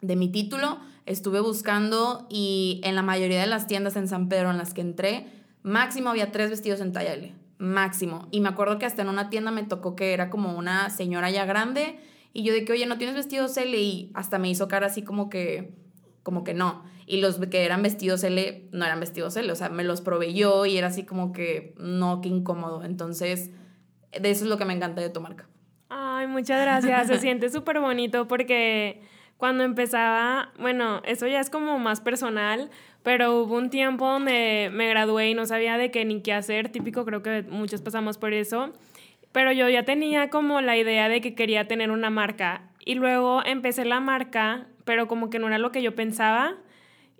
de 0.00 0.16
mi 0.16 0.32
título, 0.32 0.78
estuve 1.04 1.40
buscando 1.40 2.26
y 2.30 2.80
en 2.82 2.94
la 2.94 3.02
mayoría 3.02 3.42
de 3.42 3.46
las 3.46 3.66
tiendas 3.66 3.94
en 3.96 4.08
San 4.08 4.30
Pedro 4.30 4.50
en 4.50 4.56
las 4.56 4.72
que 4.72 4.80
entré, 4.80 5.26
máximo 5.62 6.08
había 6.08 6.32
tres 6.32 6.48
vestidos 6.48 6.80
en 6.80 6.94
talla 6.94 7.12
L 7.12 7.34
máximo. 7.58 8.28
Y 8.30 8.40
me 8.40 8.48
acuerdo 8.48 8.78
que 8.78 8.86
hasta 8.86 9.02
en 9.02 9.08
una 9.08 9.30
tienda 9.30 9.50
me 9.50 9.64
tocó 9.64 9.96
que 9.96 10.12
era 10.12 10.30
como 10.30 10.56
una 10.56 10.90
señora 10.90 11.30
ya 11.30 11.44
grande 11.44 11.98
y 12.32 12.42
yo 12.44 12.52
de 12.52 12.64
que, 12.64 12.72
oye, 12.72 12.86
¿no 12.86 12.98
tienes 12.98 13.16
vestidos 13.16 13.56
L? 13.56 13.76
Y 13.76 14.10
hasta 14.14 14.38
me 14.38 14.48
hizo 14.48 14.68
cara 14.68 14.86
así 14.86 15.02
como 15.02 15.28
que, 15.28 15.74
como 16.22 16.44
que 16.44 16.54
no. 16.54 16.84
Y 17.06 17.20
los 17.20 17.36
que 17.38 17.64
eran 17.64 17.82
vestidos 17.82 18.22
L 18.22 18.68
no 18.70 18.84
eran 18.84 19.00
vestidos 19.00 19.36
L, 19.36 19.50
o 19.50 19.56
sea, 19.56 19.70
me 19.70 19.82
los 19.82 20.00
probé 20.00 20.34
yo 20.34 20.66
y 20.66 20.76
era 20.76 20.88
así 20.88 21.04
como 21.04 21.32
que, 21.32 21.74
no, 21.78 22.20
qué 22.20 22.28
incómodo. 22.28 22.84
Entonces, 22.84 23.50
de 24.12 24.30
eso 24.30 24.44
es 24.44 24.50
lo 24.50 24.58
que 24.58 24.64
me 24.64 24.74
encanta 24.74 25.00
de 25.00 25.10
tu 25.10 25.20
marca. 25.20 25.48
Ay, 25.88 26.26
muchas 26.26 26.60
gracias. 26.60 27.06
Se 27.06 27.18
siente 27.18 27.48
súper 27.48 27.80
bonito 27.80 28.28
porque 28.28 29.00
cuando 29.38 29.62
empezaba, 29.62 30.52
bueno, 30.58 31.00
eso 31.04 31.26
ya 31.28 31.40
es 31.40 31.48
como 31.48 31.78
más 31.78 32.00
personal, 32.00 32.70
pero 33.04 33.40
hubo 33.40 33.56
un 33.56 33.70
tiempo 33.70 34.04
donde 34.06 34.68
me 34.72 34.88
gradué 34.88 35.30
y 35.30 35.34
no 35.34 35.46
sabía 35.46 35.78
de 35.78 35.90
qué 35.92 36.04
ni 36.04 36.20
qué 36.20 36.32
hacer, 36.32 36.68
típico, 36.70 37.04
creo 37.04 37.22
que 37.22 37.42
muchos 37.48 37.80
pasamos 37.80 38.18
por 38.18 38.34
eso, 38.34 38.72
pero 39.30 39.52
yo 39.52 39.68
ya 39.68 39.84
tenía 39.84 40.28
como 40.28 40.60
la 40.60 40.76
idea 40.76 41.08
de 41.08 41.20
que 41.20 41.36
quería 41.36 41.68
tener 41.68 41.92
una 41.92 42.10
marca 42.10 42.68
y 42.84 42.96
luego 42.96 43.42
empecé 43.46 43.84
la 43.84 44.00
marca, 44.00 44.66
pero 44.84 45.06
como 45.06 45.30
que 45.30 45.38
no 45.38 45.46
era 45.46 45.58
lo 45.58 45.70
que 45.70 45.82
yo 45.82 45.94
pensaba 45.94 46.56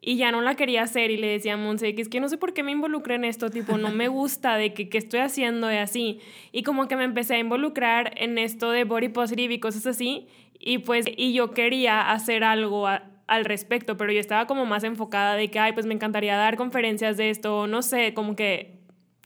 y 0.01 0.17
ya 0.17 0.33
no 0.33 0.41
la 0.41 0.57
quería 0.57 0.83
hacer 0.83 1.13
y 1.13 1.19
le 1.19 1.29
decía 1.29 1.55
a 1.55 1.57
Monse 1.57 1.95
que 1.95 2.03
es 2.03 2.09
que 2.09 2.19
no 2.19 2.29
sé 2.29 2.37
por 2.37 2.53
qué 2.53 2.65
me 2.65 2.73
involucré 2.73 3.15
en 3.15 3.25
esto, 3.25 3.51
tipo, 3.51 3.79
no 3.79 3.91
me 3.91 4.09
gusta 4.09 4.57
de 4.57 4.75
que 4.75 4.89
qué 4.89 4.99
estoy 4.99 5.21
haciendo 5.21 5.71
y 5.73 5.77
así. 5.77 6.21
Y 6.51 6.63
como 6.63 6.89
que 6.89 6.97
me 6.97 7.05
empecé 7.05 7.35
a 7.35 7.39
involucrar 7.39 8.13
en 8.17 8.39
esto 8.39 8.71
de 8.71 8.85
body 8.85 9.09
positive 9.09 9.55
y 9.55 9.61
cosas 9.61 9.87
así 9.87 10.27
y 10.69 10.79
pues 10.79 11.07
y 11.17 11.33
yo 11.33 11.53
quería 11.53 12.11
hacer 12.11 12.45
algo 12.45 12.87
al 12.87 13.45
respecto, 13.47 13.97
pero 13.97 14.13
yo 14.13 14.21
estaba 14.21 14.47
como 14.47 14.67
más 14.67 14.85
enfocada 14.85 15.35
de 15.35 15.51
que, 15.51 15.59
ay, 15.59 15.73
pues 15.73 15.87
me 15.87 15.95
encantaría 15.95 16.37
dar 16.37 16.59
conferencias 16.59 17.17
de 17.17 17.31
esto, 17.31 17.67
no 17.67 17.81
sé, 17.81 18.13
como 18.13 18.37
que 18.37 18.78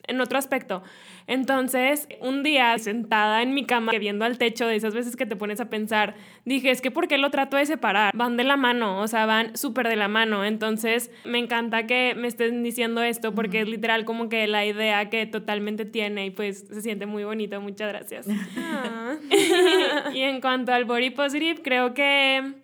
en 0.05 0.21
otro 0.21 0.39
aspecto. 0.39 0.83
Entonces, 1.27 2.09
un 2.21 2.43
día 2.43 2.77
sentada 2.79 3.43
en 3.43 3.55
mi 3.55 3.65
cama, 3.65 3.93
viendo 3.93 4.25
al 4.25 4.39
techo, 4.39 4.67
de 4.67 4.77
esas 4.77 4.95
veces 4.95 5.17
que 5.17 5.27
te 5.27 5.37
pones 5.37 5.61
a 5.61 5.71
pensar, 5.71 6.15
dije, 6.45 6.71
es 6.71 6.81
que 6.81 6.91
¿por 6.91 7.09
qué 7.09 7.19
lo 7.19 7.31
trato 7.31 7.57
de 7.57 7.67
separar? 7.67 8.15
Van 8.17 8.37
de 8.37 8.45
la 8.45 8.57
mano, 8.57 9.01
o 9.01 9.09
sea, 9.09 9.27
van 9.27 9.57
súper 9.57 9.89
de 9.89 9.97
la 9.97 10.09
mano. 10.09 10.45
Entonces, 10.45 11.11
me 11.25 11.39
encanta 11.39 11.87
que 11.87 12.15
me 12.17 12.29
estén 12.29 12.63
diciendo 12.63 13.03
esto 13.03 13.35
porque 13.35 13.61
es 13.61 13.69
literal 13.69 14.05
como 14.05 14.29
que 14.29 14.47
la 14.47 14.67
idea 14.67 15.09
que 15.11 15.27
totalmente 15.27 15.85
tiene 15.85 16.27
y 16.27 16.31
pues 16.31 16.67
se 16.69 16.83
siente 16.83 17.07
muy 17.07 17.25
bonito. 17.25 17.61
Muchas 17.61 17.89
gracias. 17.89 18.27
Ah. 18.59 19.17
y 20.15 20.21
en 20.21 20.41
cuanto 20.41 20.73
al 20.73 20.85
body 20.85 21.11
positive, 21.11 21.63
creo 21.63 21.95
que... 21.95 22.55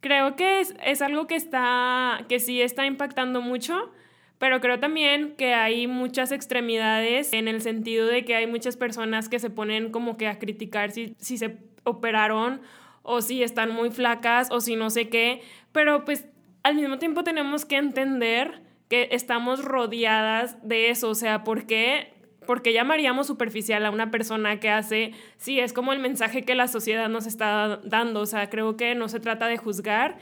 Creo 0.00 0.36
que 0.36 0.60
es, 0.60 0.74
es 0.84 1.00
algo 1.00 1.26
que 1.26 1.34
está, 1.34 2.26
que 2.28 2.38
sí 2.38 2.60
está 2.60 2.84
impactando 2.84 3.40
mucho 3.40 3.90
pero 4.38 4.60
creo 4.60 4.78
también 4.78 5.34
que 5.36 5.54
hay 5.54 5.86
muchas 5.86 6.32
extremidades 6.32 7.32
en 7.32 7.48
el 7.48 7.60
sentido 7.60 8.06
de 8.06 8.24
que 8.24 8.34
hay 8.34 8.46
muchas 8.46 8.76
personas 8.76 9.28
que 9.28 9.38
se 9.38 9.50
ponen 9.50 9.90
como 9.90 10.16
que 10.16 10.28
a 10.28 10.38
criticar 10.38 10.90
si, 10.90 11.14
si 11.18 11.38
se 11.38 11.58
operaron 11.84 12.60
o 13.02 13.20
si 13.20 13.42
están 13.42 13.70
muy 13.70 13.90
flacas 13.90 14.48
o 14.50 14.60
si 14.60 14.76
no 14.76 14.90
sé 14.90 15.08
qué, 15.08 15.42
pero 15.72 16.04
pues 16.04 16.26
al 16.62 16.74
mismo 16.74 16.98
tiempo 16.98 17.22
tenemos 17.22 17.64
que 17.64 17.76
entender 17.76 18.62
que 18.88 19.08
estamos 19.12 19.64
rodeadas 19.64 20.56
de 20.66 20.90
eso, 20.90 21.10
o 21.10 21.14
sea, 21.14 21.44
¿por 21.44 21.66
qué? 21.66 22.12
Porque 22.46 22.72
llamaríamos 22.72 23.26
superficial 23.26 23.84
a 23.86 23.90
una 23.90 24.10
persona 24.10 24.60
que 24.60 24.70
hace, 24.70 25.12
sí, 25.36 25.60
es 25.60 25.72
como 25.72 25.92
el 25.92 25.98
mensaje 25.98 26.42
que 26.42 26.54
la 26.54 26.68
sociedad 26.68 27.08
nos 27.08 27.26
está 27.26 27.80
dando, 27.84 28.20
o 28.20 28.26
sea, 28.26 28.50
creo 28.50 28.76
que 28.76 28.94
no 28.94 29.08
se 29.08 29.20
trata 29.20 29.46
de 29.46 29.56
juzgar 29.56 30.18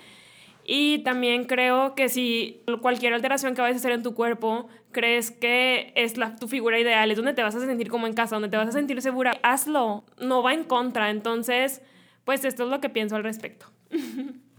Y 0.65 0.99
también 1.01 1.45
creo 1.45 1.95
que 1.95 2.09
si 2.09 2.63
cualquier 2.81 3.15
alteración 3.15 3.55
que 3.55 3.63
vayas 3.63 3.77
a 3.77 3.79
hacer 3.79 3.93
en 3.93 4.03
tu 4.03 4.15
cuerpo 4.15 4.69
crees 4.93 5.31
que 5.31 5.93
es 5.97 6.17
la, 6.17 6.37
tu 6.37 6.49
figura 6.49 6.79
ideal, 6.79 7.11
es 7.11 7.17
donde 7.17 7.35
te 7.35 7.43
vas 7.43 7.55
a 7.55 7.61
sentir 7.61 7.89
como 7.89 8.07
en 8.07 8.15
casa, 8.15 8.37
donde 8.37 8.49
te 8.49 8.57
vas 8.57 8.69
a 8.69 8.73
sentir 8.73 9.01
segura, 9.03 9.39
hazlo, 9.43 10.05
no 10.19 10.43
va 10.43 10.55
en 10.55 10.65
contra. 10.65 11.11
Entonces, 11.11 11.83
pues 12.25 12.45
esto 12.45 12.65
es 12.65 12.71
lo 12.71 12.81
que 12.81 12.89
pienso 12.89 13.17
al 13.17 13.25
respecto. 13.25 13.67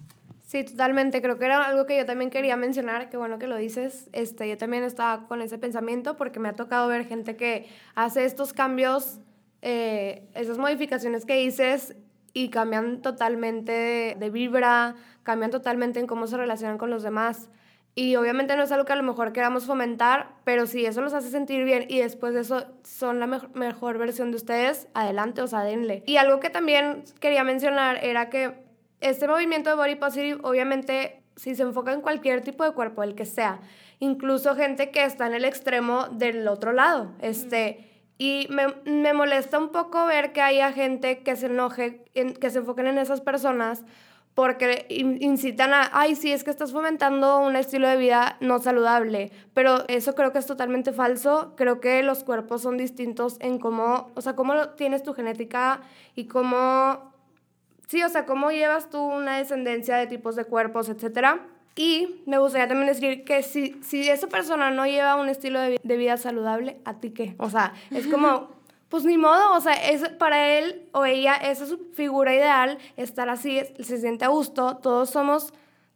Sí, 0.54 0.64
totalmente. 0.64 1.20
Creo 1.20 1.40
que 1.40 1.46
era 1.46 1.64
algo 1.64 1.88
que 1.88 1.98
yo 1.98 2.06
también 2.06 2.30
quería 2.30 2.56
mencionar, 2.56 3.10
qué 3.10 3.18
bueno 3.18 3.40
que 3.40 3.48
lo 3.48 3.58
dices. 3.58 4.08
Este, 4.14 4.48
yo 4.48 4.56
también 4.56 4.84
estaba 4.84 5.28
con 5.28 5.42
ese 5.42 5.58
pensamiento 5.58 6.16
porque 6.16 6.40
me 6.40 6.48
ha 6.48 6.54
tocado 6.54 6.88
ver 6.88 7.08
gente 7.08 7.36
que 7.36 7.68
hace 7.96 8.24
estos 8.24 8.54
cambios, 8.54 9.18
eh, 9.64 10.30
esas 10.36 10.60
modificaciones 10.60 11.26
que 11.26 11.38
dices 11.38 11.96
y 12.34 12.50
cambian 12.50 13.02
totalmente 13.02 14.16
de, 14.20 14.30
vibra, 14.30 14.96
cambian 15.24 15.52
totalmente 15.52 16.00
en 16.00 16.08
cómo 16.08 16.28
se 16.28 16.38
relacionan 16.38 16.78
con 16.78 16.90
los 16.90 17.04
demás. 17.04 17.50
Y 17.96 18.16
obviamente 18.16 18.56
no 18.56 18.64
es 18.64 18.72
algo 18.72 18.86
que 18.86 18.94
a 18.94 18.96
lo 18.96 19.04
mejor 19.04 19.34
queramos 19.34 19.66
fomentar, 19.66 20.36
pero 20.44 20.66
si 20.66 20.86
eso 20.86 21.02
los 21.02 21.14
hace 21.14 21.30
sentir 21.30 21.64
bien 21.64 21.86
y 21.88 22.00
después 22.00 22.34
de 22.34 22.42
eso 22.42 22.66
son 22.84 23.20
la 23.20 23.28
mejor 23.28 24.00
versión 24.00 24.32
de 24.32 24.38
ustedes, 24.38 24.88
adelante, 24.96 25.44
o 25.44 25.48
sea, 25.48 25.64
denle. 25.64 26.02
Y 26.08 26.18
algo 26.18 26.40
que 26.40 26.50
también 26.50 27.04
quería 27.20 27.44
mencionar 27.44 28.04
era 28.04 28.30
que 28.30 28.64
este 29.00 29.28
movimiento 29.28 29.70
de 29.70 29.76
body 29.76 29.96
positive, 29.96 30.40
obviamente, 30.44 31.22
si 31.36 31.54
se 31.54 31.62
enfoca 31.62 31.94
en 31.94 32.02
cualquier 32.02 32.42
tipo 32.42 32.64
de 32.64 32.72
cuerpo, 32.72 33.04
el 33.04 33.14
que 33.14 33.26
sea, 33.26 33.60
incluso 34.00 34.56
gente 34.56 34.90
que 34.90 35.04
está 35.04 35.28
en 35.28 35.36
el 35.36 35.46
extremo 35.46 36.08
del 36.12 36.48
otro 36.48 36.74
lado, 36.74 37.12
este... 37.22 37.90
Y 38.20 38.48
me, 38.52 38.68
me, 38.86 39.12
molesta 39.12 39.58
un 39.58 39.70
poco 39.70 40.06
ver 40.06 40.34
que 40.34 40.42
haya 40.42 40.72
gente 40.72 41.24
que 41.24 41.36
se 41.36 41.48
enoje, 41.48 42.06
que 42.14 42.50
se 42.52 42.60
enfoquen 42.60 42.86
en 42.86 43.00
esas 43.00 43.22
personas 43.22 43.84
porque 44.36 44.88
incitan 44.90 45.74
a, 45.74 45.90
ay, 45.94 46.16
sí, 46.16 46.32
es 46.32 46.44
que 46.44 46.50
estás 46.50 46.72
fomentando 46.72 47.40
un 47.40 47.56
estilo 47.56 47.88
de 47.88 47.98
vida 47.98 48.38
no 48.40 48.60
saludable, 48.60 49.32
pero 49.54 49.84
eso 49.88 50.16
creo 50.16 50.32
que 50.32 50.40
es 50.40 50.46
totalmente 50.46 50.92
falso, 50.92 51.54
creo 51.56 51.80
que 51.80 52.02
los 52.04 52.24
cuerpos 52.24 52.62
son 52.62 52.78
distintos 52.78 53.38
en 53.40 53.60
cómo, 53.60 54.12
o 54.16 54.22
sea, 54.22 54.36
cómo 54.36 54.70
tienes 54.70 55.04
tu 55.04 55.14
genética 55.14 55.82
y 56.16 56.26
cómo 56.26 57.14
Sí, 57.88 58.02
o 58.02 58.10
sea, 58.10 58.26
cómo 58.26 58.50
llevas 58.50 58.90
tú 58.90 59.00
una 59.00 59.38
descendencia 59.38 59.98
de 59.98 60.08
tipos 60.08 60.36
de 60.36 60.46
cuerpos, 60.46 60.90
etcétera. 60.90 61.46
Y 61.76 62.24
me 62.26 62.38
gustaría 62.38 62.68
también 62.68 62.88
decir 62.88 63.24
que 63.24 63.44
si, 63.44 63.80
si 63.84 64.10
esa 64.10 64.28
persona 64.28 64.72
no 64.72 64.86
lleva 64.86 65.16
un 65.16 65.30
estilo 65.30 65.60
de, 65.60 65.80
vida 65.84 66.18
saludable, 66.18 66.78
¿a 66.86 67.00
ti 67.00 67.12
qué? 67.12 67.36
O 67.38 67.50
sea, 67.50 67.74
es 67.92 68.08
como, 68.08 68.50
pues 68.94 69.06
ni 69.06 69.18
modo, 69.18 69.56
o 69.56 69.60
sea, 69.60 69.74
es, 69.74 70.08
para 70.20 70.56
él 70.56 70.88
o 70.92 71.04
ella, 71.04 71.34
esa 71.34 71.64
es 71.64 71.70
su 71.72 71.80
figura 71.96 72.32
ideal, 72.32 72.78
estar 72.96 73.28
así, 73.28 73.60
se 73.80 73.98
siente 73.98 74.24
a 74.24 74.28
gusto, 74.28 74.78
todos 74.78 75.10
somos, 75.10 75.52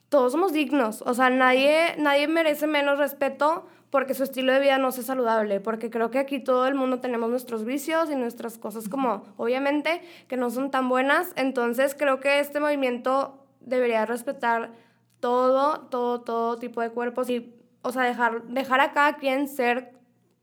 todos 0.09 0.31
somos 0.31 0.51
dignos, 0.51 1.03
o 1.03 1.13
sea, 1.13 1.29
nadie, 1.29 1.93
nadie 1.99 2.27
merece 2.27 2.65
menos 2.65 2.97
respeto 2.97 3.67
porque 3.91 4.15
su 4.15 4.23
estilo 4.23 4.51
de 4.51 4.61
vida 4.61 4.79
no 4.79 4.91
sea 4.91 5.03
saludable, 5.03 5.59
porque 5.59 5.91
creo 5.91 6.09
que 6.09 6.17
aquí 6.17 6.39
todo 6.39 6.65
el 6.65 6.73
mundo 6.73 6.99
tenemos 6.99 7.29
nuestros 7.29 7.65
vicios 7.65 8.09
y 8.09 8.15
nuestras 8.15 8.57
cosas 8.57 8.89
como, 8.89 9.25
obviamente, 9.37 10.01
que 10.27 10.35
no 10.35 10.49
son 10.49 10.71
tan 10.71 10.89
buenas, 10.89 11.33
entonces 11.35 11.93
creo 11.93 12.19
que 12.19 12.39
este 12.39 12.59
movimiento 12.59 13.45
debería 13.59 14.07
respetar 14.07 14.71
todo, 15.19 15.81
todo, 15.91 16.21
todo 16.21 16.57
tipo 16.57 16.81
de 16.81 16.89
cuerpos 16.89 17.29
y, 17.29 17.53
o 17.83 17.91
sea, 17.91 18.01
dejar, 18.01 18.41
dejar 18.45 18.79
a 18.79 18.91
cada 18.93 19.17
quien 19.17 19.47
ser 19.47 19.93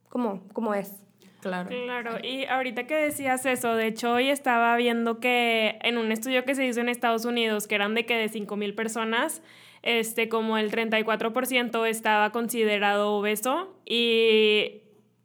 como, 0.09 0.47
como 0.53 0.73
es. 0.73 1.05
Claro. 1.45 1.69
Claro, 1.69 2.17
y 2.23 2.47
ahorita 2.47 2.87
que 2.87 2.95
decías 2.95 3.45
eso, 3.45 3.77
de 3.77 3.89
hecho 3.89 4.15
hoy 4.15 4.31
estaba 4.31 4.75
viendo 4.79 5.21
que 5.21 5.79
en 5.83 5.99
un 5.99 6.11
estudio 6.11 6.47
que 6.47 6.55
se 6.55 6.65
hizo 6.65 6.81
en 6.81 6.89
Estados 6.89 7.27
Unidos, 7.27 7.67
que 7.67 7.75
eran 7.75 7.95
de 7.95 8.07
que 8.07 8.17
de 8.17 8.31
5 8.31 8.57
mil 8.57 8.75
personas, 8.75 9.43
este, 9.83 10.31
como 10.31 10.57
el 10.57 10.71
34% 10.71 11.87
estaba 11.87 12.31
considerado 12.31 13.13
obeso 13.13 13.77
y 13.85 14.85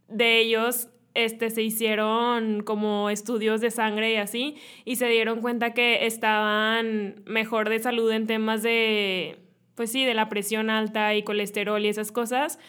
de 0.10 0.40
ellos 0.40 0.90
este, 1.14 1.52
se 1.52 1.62
hicieron 1.64 2.64
como 2.64 3.10
estudios 3.10 3.62
de 3.62 3.72
sangre 3.72 4.12
y 4.12 4.18
así, 4.18 4.58
y 4.84 4.98
se 4.98 5.08
dieron 5.08 5.40
cuenta 5.40 5.74
que 5.74 6.06
estaban 6.06 7.24
mejor 7.28 7.70
de 7.70 7.80
salud 7.80 8.12
en 8.12 8.28
temas 8.28 8.62
de, 8.62 9.38
pues 9.76 9.90
sí, 9.90 10.04
de 10.04 10.16
la 10.16 10.28
presión 10.28 10.70
alta 10.70 11.16
y 11.16 11.24
colesterol 11.24 11.86
y 11.86 11.88
esas 11.88 12.12
cosas 12.12 12.60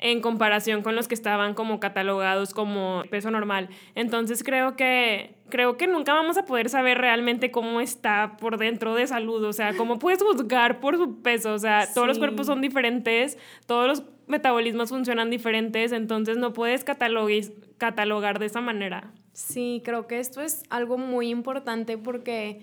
en 0.00 0.20
comparación 0.20 0.82
con 0.82 0.96
los 0.96 1.08
que 1.08 1.14
estaban 1.14 1.54
como 1.54 1.78
catalogados 1.78 2.54
como 2.54 3.04
peso 3.10 3.30
normal. 3.30 3.68
Entonces 3.94 4.42
creo 4.42 4.74
que 4.74 5.34
creo 5.50 5.76
que 5.76 5.86
nunca 5.86 6.14
vamos 6.14 6.38
a 6.38 6.44
poder 6.44 6.68
saber 6.70 6.98
realmente 6.98 7.50
cómo 7.50 7.80
está 7.80 8.36
por 8.38 8.56
dentro 8.56 8.94
de 8.94 9.06
salud, 9.06 9.44
o 9.44 9.52
sea, 9.52 9.76
cómo 9.76 9.98
puedes 9.98 10.22
juzgar 10.22 10.80
por 10.80 10.96
su 10.96 11.20
peso, 11.22 11.52
o 11.52 11.58
sea, 11.58 11.92
todos 11.92 12.06
los 12.06 12.18
cuerpos 12.18 12.46
son 12.46 12.60
diferentes, 12.60 13.36
todos 13.66 13.88
los 13.88 14.04
metabolismos 14.26 14.90
funcionan 14.90 15.28
diferentes, 15.28 15.92
entonces 15.92 16.38
no 16.38 16.52
puedes 16.52 16.84
catalogar 16.84 18.38
de 18.38 18.46
esa 18.46 18.60
manera. 18.60 19.12
Sí, 19.32 19.82
creo 19.84 20.06
que 20.06 20.20
esto 20.20 20.40
es 20.40 20.62
algo 20.70 20.98
muy 20.98 21.30
importante 21.30 21.98
porque 21.98 22.62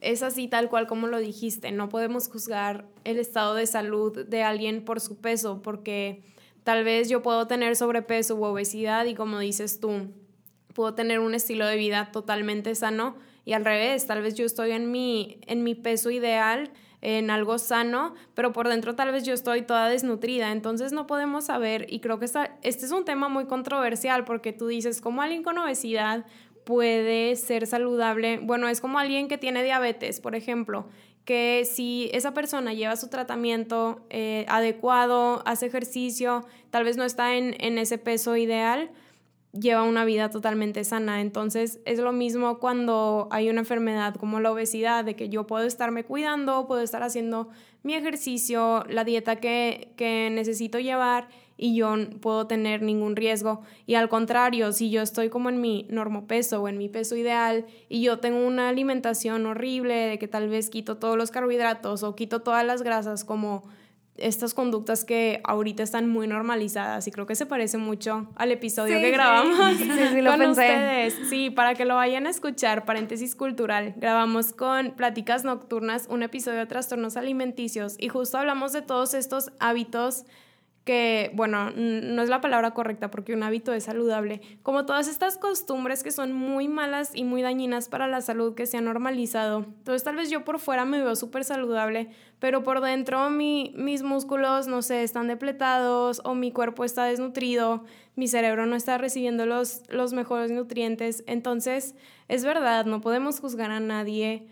es 0.00 0.22
así 0.22 0.46
tal 0.46 0.68
cual 0.68 0.86
como 0.86 1.06
lo 1.06 1.18
dijiste, 1.18 1.72
no 1.72 1.88
podemos 1.88 2.28
juzgar 2.28 2.84
el 3.04 3.18
estado 3.18 3.54
de 3.54 3.66
salud 3.66 4.26
de 4.26 4.42
alguien 4.42 4.84
por 4.84 5.00
su 5.00 5.16
peso 5.16 5.62
porque 5.62 6.22
Tal 6.66 6.82
vez 6.82 7.08
yo 7.08 7.22
puedo 7.22 7.46
tener 7.46 7.76
sobrepeso 7.76 8.34
u 8.34 8.42
obesidad 8.42 9.04
y 9.04 9.14
como 9.14 9.38
dices 9.38 9.78
tú, 9.78 10.08
puedo 10.74 10.94
tener 10.94 11.20
un 11.20 11.32
estilo 11.32 11.64
de 11.64 11.76
vida 11.76 12.10
totalmente 12.10 12.74
sano 12.74 13.14
y 13.44 13.52
al 13.52 13.64
revés, 13.64 14.08
tal 14.08 14.20
vez 14.20 14.34
yo 14.34 14.44
estoy 14.44 14.72
en 14.72 14.90
mi, 14.90 15.38
en 15.46 15.62
mi 15.62 15.76
peso 15.76 16.10
ideal, 16.10 16.72
en 17.02 17.30
algo 17.30 17.58
sano, 17.58 18.16
pero 18.34 18.52
por 18.52 18.66
dentro 18.66 18.96
tal 18.96 19.12
vez 19.12 19.22
yo 19.22 19.32
estoy 19.32 19.62
toda 19.62 19.88
desnutrida, 19.88 20.50
entonces 20.50 20.90
no 20.90 21.06
podemos 21.06 21.44
saber 21.44 21.86
y 21.88 22.00
creo 22.00 22.18
que 22.18 22.24
este 22.24 22.84
es 22.84 22.90
un 22.90 23.04
tema 23.04 23.28
muy 23.28 23.46
controversial 23.46 24.24
porque 24.24 24.52
tú 24.52 24.66
dices, 24.66 25.00
¿cómo 25.00 25.22
alguien 25.22 25.44
con 25.44 25.58
obesidad 25.58 26.26
puede 26.64 27.36
ser 27.36 27.68
saludable? 27.68 28.40
Bueno, 28.42 28.66
es 28.66 28.80
como 28.80 28.98
alguien 28.98 29.28
que 29.28 29.38
tiene 29.38 29.62
diabetes, 29.62 30.18
por 30.18 30.34
ejemplo, 30.34 30.88
que 31.26 31.64
si 31.70 32.08
esa 32.14 32.32
persona 32.32 32.72
lleva 32.72 32.96
su 32.96 33.08
tratamiento 33.08 34.06
eh, 34.10 34.46
adecuado, 34.48 35.42
hace 35.44 35.66
ejercicio, 35.66 36.46
tal 36.70 36.84
vez 36.84 36.96
no 36.96 37.04
está 37.04 37.34
en, 37.34 37.56
en 37.58 37.78
ese 37.78 37.98
peso 37.98 38.36
ideal, 38.36 38.92
lleva 39.52 39.82
una 39.82 40.04
vida 40.04 40.30
totalmente 40.30 40.84
sana. 40.84 41.20
Entonces 41.20 41.80
es 41.84 41.98
lo 41.98 42.12
mismo 42.12 42.60
cuando 42.60 43.26
hay 43.32 43.50
una 43.50 43.60
enfermedad 43.60 44.14
como 44.14 44.38
la 44.38 44.52
obesidad, 44.52 45.04
de 45.04 45.16
que 45.16 45.28
yo 45.28 45.48
puedo 45.48 45.66
estarme 45.66 46.04
cuidando, 46.04 46.68
puedo 46.68 46.80
estar 46.80 47.02
haciendo 47.02 47.48
mi 47.82 47.94
ejercicio, 47.94 48.84
la 48.88 49.02
dieta 49.02 49.36
que, 49.36 49.92
que 49.96 50.30
necesito 50.30 50.78
llevar 50.78 51.28
y 51.56 51.74
yo 51.74 51.96
no 51.96 52.10
puedo 52.20 52.46
tener 52.46 52.82
ningún 52.82 53.16
riesgo. 53.16 53.62
Y 53.86 53.94
al 53.94 54.08
contrario, 54.08 54.72
si 54.72 54.90
yo 54.90 55.02
estoy 55.02 55.28
como 55.28 55.48
en 55.48 55.60
mi 55.60 55.88
peso 56.26 56.62
o 56.62 56.68
en 56.68 56.78
mi 56.78 56.88
peso 56.88 57.16
ideal 57.16 57.66
y 57.88 58.02
yo 58.02 58.18
tengo 58.18 58.46
una 58.46 58.68
alimentación 58.68 59.46
horrible 59.46 59.94
de 59.94 60.18
que 60.18 60.28
tal 60.28 60.48
vez 60.48 60.70
quito 60.70 60.96
todos 60.96 61.16
los 61.16 61.30
carbohidratos 61.30 62.02
o 62.02 62.14
quito 62.14 62.42
todas 62.42 62.64
las 62.64 62.82
grasas 62.82 63.24
como 63.24 63.64
estas 64.18 64.54
conductas 64.54 65.04
que 65.04 65.40
ahorita 65.44 65.82
están 65.82 66.08
muy 66.08 66.26
normalizadas 66.26 67.06
y 67.06 67.10
creo 67.10 67.26
que 67.26 67.34
se 67.34 67.46
parece 67.46 67.78
mucho 67.78 68.28
al 68.36 68.52
episodio 68.52 68.98
que 68.98 69.10
grabamos 69.10 69.56
con 69.58 70.50
ustedes. 70.50 71.14
Sí, 71.28 71.50
para 71.50 71.74
que 71.74 71.84
lo 71.84 71.96
vayan 71.96 72.26
a 72.26 72.30
escuchar, 72.30 72.84
paréntesis 72.84 73.34
cultural, 73.34 73.94
grabamos 73.96 74.52
con 74.52 74.92
Pláticas 74.92 75.44
Nocturnas 75.44 76.06
un 76.08 76.22
episodio 76.22 76.60
de 76.60 76.66
trastornos 76.66 77.16
alimenticios 77.16 77.96
y 77.98 78.08
justo 78.08 78.38
hablamos 78.38 78.72
de 78.72 78.82
todos 78.82 79.14
estos 79.14 79.50
hábitos 79.58 80.24
que, 80.86 81.32
bueno, 81.34 81.72
no 81.72 82.22
es 82.22 82.28
la 82.28 82.40
palabra 82.40 82.70
correcta 82.70 83.10
porque 83.10 83.34
un 83.34 83.42
hábito 83.42 83.72
es 83.72 83.82
saludable, 83.82 84.40
como 84.62 84.86
todas 84.86 85.08
estas 85.08 85.36
costumbres 85.36 86.04
que 86.04 86.12
son 86.12 86.32
muy 86.32 86.68
malas 86.68 87.10
y 87.12 87.24
muy 87.24 87.42
dañinas 87.42 87.88
para 87.88 88.06
la 88.06 88.20
salud 88.20 88.54
que 88.54 88.66
se 88.66 88.76
han 88.76 88.84
normalizado. 88.84 89.64
Entonces 89.66 90.04
tal 90.04 90.14
vez 90.14 90.30
yo 90.30 90.44
por 90.44 90.60
fuera 90.60 90.84
me 90.84 91.02
veo 91.02 91.16
súper 91.16 91.42
saludable, 91.42 92.10
pero 92.38 92.62
por 92.62 92.80
dentro 92.80 93.30
mi, 93.30 93.74
mis 93.76 94.04
músculos, 94.04 94.68
no 94.68 94.80
sé, 94.80 95.02
están 95.02 95.26
depletados 95.26 96.22
o 96.22 96.36
mi 96.36 96.52
cuerpo 96.52 96.84
está 96.84 97.02
desnutrido, 97.06 97.82
mi 98.14 98.28
cerebro 98.28 98.64
no 98.66 98.76
está 98.76 98.96
recibiendo 98.96 99.44
los, 99.44 99.82
los 99.88 100.12
mejores 100.12 100.52
nutrientes. 100.52 101.24
Entonces, 101.26 101.96
es 102.28 102.44
verdad, 102.44 102.86
no 102.86 103.00
podemos 103.00 103.40
juzgar 103.40 103.72
a 103.72 103.80
nadie 103.80 104.46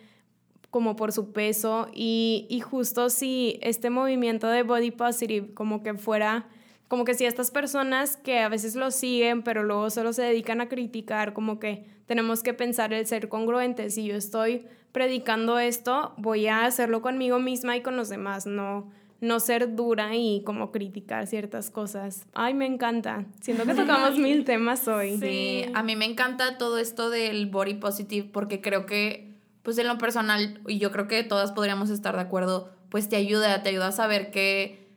como 0.74 0.96
por 0.96 1.12
su 1.12 1.30
peso 1.30 1.86
y, 1.94 2.48
y 2.50 2.58
justo 2.58 3.08
si 3.08 3.60
este 3.62 3.90
movimiento 3.90 4.48
de 4.48 4.64
body 4.64 4.90
positive 4.90 5.54
como 5.54 5.84
que 5.84 5.94
fuera 5.94 6.48
como 6.88 7.04
que 7.04 7.14
si 7.14 7.26
estas 7.26 7.52
personas 7.52 8.16
que 8.16 8.40
a 8.40 8.48
veces 8.48 8.74
lo 8.74 8.90
siguen, 8.90 9.44
pero 9.44 9.62
luego 9.62 9.88
solo 9.90 10.12
se 10.12 10.22
dedican 10.22 10.60
a 10.60 10.68
criticar, 10.68 11.32
como 11.32 11.60
que 11.60 11.84
tenemos 12.06 12.42
que 12.42 12.54
pensar 12.54 12.92
el 12.92 13.06
ser 13.06 13.28
congruentes. 13.28 13.94
Si 13.94 14.04
yo 14.04 14.16
estoy 14.16 14.66
predicando 14.90 15.60
esto, 15.60 16.12
voy 16.16 16.48
a 16.48 16.64
hacerlo 16.64 17.02
conmigo 17.02 17.38
misma 17.38 17.76
y 17.76 17.80
con 17.80 17.94
los 17.94 18.08
demás, 18.08 18.44
no, 18.44 18.90
no 19.20 19.38
ser 19.38 19.76
dura 19.76 20.16
y 20.16 20.42
como 20.44 20.72
criticar 20.72 21.28
ciertas 21.28 21.70
cosas. 21.70 22.26
Ay, 22.34 22.52
me 22.52 22.66
encanta. 22.66 23.26
Siento 23.40 23.64
que 23.64 23.74
tocamos 23.76 24.18
mil 24.18 24.44
temas 24.44 24.88
hoy. 24.88 25.18
Sí, 25.18 25.66
a 25.72 25.84
mí 25.84 25.94
me 25.94 26.04
encanta 26.04 26.58
todo 26.58 26.78
esto 26.78 27.10
del 27.10 27.46
body 27.46 27.74
positive 27.74 28.28
porque 28.32 28.60
creo 28.60 28.86
que 28.86 29.33
pues 29.64 29.78
en 29.78 29.88
lo 29.88 29.98
personal, 29.98 30.60
y 30.68 30.78
yo 30.78 30.92
creo 30.92 31.08
que 31.08 31.24
todas 31.24 31.50
podríamos 31.50 31.90
estar 31.90 32.14
de 32.14 32.20
acuerdo, 32.20 32.70
pues 32.90 33.08
te 33.08 33.16
ayuda, 33.16 33.62
te 33.64 33.70
ayuda 33.70 33.88
a 33.88 33.92
saber 33.92 34.30
que, 34.30 34.88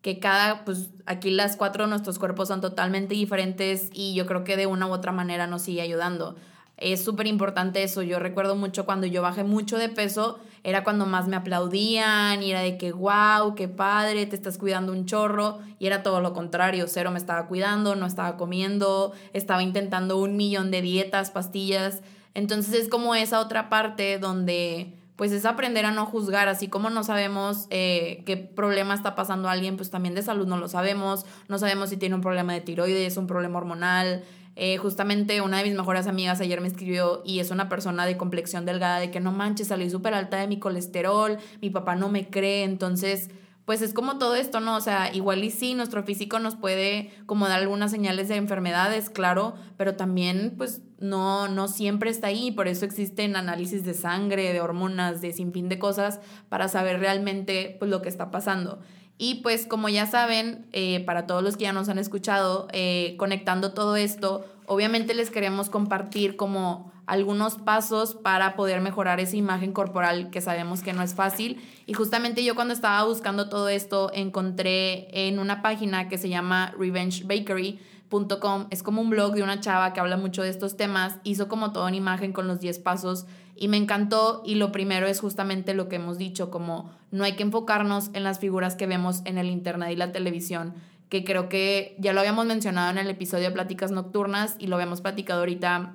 que 0.00 0.18
cada, 0.18 0.64
pues 0.64 0.90
aquí 1.06 1.30
las 1.30 1.56
cuatro 1.56 1.86
nuestros 1.86 2.18
cuerpos 2.18 2.48
son 2.48 2.60
totalmente 2.60 3.14
diferentes 3.14 3.90
y 3.92 4.14
yo 4.14 4.26
creo 4.26 4.42
que 4.42 4.56
de 4.56 4.66
una 4.66 4.88
u 4.88 4.92
otra 4.92 5.12
manera 5.12 5.46
nos 5.46 5.62
sigue 5.62 5.82
ayudando. 5.82 6.34
Es 6.76 7.04
súper 7.04 7.26
importante 7.26 7.82
eso. 7.82 8.02
Yo 8.02 8.18
recuerdo 8.18 8.56
mucho 8.56 8.84
cuando 8.84 9.06
yo 9.06 9.22
bajé 9.22 9.44
mucho 9.44 9.78
de 9.78 9.88
peso, 9.88 10.40
era 10.64 10.82
cuando 10.82 11.06
más 11.06 11.28
me 11.28 11.36
aplaudían 11.36 12.42
y 12.42 12.50
era 12.50 12.60
de 12.60 12.76
que, 12.78 12.92
wow, 12.92 13.54
qué 13.54 13.68
padre, 13.68 14.26
te 14.26 14.34
estás 14.34 14.58
cuidando 14.58 14.92
un 14.92 15.06
chorro. 15.06 15.60
Y 15.78 15.86
era 15.86 16.02
todo 16.02 16.20
lo 16.20 16.32
contrario, 16.32 16.86
cero 16.88 17.10
me 17.12 17.18
estaba 17.18 17.46
cuidando, 17.46 17.94
no 17.94 18.06
estaba 18.06 18.36
comiendo, 18.36 19.12
estaba 19.32 19.62
intentando 19.62 20.18
un 20.18 20.36
millón 20.36 20.70
de 20.70 20.82
dietas, 20.82 21.30
pastillas. 21.30 22.00
Entonces 22.34 22.74
es 22.74 22.88
como 22.88 23.14
esa 23.14 23.40
otra 23.40 23.68
parte 23.68 24.18
donde 24.18 24.94
pues 25.16 25.30
es 25.30 25.44
aprender 25.44 25.86
a 25.86 25.92
no 25.92 26.06
juzgar, 26.06 26.48
así 26.48 26.66
como 26.66 26.90
no 26.90 27.04
sabemos 27.04 27.66
eh, 27.70 28.22
qué 28.26 28.36
problema 28.36 28.94
está 28.94 29.14
pasando 29.14 29.48
a 29.48 29.52
alguien, 29.52 29.76
pues 29.76 29.90
también 29.90 30.16
de 30.16 30.22
salud 30.22 30.46
no 30.46 30.56
lo 30.56 30.66
sabemos, 30.66 31.24
no 31.48 31.58
sabemos 31.58 31.90
si 31.90 31.96
tiene 31.96 32.16
un 32.16 32.20
problema 32.20 32.52
de 32.52 32.60
tiroides, 32.60 33.16
un 33.16 33.28
problema 33.28 33.58
hormonal, 33.58 34.24
eh, 34.56 34.76
justamente 34.76 35.40
una 35.40 35.58
de 35.58 35.64
mis 35.64 35.74
mejores 35.74 36.08
amigas 36.08 36.40
ayer 36.40 36.60
me 36.60 36.68
escribió 36.68 37.22
y 37.24 37.38
es 37.38 37.52
una 37.52 37.68
persona 37.68 38.06
de 38.06 38.16
complexión 38.16 38.64
delgada, 38.64 38.98
de 38.98 39.12
que 39.12 39.20
no 39.20 39.30
manches, 39.30 39.68
salí 39.68 39.88
súper 39.88 40.14
alta 40.14 40.36
de 40.38 40.48
mi 40.48 40.58
colesterol, 40.58 41.38
mi 41.60 41.70
papá 41.70 41.94
no 41.94 42.08
me 42.08 42.28
cree, 42.28 42.64
entonces 42.64 43.30
pues 43.64 43.80
es 43.80 43.94
como 43.94 44.18
todo 44.18 44.34
esto, 44.34 44.60
¿no? 44.60 44.76
O 44.76 44.80
sea, 44.80 45.14
igual 45.14 45.42
y 45.42 45.50
sí, 45.50 45.74
nuestro 45.74 46.02
físico 46.02 46.38
nos 46.38 46.54
puede 46.54 47.10
como 47.26 47.48
dar 47.48 47.60
algunas 47.60 47.90
señales 47.90 48.28
de 48.28 48.36
enfermedades, 48.36 49.08
claro, 49.08 49.54
pero 49.76 49.96
también 49.96 50.54
pues 50.58 50.82
no, 50.98 51.48
no 51.48 51.68
siempre 51.68 52.10
está 52.10 52.26
ahí, 52.26 52.50
por 52.50 52.68
eso 52.68 52.84
existen 52.84 53.36
análisis 53.36 53.84
de 53.84 53.94
sangre, 53.94 54.52
de 54.52 54.60
hormonas, 54.60 55.20
de 55.20 55.32
sinfín 55.32 55.68
de 55.68 55.78
cosas 55.78 56.20
para 56.48 56.68
saber 56.68 57.00
realmente 57.00 57.76
pues 57.78 57.90
lo 57.90 58.02
que 58.02 58.08
está 58.10 58.30
pasando. 58.30 58.80
Y 59.16 59.36
pues 59.36 59.66
como 59.66 59.88
ya 59.88 60.06
saben, 60.06 60.66
eh, 60.72 61.04
para 61.04 61.26
todos 61.26 61.42
los 61.42 61.56
que 61.56 61.64
ya 61.64 61.72
nos 61.72 61.88
han 61.88 61.98
escuchado, 61.98 62.68
eh, 62.72 63.14
conectando 63.16 63.72
todo 63.72 63.96
esto, 63.96 64.44
obviamente 64.66 65.14
les 65.14 65.30
queremos 65.30 65.70
compartir 65.70 66.36
como 66.36 66.92
algunos 67.06 67.56
pasos 67.56 68.14
para 68.14 68.56
poder 68.56 68.80
mejorar 68.80 69.20
esa 69.20 69.36
imagen 69.36 69.72
corporal 69.72 70.30
que 70.30 70.40
sabemos 70.40 70.82
que 70.82 70.92
no 70.92 71.02
es 71.02 71.14
fácil. 71.14 71.60
Y 71.86 71.92
justamente 71.92 72.44
yo 72.44 72.54
cuando 72.54 72.72
estaba 72.72 73.04
buscando 73.04 73.48
todo 73.48 73.68
esto 73.68 74.10
encontré 74.14 75.08
en 75.26 75.38
una 75.38 75.60
página 75.60 76.08
que 76.08 76.18
se 76.18 76.28
llama 76.28 76.74
revengebakery.com, 76.78 78.66
es 78.70 78.82
como 78.82 79.02
un 79.02 79.10
blog 79.10 79.34
de 79.34 79.42
una 79.42 79.60
chava 79.60 79.92
que 79.92 80.00
habla 80.00 80.16
mucho 80.16 80.42
de 80.42 80.48
estos 80.48 80.76
temas, 80.76 81.18
hizo 81.24 81.48
como 81.48 81.72
toda 81.72 81.88
una 81.88 81.96
imagen 81.96 82.32
con 82.32 82.46
los 82.46 82.60
10 82.60 82.78
pasos 82.78 83.26
y 83.56 83.68
me 83.68 83.76
encantó. 83.76 84.42
Y 84.44 84.54
lo 84.54 84.72
primero 84.72 85.06
es 85.06 85.20
justamente 85.20 85.74
lo 85.74 85.88
que 85.88 85.96
hemos 85.96 86.16
dicho, 86.16 86.50
como 86.50 86.90
no 87.10 87.24
hay 87.24 87.32
que 87.32 87.42
enfocarnos 87.42 88.10
en 88.14 88.24
las 88.24 88.38
figuras 88.38 88.76
que 88.76 88.86
vemos 88.86 89.20
en 89.24 89.36
el 89.36 89.50
internet 89.50 89.90
y 89.92 89.96
la 89.96 90.12
televisión, 90.12 90.74
que 91.10 91.22
creo 91.22 91.48
que 91.48 91.96
ya 91.98 92.12
lo 92.12 92.20
habíamos 92.20 92.46
mencionado 92.46 92.90
en 92.90 92.98
el 92.98 93.10
episodio 93.10 93.44
de 93.44 93.50
Pláticas 93.50 93.90
Nocturnas 93.90 94.56
y 94.58 94.68
lo 94.68 94.76
habíamos 94.76 95.00
platicado 95.02 95.40
ahorita 95.40 95.92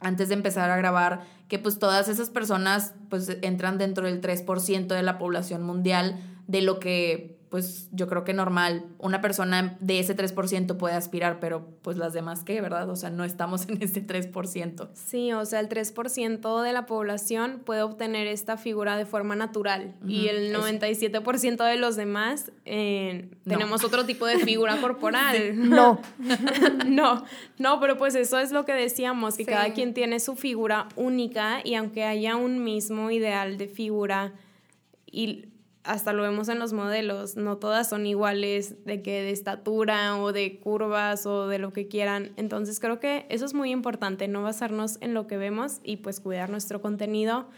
antes 0.00 0.28
de 0.28 0.34
empezar 0.34 0.70
a 0.70 0.76
grabar, 0.76 1.24
que 1.48 1.58
pues 1.58 1.78
todas 1.78 2.08
esas 2.08 2.30
personas 2.30 2.94
pues 3.08 3.36
entran 3.42 3.78
dentro 3.78 4.06
del 4.06 4.20
3% 4.20 4.86
de 4.86 5.02
la 5.02 5.18
población 5.18 5.62
mundial 5.62 6.18
de 6.46 6.62
lo 6.62 6.80
que 6.80 7.39
pues 7.50 7.88
yo 7.90 8.06
creo 8.06 8.22
que 8.22 8.32
normal, 8.32 8.84
una 8.98 9.20
persona 9.20 9.76
de 9.80 9.98
ese 9.98 10.16
3% 10.16 10.76
puede 10.76 10.94
aspirar, 10.94 11.40
pero 11.40 11.66
pues 11.82 11.96
las 11.96 12.12
demás 12.12 12.44
qué, 12.44 12.60
¿verdad? 12.60 12.88
O 12.88 12.94
sea, 12.94 13.10
no 13.10 13.24
estamos 13.24 13.66
en 13.68 13.82
ese 13.82 14.06
3%. 14.06 14.88
Sí, 14.94 15.32
o 15.32 15.44
sea, 15.44 15.58
el 15.58 15.68
3% 15.68 16.62
de 16.62 16.72
la 16.72 16.86
población 16.86 17.60
puede 17.66 17.82
obtener 17.82 18.28
esta 18.28 18.56
figura 18.56 18.96
de 18.96 19.04
forma 19.04 19.34
natural 19.34 19.96
y 20.06 20.28
el 20.28 20.54
97% 20.54 21.64
de 21.64 21.76
los 21.76 21.96
demás 21.96 22.52
eh, 22.64 23.28
tenemos 23.44 23.82
otro 23.82 24.06
tipo 24.06 24.26
de 24.26 24.38
figura 24.38 24.76
corporal. 24.80 25.68
No. 25.68 26.00
no, 26.86 27.24
no, 27.58 27.80
pero 27.80 27.98
pues 27.98 28.14
eso 28.14 28.38
es 28.38 28.52
lo 28.52 28.64
que 28.64 28.74
decíamos, 28.74 29.36
que 29.36 29.44
cada 29.44 29.72
quien 29.72 29.92
tiene 29.92 30.20
su 30.20 30.36
figura 30.36 30.88
única 30.94 31.62
y 31.64 31.74
aunque 31.74 32.04
haya 32.04 32.36
un 32.36 32.62
mismo 32.62 33.10
ideal 33.10 33.58
de 33.58 33.66
figura 33.66 34.34
y 35.10 35.49
hasta 35.82 36.12
lo 36.12 36.22
vemos 36.22 36.48
en 36.48 36.58
los 36.58 36.72
modelos, 36.72 37.36
no 37.36 37.56
todas 37.56 37.88
son 37.88 38.06
iguales 38.06 38.84
de 38.84 39.02
que 39.02 39.22
de 39.22 39.30
estatura 39.30 40.18
o 40.18 40.32
de 40.32 40.58
curvas 40.58 41.24
o 41.24 41.48
de 41.48 41.58
lo 41.58 41.72
que 41.72 41.88
quieran. 41.88 42.32
Entonces 42.36 42.80
creo 42.80 43.00
que 43.00 43.26
eso 43.30 43.46
es 43.46 43.54
muy 43.54 43.70
importante, 43.70 44.28
no 44.28 44.42
basarnos 44.42 44.98
en 45.00 45.14
lo 45.14 45.26
que 45.26 45.38
vemos 45.38 45.80
y 45.82 45.98
pues 45.98 46.20
cuidar 46.20 46.50
nuestro 46.50 46.82
contenido. 46.82 47.48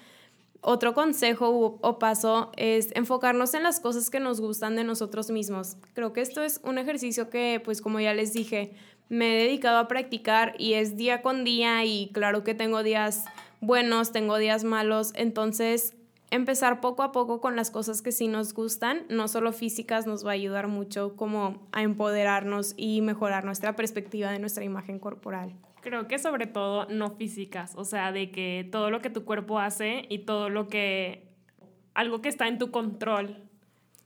Otro 0.60 0.94
consejo 0.94 1.78
o 1.80 1.98
paso 1.98 2.52
es 2.56 2.90
enfocarnos 2.94 3.54
en 3.54 3.64
las 3.64 3.80
cosas 3.80 4.10
que 4.10 4.20
nos 4.20 4.40
gustan 4.40 4.76
de 4.76 4.84
nosotros 4.84 5.30
mismos. 5.30 5.76
Creo 5.94 6.12
que 6.12 6.20
esto 6.20 6.42
es 6.42 6.60
un 6.62 6.78
ejercicio 6.78 7.28
que 7.30 7.60
pues 7.64 7.82
como 7.82 7.98
ya 7.98 8.14
les 8.14 8.32
dije, 8.32 8.72
me 9.08 9.34
he 9.34 9.42
dedicado 9.44 9.78
a 9.78 9.88
practicar 9.88 10.54
y 10.58 10.74
es 10.74 10.96
día 10.96 11.22
con 11.22 11.42
día 11.42 11.84
y 11.84 12.10
claro 12.12 12.44
que 12.44 12.54
tengo 12.54 12.84
días 12.84 13.24
buenos, 13.60 14.12
tengo 14.12 14.38
días 14.38 14.62
malos, 14.62 15.12
entonces 15.16 15.94
empezar 16.32 16.80
poco 16.80 17.02
a 17.02 17.12
poco 17.12 17.40
con 17.40 17.56
las 17.56 17.70
cosas 17.70 18.00
que 18.00 18.10
sí 18.10 18.26
nos 18.26 18.54
gustan, 18.54 19.02
no 19.10 19.28
solo 19.28 19.52
físicas, 19.52 20.06
nos 20.06 20.26
va 20.26 20.30
a 20.30 20.34
ayudar 20.34 20.66
mucho 20.66 21.14
como 21.14 21.68
a 21.72 21.82
empoderarnos 21.82 22.72
y 22.78 23.02
mejorar 23.02 23.44
nuestra 23.44 23.76
perspectiva 23.76 24.32
de 24.32 24.38
nuestra 24.38 24.64
imagen 24.64 24.98
corporal. 24.98 25.52
Creo 25.82 26.08
que 26.08 26.18
sobre 26.18 26.46
todo 26.46 26.86
no 26.86 27.10
físicas, 27.10 27.74
o 27.76 27.84
sea, 27.84 28.12
de 28.12 28.30
que 28.30 28.66
todo 28.72 28.90
lo 28.90 29.02
que 29.02 29.10
tu 29.10 29.24
cuerpo 29.26 29.58
hace 29.58 30.06
y 30.08 30.20
todo 30.20 30.48
lo 30.48 30.68
que, 30.68 31.28
algo 31.92 32.22
que 32.22 32.30
está 32.30 32.48
en 32.48 32.58
tu 32.58 32.70
control, 32.70 33.36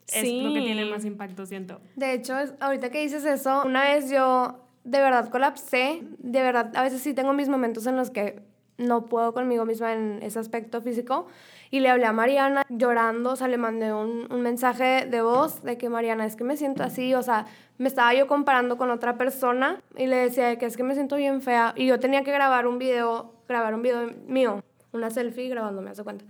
es 0.08 0.42
lo 0.42 0.52
que 0.52 0.62
tiene 0.62 0.84
más 0.84 1.04
impacto, 1.04 1.46
siento. 1.46 1.80
De 1.94 2.12
hecho, 2.12 2.34
ahorita 2.58 2.90
que 2.90 3.02
dices 3.02 3.24
eso, 3.24 3.62
una 3.64 3.84
vez 3.84 4.10
yo 4.10 4.64
de 4.82 4.98
verdad 4.98 5.28
colapsé, 5.30 6.02
de 6.18 6.42
verdad, 6.42 6.72
a 6.74 6.82
veces 6.82 7.02
sí 7.02 7.14
tengo 7.14 7.32
mis 7.32 7.48
momentos 7.48 7.86
en 7.86 7.96
los 7.96 8.10
que 8.10 8.42
no 8.78 9.06
puedo 9.06 9.32
conmigo 9.32 9.64
misma 9.64 9.92
en 9.92 10.22
ese 10.22 10.38
aspecto 10.38 10.80
físico, 10.82 11.26
y 11.70 11.80
le 11.80 11.88
hablé 11.88 12.06
a 12.06 12.12
Mariana 12.12 12.64
llorando, 12.68 13.32
o 13.32 13.36
sea, 13.36 13.48
le 13.48 13.58
mandé 13.58 13.92
un, 13.92 14.26
un, 14.30 14.40
mensaje 14.42 15.06
de 15.06 15.22
voz 15.22 15.62
de 15.62 15.76
que 15.78 15.88
Mariana, 15.88 16.26
es 16.26 16.36
que 16.36 16.44
me 16.44 16.56
siento 16.56 16.82
así, 16.82 17.14
o 17.14 17.22
sea, 17.22 17.46
me 17.78 17.88
estaba 17.88 18.14
yo 18.14 18.26
comparando 18.26 18.76
con 18.76 18.90
otra 18.90 19.16
persona 19.16 19.80
y 19.96 20.06
le 20.06 20.16
decía 20.16 20.58
que 20.58 20.66
es 20.66 20.76
que 20.76 20.82
me 20.82 20.94
siento 20.94 21.16
bien 21.16 21.42
fea 21.42 21.72
y 21.76 21.86
yo 21.86 21.98
tenía 22.00 22.22
que 22.22 22.32
grabar 22.32 22.66
un 22.66 22.78
video, 22.78 23.32
grabar 23.48 23.74
un 23.74 23.82
video 23.82 24.10
mío, 24.26 24.62
una 24.92 25.10
selfie 25.10 25.48
grabándome, 25.48 25.90
hace 25.90 26.04
cuenta. 26.04 26.24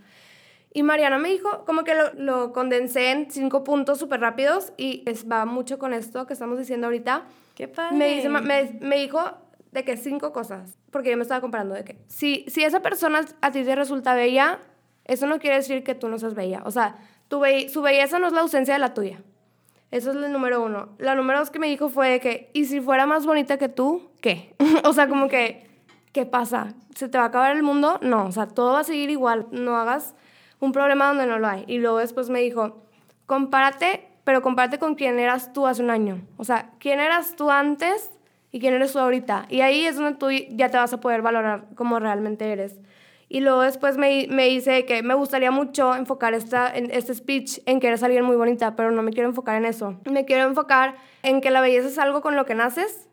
Y 0.72 0.82
Mariana 0.82 1.16
me 1.16 1.30
dijo, 1.30 1.64
como 1.64 1.84
que 1.84 1.94
lo, 1.94 2.12
lo 2.14 2.52
condensé 2.52 3.10
en 3.10 3.30
cinco 3.30 3.64
puntos 3.64 3.98
súper 3.98 4.20
rápidos 4.20 4.74
y 4.76 5.02
es, 5.06 5.26
va 5.30 5.46
mucho 5.46 5.78
con 5.78 5.94
esto 5.94 6.26
que 6.26 6.34
estamos 6.34 6.58
diciendo 6.58 6.88
ahorita. 6.88 7.22
Qué 7.54 7.66
padre. 7.66 7.96
Me, 7.96 8.14
dice, 8.14 8.28
me, 8.28 8.40
me 8.80 8.96
dijo 8.96 9.20
de 9.72 9.84
que 9.84 9.96
cinco 9.96 10.32
cosas, 10.32 10.76
porque 10.90 11.10
yo 11.10 11.16
me 11.16 11.22
estaba 11.22 11.40
comparando 11.40 11.74
de 11.74 11.84
que 11.84 11.96
si, 12.08 12.44
si 12.48 12.62
esa 12.62 12.80
persona 12.80 13.24
a 13.40 13.50
ti 13.52 13.64
te 13.64 13.74
resulta 13.74 14.14
bella, 14.14 14.58
eso 15.06 15.26
no 15.26 15.38
quiere 15.38 15.56
decir 15.56 15.82
que 15.84 15.94
tú 15.94 16.08
no 16.08 16.18
seas 16.18 16.34
bella. 16.34 16.62
O 16.64 16.70
sea, 16.70 16.96
tu 17.28 17.42
su 17.68 17.82
belleza 17.82 18.18
no 18.18 18.26
es 18.26 18.32
la 18.32 18.40
ausencia 18.40 18.74
de 18.74 18.80
la 18.80 18.94
tuya. 18.94 19.22
Eso 19.90 20.10
es 20.10 20.16
el 20.16 20.32
número 20.32 20.62
uno. 20.62 20.90
La 20.98 21.14
número 21.14 21.38
dos 21.38 21.50
que 21.50 21.58
me 21.58 21.68
dijo 21.68 21.88
fue 21.88 22.18
que, 22.20 22.50
¿y 22.52 22.64
si 22.64 22.80
fuera 22.80 23.06
más 23.06 23.24
bonita 23.24 23.56
que 23.56 23.68
tú? 23.68 24.10
¿Qué? 24.20 24.54
o 24.84 24.92
sea, 24.92 25.08
como 25.08 25.28
que, 25.28 25.66
¿qué 26.12 26.26
pasa? 26.26 26.74
¿Se 26.94 27.08
te 27.08 27.18
va 27.18 27.24
a 27.24 27.28
acabar 27.28 27.56
el 27.56 27.62
mundo? 27.62 27.98
No, 28.02 28.26
o 28.26 28.32
sea, 28.32 28.48
todo 28.48 28.72
va 28.72 28.80
a 28.80 28.84
seguir 28.84 29.10
igual. 29.10 29.46
No 29.52 29.76
hagas 29.76 30.14
un 30.58 30.72
problema 30.72 31.06
donde 31.06 31.26
no 31.26 31.38
lo 31.38 31.46
hay. 31.46 31.64
Y 31.68 31.78
luego 31.78 31.98
después 31.98 32.30
me 32.30 32.40
dijo, 32.40 32.82
compárate, 33.26 34.08
pero 34.24 34.42
compárate 34.42 34.78
con 34.78 34.96
quién 34.96 35.20
eras 35.20 35.52
tú 35.52 35.68
hace 35.68 35.82
un 35.82 35.90
año. 35.90 36.20
O 36.36 36.44
sea, 36.44 36.72
quién 36.80 36.98
eras 36.98 37.36
tú 37.36 37.50
antes 37.50 38.10
y 38.50 38.58
quién 38.58 38.74
eres 38.74 38.92
tú 38.92 38.98
ahorita. 38.98 39.46
Y 39.50 39.60
ahí 39.60 39.84
es 39.84 39.96
donde 39.96 40.18
tú 40.18 40.30
ya 40.30 40.68
te 40.68 40.78
vas 40.78 40.92
a 40.92 41.00
poder 41.00 41.22
valorar 41.22 41.66
como 41.76 42.00
realmente 42.00 42.50
eres. 42.50 42.80
Y 43.28 43.40
luego 43.40 43.62
después 43.62 43.96
me, 43.96 44.26
me 44.30 44.46
dice 44.46 44.84
que 44.84 45.02
me 45.02 45.14
gustaría 45.14 45.50
mucho 45.50 45.94
enfocar 45.96 46.34
esta, 46.34 46.72
en 46.72 46.90
este 46.92 47.14
speech 47.14 47.58
en 47.66 47.80
que 47.80 47.88
eres 47.88 48.02
alguien 48.02 48.24
muy 48.24 48.36
bonita, 48.36 48.76
pero 48.76 48.92
no 48.92 49.02
me 49.02 49.12
quiero 49.12 49.28
enfocar 49.28 49.56
en 49.56 49.64
eso. 49.64 49.96
Me 50.08 50.24
quiero 50.24 50.44
enfocar 50.44 50.96
en 51.22 51.40
que 51.40 51.50
la 51.50 51.60
belleza 51.60 51.88
es 51.88 51.98
algo 51.98 52.20
con 52.20 52.36
lo 52.36 52.44
que 52.44 52.54
naces, 52.54 53.08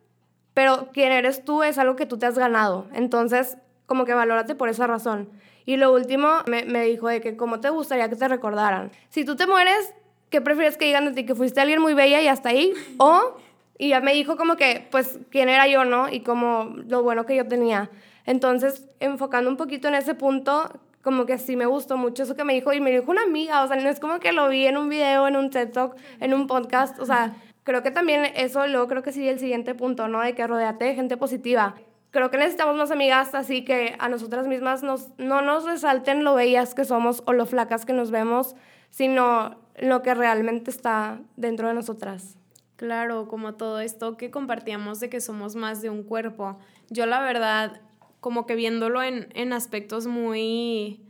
pero 0.53 0.89
quien 0.93 1.11
eres 1.11 1.43
tú 1.43 1.63
es 1.63 1.79
algo 1.79 1.95
que 1.95 2.05
tú 2.05 2.19
te 2.19 2.27
has 2.27 2.37
ganado. 2.37 2.87
Entonces, 2.93 3.57
como 3.87 4.05
que 4.05 4.13
valórate 4.13 4.53
por 4.53 4.69
esa 4.69 4.85
razón. 4.85 5.29
Y 5.65 5.77
lo 5.77 5.91
último 5.91 6.29
me, 6.45 6.63
me 6.65 6.85
dijo 6.85 7.07
de 7.07 7.21
que 7.21 7.35
cómo 7.35 7.59
te 7.59 7.69
gustaría 7.69 8.07
que 8.09 8.15
te 8.15 8.27
recordaran. 8.27 8.91
Si 9.09 9.25
tú 9.25 9.35
te 9.35 9.47
mueres, 9.47 9.93
¿qué 10.29 10.41
prefieres 10.41 10.77
que 10.77 10.85
digan 10.85 11.05
de 11.05 11.13
ti? 11.13 11.25
¿Que 11.25 11.33
fuiste 11.35 11.59
alguien 11.59 11.81
muy 11.81 11.95
bella 11.95 12.21
y 12.21 12.27
hasta 12.27 12.49
ahí? 12.49 12.73
O, 12.97 13.37
y 13.79 13.89
ya 13.89 14.01
me 14.01 14.13
dijo 14.13 14.37
como 14.37 14.57
que, 14.57 14.87
pues, 14.91 15.19
quién 15.31 15.49
era 15.49 15.67
yo, 15.67 15.85
¿no? 15.85 16.09
Y 16.09 16.19
como 16.19 16.75
lo 16.87 17.01
bueno 17.01 17.25
que 17.25 17.35
yo 17.35 17.47
tenía. 17.47 17.89
Entonces, 18.25 18.89
enfocando 18.99 19.49
un 19.49 19.57
poquito 19.57 19.87
en 19.87 19.95
ese 19.95 20.15
punto, 20.15 20.79
como 21.01 21.25
que 21.25 21.37
sí 21.37 21.55
me 21.55 21.65
gustó 21.65 21.97
mucho 21.97 22.23
eso 22.23 22.35
que 22.35 22.43
me 22.43 22.53
dijo 22.53 22.71
y 22.73 22.79
me 22.79 22.91
dijo 22.91 23.11
una 23.11 23.23
amiga, 23.23 23.63
o 23.63 23.67
sea, 23.67 23.75
no 23.75 23.89
es 23.89 23.99
como 23.99 24.19
que 24.19 24.31
lo 24.31 24.47
vi 24.47 24.65
en 24.65 24.77
un 24.77 24.89
video, 24.89 25.27
en 25.27 25.35
un 25.35 25.49
TED 25.49 25.71
Talk, 25.71 25.95
en 26.19 26.33
un 26.33 26.47
podcast, 26.47 26.97
o 26.99 27.05
sea, 27.05 27.35
creo 27.63 27.83
que 27.83 27.91
también 27.91 28.25
eso, 28.35 28.65
luego 28.67 28.87
creo 28.87 29.03
que 29.03 29.11
sí 29.11 29.27
el 29.27 29.39
siguiente 29.39 29.75
punto, 29.75 30.07
¿no? 30.07 30.21
De 30.21 30.33
que 30.33 30.47
rodeate 30.47 30.85
de 30.85 30.95
gente 30.95 31.17
positiva. 31.17 31.75
Creo 32.11 32.29
que 32.29 32.37
necesitamos 32.37 32.77
más 32.77 32.91
amigas 32.91 33.33
así 33.33 33.65
que 33.65 33.95
a 33.99 34.07
nosotras 34.07 34.47
mismas 34.47 34.83
nos, 34.83 35.09
no 35.17 35.41
nos 35.41 35.65
resalten 35.65 36.23
lo 36.23 36.35
bellas 36.35 36.75
que 36.75 36.85
somos 36.85 37.23
o 37.25 37.33
lo 37.33 37.45
flacas 37.45 37.85
que 37.85 37.93
nos 37.93 38.11
vemos, 38.11 38.55
sino 38.91 39.57
lo 39.77 40.03
que 40.03 40.13
realmente 40.13 40.69
está 40.69 41.19
dentro 41.35 41.67
de 41.67 41.73
nosotras. 41.73 42.37
Claro, 42.75 43.27
como 43.27 43.55
todo 43.55 43.79
esto 43.79 44.17
que 44.17 44.29
compartíamos 44.29 44.99
de 44.99 45.09
que 45.09 45.21
somos 45.21 45.55
más 45.55 45.81
de 45.81 45.89
un 45.89 46.03
cuerpo. 46.03 46.59
Yo 46.89 47.05
la 47.05 47.21
verdad, 47.21 47.81
como 48.23 48.45
que 48.45 48.55
viéndolo 48.55 49.03
en, 49.03 49.27
en 49.35 49.51
aspectos 49.51 50.07
muy, 50.07 51.01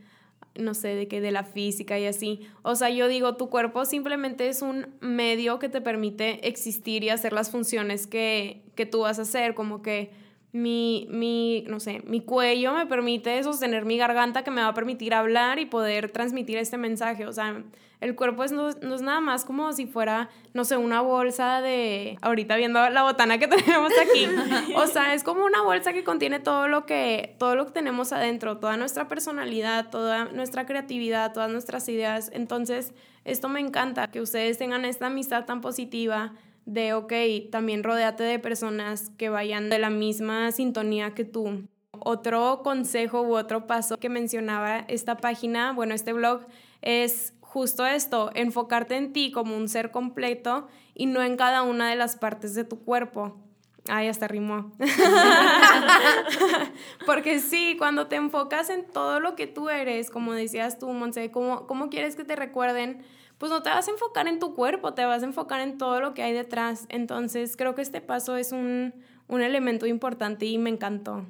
no 0.56 0.74
sé, 0.74 0.96
de 0.96 1.06
que 1.06 1.20
de 1.20 1.30
la 1.30 1.44
física 1.44 1.96
y 1.96 2.06
así. 2.06 2.40
O 2.62 2.74
sea, 2.74 2.90
yo 2.90 3.06
digo, 3.06 3.36
tu 3.36 3.50
cuerpo 3.50 3.84
simplemente 3.84 4.48
es 4.48 4.62
un 4.62 4.88
medio 5.00 5.60
que 5.60 5.68
te 5.68 5.80
permite 5.80 6.48
existir 6.48 7.04
y 7.04 7.10
hacer 7.10 7.32
las 7.32 7.52
funciones 7.52 8.08
que, 8.08 8.64
que 8.74 8.84
tú 8.84 9.02
vas 9.02 9.20
a 9.20 9.22
hacer, 9.22 9.54
como 9.54 9.80
que 9.80 10.10
mi, 10.54 11.08
mi, 11.10 11.64
no 11.66 11.80
sé, 11.80 12.00
mi 12.06 12.20
cuello 12.20 12.74
me 12.74 12.86
permite 12.86 13.42
sostener 13.42 13.84
mi 13.84 13.98
garganta 13.98 14.44
que 14.44 14.52
me 14.52 14.62
va 14.62 14.68
a 14.68 14.74
permitir 14.74 15.12
hablar 15.12 15.58
y 15.58 15.66
poder 15.66 16.12
transmitir 16.12 16.58
este 16.58 16.78
mensaje. 16.78 17.26
O 17.26 17.32
sea, 17.32 17.64
el 18.00 18.14
cuerpo 18.14 18.44
es, 18.44 18.52
no, 18.52 18.68
es 18.68 19.02
nada 19.02 19.20
más 19.20 19.44
como 19.44 19.72
si 19.72 19.86
fuera, 19.86 20.30
no 20.52 20.64
sé, 20.64 20.76
una 20.76 21.00
bolsa 21.00 21.60
de, 21.60 22.18
ahorita 22.22 22.54
viendo 22.54 22.88
la 22.88 23.02
botana 23.02 23.38
que 23.38 23.48
tenemos 23.48 23.90
aquí. 24.00 24.28
O 24.76 24.86
sea, 24.86 25.14
es 25.14 25.24
como 25.24 25.44
una 25.44 25.60
bolsa 25.62 25.92
que 25.92 26.04
contiene 26.04 26.38
todo 26.38 26.68
lo 26.68 26.86
que, 26.86 27.34
todo 27.40 27.56
lo 27.56 27.66
que 27.66 27.72
tenemos 27.72 28.12
adentro, 28.12 28.58
toda 28.58 28.76
nuestra 28.76 29.08
personalidad, 29.08 29.90
toda 29.90 30.26
nuestra 30.26 30.66
creatividad, 30.66 31.32
todas 31.32 31.50
nuestras 31.50 31.88
ideas. 31.88 32.30
Entonces, 32.32 32.94
esto 33.24 33.48
me 33.48 33.58
encanta, 33.58 34.12
que 34.12 34.20
ustedes 34.20 34.56
tengan 34.56 34.84
esta 34.84 35.06
amistad 35.06 35.46
tan 35.46 35.60
positiva 35.60 36.32
de, 36.66 36.94
ok, 36.94 37.12
también 37.50 37.82
rodeate 37.82 38.22
de 38.22 38.38
personas 38.38 39.10
que 39.18 39.28
vayan 39.28 39.70
de 39.70 39.78
la 39.78 39.90
misma 39.90 40.50
sintonía 40.52 41.14
que 41.14 41.24
tú. 41.24 41.66
Otro 41.92 42.62
consejo 42.62 43.22
u 43.22 43.36
otro 43.36 43.66
paso 43.66 43.98
que 43.98 44.08
mencionaba 44.08 44.78
esta 44.88 45.16
página, 45.16 45.72
bueno, 45.72 45.94
este 45.94 46.12
blog, 46.12 46.46
es 46.82 47.34
justo 47.40 47.86
esto, 47.86 48.30
enfocarte 48.34 48.96
en 48.96 49.12
ti 49.12 49.30
como 49.30 49.56
un 49.56 49.68
ser 49.68 49.90
completo 49.90 50.66
y 50.94 51.06
no 51.06 51.22
en 51.22 51.36
cada 51.36 51.62
una 51.62 51.88
de 51.88 51.96
las 51.96 52.16
partes 52.16 52.54
de 52.54 52.64
tu 52.64 52.84
cuerpo. 52.84 53.40
Ay, 53.88 54.08
hasta 54.08 54.26
rimó. 54.26 54.72
Porque 57.06 57.38
sí, 57.38 57.76
cuando 57.78 58.06
te 58.06 58.16
enfocas 58.16 58.70
en 58.70 58.86
todo 58.86 59.20
lo 59.20 59.36
que 59.36 59.46
tú 59.46 59.68
eres, 59.68 60.10
como 60.10 60.32
decías 60.32 60.78
tú, 60.78 60.88
Monse, 60.88 61.30
¿cómo, 61.30 61.66
¿cómo 61.66 61.90
quieres 61.90 62.16
que 62.16 62.24
te 62.24 62.34
recuerden? 62.34 63.04
Pues 63.44 63.52
no 63.52 63.62
te 63.62 63.68
vas 63.68 63.86
a 63.88 63.90
enfocar 63.90 64.26
en 64.26 64.38
tu 64.38 64.54
cuerpo, 64.54 64.94
te 64.94 65.04
vas 65.04 65.22
a 65.22 65.26
enfocar 65.26 65.60
en 65.60 65.76
todo 65.76 66.00
lo 66.00 66.14
que 66.14 66.22
hay 66.22 66.32
detrás. 66.32 66.86
Entonces 66.88 67.58
creo 67.58 67.74
que 67.74 67.82
este 67.82 68.00
paso 68.00 68.38
es 68.38 68.52
un, 68.52 68.94
elemento 69.28 69.84
importante 69.84 70.46
y 70.46 70.56
me 70.56 70.70
encantó. 70.70 71.26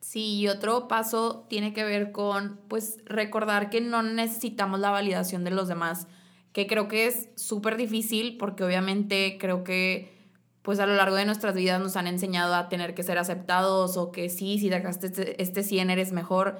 Sí, 0.00 0.36
y 0.36 0.48
otro 0.48 0.88
paso 0.88 1.44
tiene 1.50 1.74
que 1.74 1.84
ver 1.84 2.12
con, 2.12 2.58
pues, 2.68 2.96
recordar 3.04 3.68
que 3.68 3.82
no 3.82 4.02
necesitamos 4.02 4.80
la 4.80 4.88
validación 4.88 5.44
de 5.44 5.50
los 5.50 5.68
demás, 5.68 6.06
que 6.54 6.66
creo 6.66 6.88
que 6.88 7.08
es 7.08 7.28
súper 7.36 7.76
difícil 7.76 8.38
porque 8.38 8.64
obviamente 8.64 9.36
creo 9.38 9.64
que, 9.64 10.16
pues, 10.62 10.80
a 10.80 10.86
lo 10.86 10.94
largo 10.94 11.16
de 11.16 11.26
nuestras 11.26 11.54
vidas 11.54 11.78
nos 11.78 11.96
han 11.96 12.06
enseñado 12.06 12.54
a 12.54 12.70
tener 12.70 12.94
que 12.94 13.02
ser 13.02 13.18
aceptados 13.18 13.98
o 13.98 14.12
que 14.12 14.30
sí, 14.30 14.58
si 14.58 14.70
dejaste 14.70 15.08
este, 15.08 15.42
este 15.42 15.62
100 15.62 15.90
eres 15.90 16.10
mejor, 16.10 16.56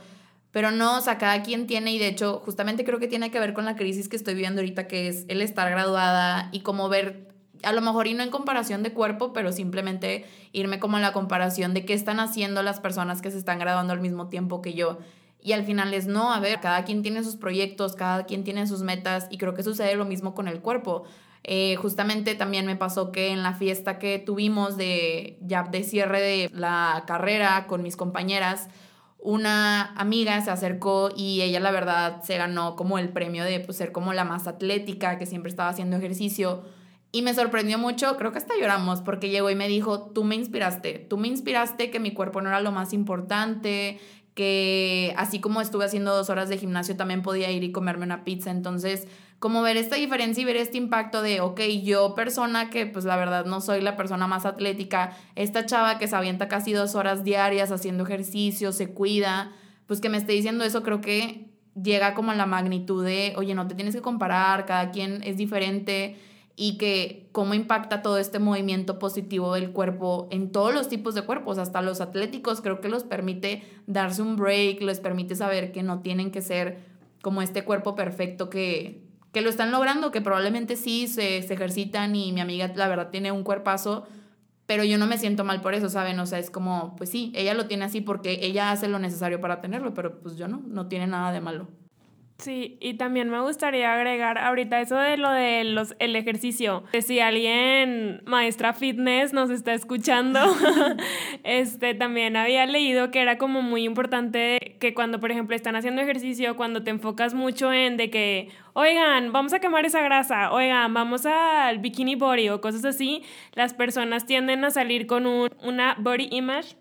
pero 0.54 0.70
no, 0.70 0.98
o 0.98 1.00
sea, 1.00 1.18
cada 1.18 1.42
quien 1.42 1.66
tiene, 1.66 1.92
y 1.92 1.98
de 1.98 2.06
hecho, 2.06 2.40
justamente 2.44 2.84
creo 2.84 3.00
que 3.00 3.08
tiene 3.08 3.32
que 3.32 3.40
ver 3.40 3.54
con 3.54 3.64
la 3.64 3.74
crisis 3.74 4.08
que 4.08 4.14
estoy 4.14 4.34
viviendo 4.34 4.60
ahorita, 4.60 4.86
que 4.86 5.08
es 5.08 5.24
el 5.26 5.42
estar 5.42 5.68
graduada 5.68 6.48
y 6.52 6.60
como 6.60 6.88
ver, 6.88 7.26
a 7.64 7.72
lo 7.72 7.80
mejor 7.80 8.06
y 8.06 8.14
no 8.14 8.22
en 8.22 8.30
comparación 8.30 8.84
de 8.84 8.92
cuerpo, 8.92 9.32
pero 9.32 9.50
simplemente 9.50 10.24
irme 10.52 10.78
como 10.78 10.96
en 10.96 11.02
la 11.02 11.12
comparación 11.12 11.74
de 11.74 11.84
qué 11.84 11.92
están 11.92 12.20
haciendo 12.20 12.62
las 12.62 12.78
personas 12.78 13.20
que 13.20 13.32
se 13.32 13.38
están 13.38 13.58
graduando 13.58 13.92
al 13.92 14.00
mismo 14.00 14.28
tiempo 14.28 14.62
que 14.62 14.74
yo. 14.74 14.98
Y 15.42 15.54
al 15.54 15.64
final 15.64 15.92
es 15.92 16.06
no, 16.06 16.32
a 16.32 16.38
ver, 16.38 16.60
cada 16.60 16.84
quien 16.84 17.02
tiene 17.02 17.24
sus 17.24 17.34
proyectos, 17.34 17.96
cada 17.96 18.24
quien 18.24 18.44
tiene 18.44 18.68
sus 18.68 18.82
metas, 18.82 19.26
y 19.30 19.38
creo 19.38 19.54
que 19.54 19.64
sucede 19.64 19.96
lo 19.96 20.04
mismo 20.04 20.36
con 20.36 20.46
el 20.46 20.60
cuerpo. 20.60 21.02
Eh, 21.42 21.74
justamente 21.74 22.36
también 22.36 22.64
me 22.64 22.76
pasó 22.76 23.10
que 23.10 23.30
en 23.30 23.42
la 23.42 23.54
fiesta 23.54 23.98
que 23.98 24.20
tuvimos 24.20 24.76
de 24.76 25.36
ya 25.40 25.64
de 25.64 25.82
cierre 25.82 26.20
de 26.20 26.50
la 26.54 27.02
carrera 27.08 27.66
con 27.66 27.82
mis 27.82 27.96
compañeras, 27.96 28.68
una 29.24 29.94
amiga 29.96 30.38
se 30.42 30.50
acercó 30.50 31.10
y 31.16 31.40
ella 31.40 31.58
la 31.58 31.70
verdad 31.70 32.22
se 32.22 32.36
ganó 32.36 32.76
como 32.76 32.98
el 32.98 33.08
premio 33.08 33.42
de 33.42 33.58
pues, 33.58 33.78
ser 33.78 33.90
como 33.90 34.12
la 34.12 34.24
más 34.24 34.46
atlética, 34.46 35.18
que 35.18 35.24
siempre 35.24 35.48
estaba 35.48 35.70
haciendo 35.70 35.96
ejercicio. 35.96 36.62
Y 37.10 37.22
me 37.22 37.32
sorprendió 37.32 37.78
mucho, 37.78 38.18
creo 38.18 38.32
que 38.32 38.38
hasta 38.38 38.54
lloramos, 38.60 39.00
porque 39.00 39.30
llegó 39.30 39.48
y 39.48 39.54
me 39.54 39.66
dijo, 39.66 40.10
tú 40.10 40.24
me 40.24 40.34
inspiraste, 40.34 41.06
tú 41.08 41.16
me 41.16 41.28
inspiraste 41.28 41.90
que 41.90 42.00
mi 42.00 42.12
cuerpo 42.12 42.42
no 42.42 42.50
era 42.50 42.60
lo 42.60 42.70
más 42.70 42.92
importante, 42.92 43.98
que 44.34 45.14
así 45.16 45.40
como 45.40 45.62
estuve 45.62 45.86
haciendo 45.86 46.14
dos 46.14 46.28
horas 46.28 46.50
de 46.50 46.58
gimnasio, 46.58 46.96
también 46.96 47.22
podía 47.22 47.50
ir 47.50 47.64
y 47.64 47.72
comerme 47.72 48.04
una 48.04 48.24
pizza. 48.24 48.50
Entonces, 48.50 49.08
como 49.38 49.62
ver 49.62 49.76
esta 49.76 49.96
diferencia 49.96 50.40
y 50.40 50.44
ver 50.44 50.56
este 50.56 50.78
impacto 50.78 51.20
de, 51.20 51.40
ok, 51.40 51.60
yo 51.82 52.14
persona 52.14 52.70
que 52.70 52.86
pues 52.86 53.04
la 53.04 53.16
verdad 53.16 53.44
no 53.44 53.60
soy 53.60 53.80
la 53.80 53.96
persona 53.96 54.26
más 54.26 54.46
atlética, 54.46 55.16
esta 55.34 55.66
chava 55.66 55.98
que 55.98 56.08
se 56.08 56.16
avienta 56.16 56.48
casi 56.48 56.72
dos 56.72 56.94
horas 56.94 57.24
diarias 57.24 57.70
haciendo 57.70 58.04
ejercicio, 58.04 58.72
se 58.72 58.90
cuida, 58.90 59.52
pues 59.86 60.00
que 60.00 60.08
me 60.08 60.16
esté 60.16 60.32
diciendo 60.32 60.64
eso 60.64 60.82
creo 60.82 61.00
que 61.00 61.50
llega 61.80 62.14
como 62.14 62.30
a 62.30 62.34
la 62.34 62.46
magnitud 62.46 63.04
de, 63.04 63.34
oye, 63.36 63.54
no 63.54 63.66
te 63.66 63.74
tienes 63.74 63.94
que 63.94 64.02
comparar, 64.02 64.64
cada 64.64 64.90
quien 64.90 65.22
es 65.24 65.36
diferente 65.36 66.16
y 66.56 66.78
que 66.78 67.28
cómo 67.32 67.54
impacta 67.54 68.00
todo 68.00 68.18
este 68.18 68.38
movimiento 68.38 68.98
positivo 68.98 69.54
del 69.54 69.72
cuerpo 69.72 70.28
en 70.30 70.52
todos 70.52 70.72
los 70.72 70.88
tipos 70.88 71.14
de 71.14 71.22
cuerpos, 71.22 71.58
hasta 71.58 71.82
los 71.82 72.00
atléticos, 72.00 72.60
creo 72.60 72.80
que 72.80 72.88
los 72.88 73.02
permite 73.02 73.62
darse 73.86 74.22
un 74.22 74.36
break, 74.36 74.80
les 74.82 75.00
permite 75.00 75.34
saber 75.34 75.72
que 75.72 75.82
no 75.82 76.00
tienen 76.00 76.30
que 76.30 76.42
ser 76.42 76.78
como 77.22 77.42
este 77.42 77.64
cuerpo 77.64 77.96
perfecto 77.96 78.50
que 78.50 79.03
que 79.34 79.42
lo 79.42 79.50
están 79.50 79.72
logrando, 79.72 80.12
que 80.12 80.22
probablemente 80.22 80.76
sí 80.76 81.08
se, 81.08 81.42
se, 81.42 81.52
ejercitan 81.52 82.14
y 82.14 82.32
mi 82.32 82.40
amiga 82.40 82.72
la 82.74 82.88
verdad 82.88 83.10
tiene 83.10 83.32
un 83.32 83.42
cuerpazo, 83.42 84.06
pero 84.64 84.84
yo 84.84 84.96
no 84.96 85.06
me 85.06 85.18
siento 85.18 85.44
mal 85.44 85.60
por 85.60 85.74
eso, 85.74 85.90
¿saben? 85.90 86.18
O 86.20 86.26
sea, 86.26 86.38
es 86.38 86.50
como, 86.50 86.94
pues 86.96 87.10
sí, 87.10 87.32
ella 87.34 87.52
lo 87.52 87.66
tiene 87.66 87.84
así 87.84 88.00
porque 88.00 88.38
ella 88.42 88.70
hace 88.70 88.88
lo 88.88 88.98
necesario 88.98 89.40
para 89.40 89.60
tenerlo, 89.60 89.92
pero 89.92 90.20
pues 90.20 90.36
yo 90.36 90.48
no, 90.48 90.62
no 90.66 90.86
tiene 90.86 91.08
nada 91.08 91.32
de 91.32 91.40
malo. 91.40 91.68
Sí, 92.38 92.78
y 92.80 92.94
también 92.94 93.30
me 93.30 93.40
gustaría 93.40 93.94
agregar 93.94 94.38
ahorita 94.38 94.80
eso 94.80 94.96
de 94.96 95.16
lo 95.16 95.30
de 95.30 95.62
los, 95.64 95.94
el 96.00 96.16
ejercicio. 96.16 96.82
Si 97.00 97.20
alguien, 97.20 98.22
maestra 98.26 98.74
fitness, 98.74 99.32
nos 99.32 99.50
está 99.50 99.72
escuchando, 99.72 100.40
este, 101.44 101.94
también 101.94 102.36
había 102.36 102.66
leído 102.66 103.12
que 103.12 103.20
era 103.20 103.38
como 103.38 103.62
muy 103.62 103.84
importante 103.84 104.76
que 104.80 104.94
cuando, 104.94 105.20
por 105.20 105.30
ejemplo, 105.30 105.54
están 105.54 105.76
haciendo 105.76 106.02
ejercicio, 106.02 106.56
cuando 106.56 106.82
te 106.82 106.90
enfocas 106.90 107.34
mucho 107.34 107.72
en 107.72 107.96
de 107.96 108.10
que, 108.10 108.48
oigan, 108.72 109.32
vamos 109.32 109.52
a 109.52 109.60
quemar 109.60 109.86
esa 109.86 110.02
grasa, 110.02 110.50
oigan, 110.52 110.92
vamos 110.92 111.26
al 111.26 111.78
bikini 111.78 112.16
body 112.16 112.48
o 112.48 112.60
cosas 112.60 112.84
así, 112.84 113.22
las 113.52 113.74
personas 113.74 114.26
tienden 114.26 114.64
a 114.64 114.70
salir 114.70 115.06
con 115.06 115.26
un, 115.26 115.50
una 115.62 115.94
body 115.98 116.28
image 116.32 116.76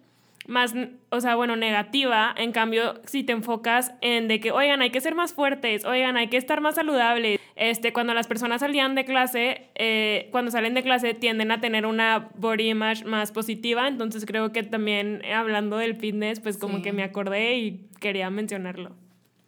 más, 0.48 0.74
o 1.10 1.22
sea, 1.22 1.36
bueno, 1.36 1.56
negativa. 1.56 2.34
En 2.38 2.52
cambio, 2.52 3.02
si 3.06 3.24
te 3.24 3.32
enfocas 3.32 3.94
en 4.02 4.28
de 4.28 4.40
que, 4.40 4.52
oigan, 4.52 4.82
hay 4.82 4.90
que 4.90 5.02
ser 5.02 5.16
más 5.16 5.34
fuertes, 5.34 5.86
oigan, 5.86 6.18
hay 6.18 6.28
que 6.28 6.38
estar 6.38 6.62
más 6.62 6.76
saludables. 6.76 7.40
Este, 7.56 7.94
cuando 7.94 8.14
las 8.14 8.28
personas 8.28 8.62
salían 8.62 8.96
de 8.96 9.06
clase, 9.06 9.70
eh, 9.76 10.28
cuando 10.32 10.52
salen 10.52 10.74
de 10.74 10.84
clase 10.84 11.14
tienden 11.14 11.52
a 11.52 11.62
tener 11.62 11.86
una 11.86 12.30
body 12.36 12.70
image 12.70 13.06
más 13.06 13.32
positiva. 13.32 13.88
Entonces 13.88 14.26
creo 14.26 14.52
que 14.52 14.64
también 14.64 15.22
eh, 15.24 15.34
hablando 15.34 15.78
del 15.78 15.96
fitness, 15.96 16.40
pues 16.40 16.58
como 16.58 16.82
que 16.82 16.94
me 16.94 17.04
acordé 17.04 17.58
y 17.58 17.88
quería 18.00 18.30
mencionarlo. 18.30 18.92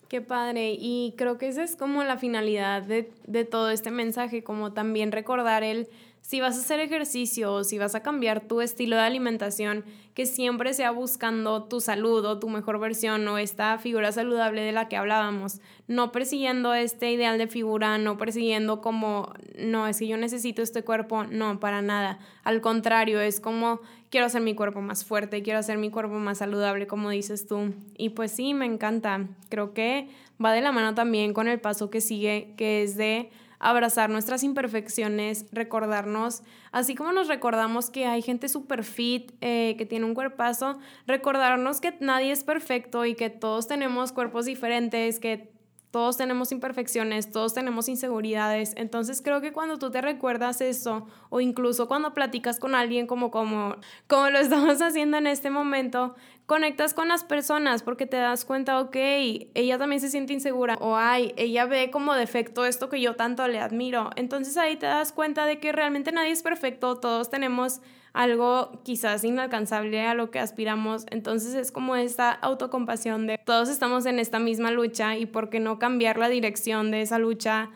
Qué 0.07 0.21
padre. 0.21 0.75
Y 0.79 1.15
creo 1.17 1.37
que 1.37 1.47
esa 1.47 1.63
es 1.63 1.75
como 1.75 2.03
la 2.03 2.17
finalidad 2.17 2.83
de, 2.83 3.11
de 3.25 3.43
todo 3.43 3.71
este 3.71 3.89
mensaje, 3.89 4.43
como 4.43 4.71
también 4.71 5.11
recordar 5.11 5.63
el 5.63 5.87
si 6.25 6.41
vas 6.41 6.57
a 6.57 6.61
hacer 6.61 6.79
ejercicio 6.79 7.63
si 7.63 7.77
vas 7.77 7.93
a 7.93 8.01
cambiar 8.01 8.41
tu 8.47 8.61
estilo 8.61 8.95
de 8.95 9.03
alimentación, 9.03 9.85
que 10.15 10.25
siempre 10.25 10.73
sea 10.73 10.89
buscando 10.89 11.65
tu 11.65 11.81
salud 11.81 12.25
o 12.25 12.39
tu 12.39 12.49
mejor 12.49 12.79
versión 12.79 13.27
o 13.27 13.37
esta 13.37 13.77
figura 13.77 14.11
saludable 14.11 14.61
de 14.61 14.71
la 14.71 14.87
que 14.87 14.97
hablábamos, 14.97 15.61
no 15.87 16.11
persiguiendo 16.11 16.73
este 16.73 17.11
ideal 17.11 17.37
de 17.37 17.45
figura, 17.45 17.99
no 17.99 18.17
persiguiendo 18.17 18.81
como, 18.81 19.33
no, 19.59 19.87
es 19.87 19.99
que 19.99 20.07
yo 20.07 20.17
necesito 20.17 20.63
este 20.63 20.83
cuerpo, 20.83 21.25
no, 21.25 21.59
para 21.59 21.83
nada. 21.83 22.17
Al 22.43 22.59
contrario, 22.59 23.21
es 23.21 23.39
como 23.39 23.79
quiero 24.09 24.25
hacer 24.25 24.41
mi 24.41 24.55
cuerpo 24.55 24.81
más 24.81 25.05
fuerte, 25.05 25.43
quiero 25.43 25.59
hacer 25.59 25.77
mi 25.77 25.91
cuerpo 25.91 26.15
más 26.15 26.39
saludable, 26.39 26.87
como 26.87 27.11
dices 27.11 27.45
tú. 27.45 27.71
Y 27.97 28.09
pues 28.09 28.31
sí, 28.31 28.55
me 28.55 28.65
encanta. 28.65 29.27
Creo 29.49 29.75
que 29.75 30.09
va 30.43 30.53
de 30.53 30.61
la 30.61 30.71
mano 30.71 30.95
también 30.95 31.33
con 31.33 31.47
el 31.47 31.61
paso 31.61 31.91
que 31.91 32.01
sigue, 32.01 32.55
que 32.57 32.81
es 32.81 32.97
de 32.97 33.29
abrazar 33.69 34.09
nuestras 34.09 34.43
imperfecciones, 34.43 35.45
recordarnos, 35.51 36.43
así 36.71 36.93
como 36.95 37.11
nos 37.11 37.27
recordamos 37.27 37.89
que 37.89 38.05
hay 38.05 38.21
gente 38.21 38.47
super 38.47 38.83
fit, 38.83 39.31
eh, 39.41 39.75
que 39.77 39.85
tiene 39.85 40.05
un 40.05 40.13
cuerpazo, 40.13 40.77
recordarnos 41.07 41.81
que 41.81 41.97
nadie 41.99 42.31
es 42.31 42.43
perfecto 42.43 43.05
y 43.05 43.15
que 43.15 43.29
todos 43.29 43.67
tenemos 43.67 44.11
cuerpos 44.11 44.45
diferentes, 44.45 45.19
que 45.19 45.55
todos 45.95 46.17
tenemos 46.17 46.51
imperfecciones, 46.51 47.31
todos 47.31 47.53
tenemos 47.53 47.87
inseguridades. 47.87 48.73
Entonces 48.75 49.21
creo 49.21 49.39
que 49.39 49.53
cuando 49.53 49.79
tú 49.79 49.91
te 49.91 50.01
recuerdas 50.01 50.59
eso, 50.59 51.07
o 51.29 51.39
incluso 51.39 51.87
cuando 51.87 52.13
platicas 52.13 52.59
con 52.59 52.75
alguien 52.75 53.07
como, 53.07 53.31
como, 53.31 53.77
como 54.07 54.29
lo 54.29 54.37
estamos 54.39 54.81
haciendo 54.81 55.15
en 55.15 55.25
este 55.25 55.49
momento, 55.49 56.15
conectas 56.45 56.93
con 56.93 57.07
las 57.07 57.23
personas 57.23 57.81
porque 57.81 58.05
te 58.05 58.17
das 58.17 58.45
cuenta, 58.45 58.79
ok, 58.79 58.95
ella 58.95 59.77
también 59.77 59.99
se 59.99 60.09
siente 60.09 60.33
insegura 60.33 60.77
o 60.79 60.95
ay, 60.95 61.33
ella 61.37 61.65
ve 61.65 61.89
como 61.89 62.13
defecto 62.13 62.65
esto 62.65 62.89
que 62.89 63.01
yo 63.01 63.15
tanto 63.15 63.47
le 63.47 63.59
admiro. 63.59 64.11
Entonces 64.15 64.55
ahí 64.57 64.75
te 64.75 64.85
das 64.85 65.11
cuenta 65.11 65.45
de 65.45 65.59
que 65.59 65.71
realmente 65.71 66.11
nadie 66.11 66.31
es 66.31 66.43
perfecto, 66.43 66.97
todos 66.97 67.29
tenemos 67.29 67.81
algo 68.13 68.81
quizás 68.83 69.23
inalcanzable 69.23 70.01
a 70.01 70.13
lo 70.13 70.29
que 70.31 70.39
aspiramos. 70.39 71.05
Entonces 71.09 71.55
es 71.55 71.71
como 71.71 71.95
esta 71.95 72.31
autocompasión 72.31 73.27
de 73.27 73.37
todos 73.39 73.67
estamos 73.67 74.05
en 74.05 74.19
esta 74.19 74.39
misma 74.39 74.71
lucha 74.71 75.17
y 75.17 75.25
por 75.25 75.49
qué 75.49 75.59
no 75.59 75.79
cambiar 75.79 76.17
la 76.17 76.29
dirección 76.29 76.91
de 76.91 77.01
esa 77.01 77.17
lucha 77.17 77.71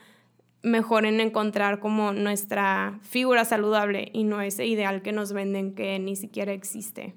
mejor 0.61 1.05
en 1.05 1.21
encontrar 1.21 1.79
como 1.79 2.11
nuestra 2.11 2.99
figura 3.01 3.45
saludable 3.45 4.09
y 4.13 4.25
no 4.25 4.41
ese 4.41 4.65
ideal 4.65 5.01
que 5.01 5.11
nos 5.11 5.33
venden 5.33 5.73
que 5.73 5.97
ni 5.99 6.15
siquiera 6.15 6.53
existe. 6.53 7.15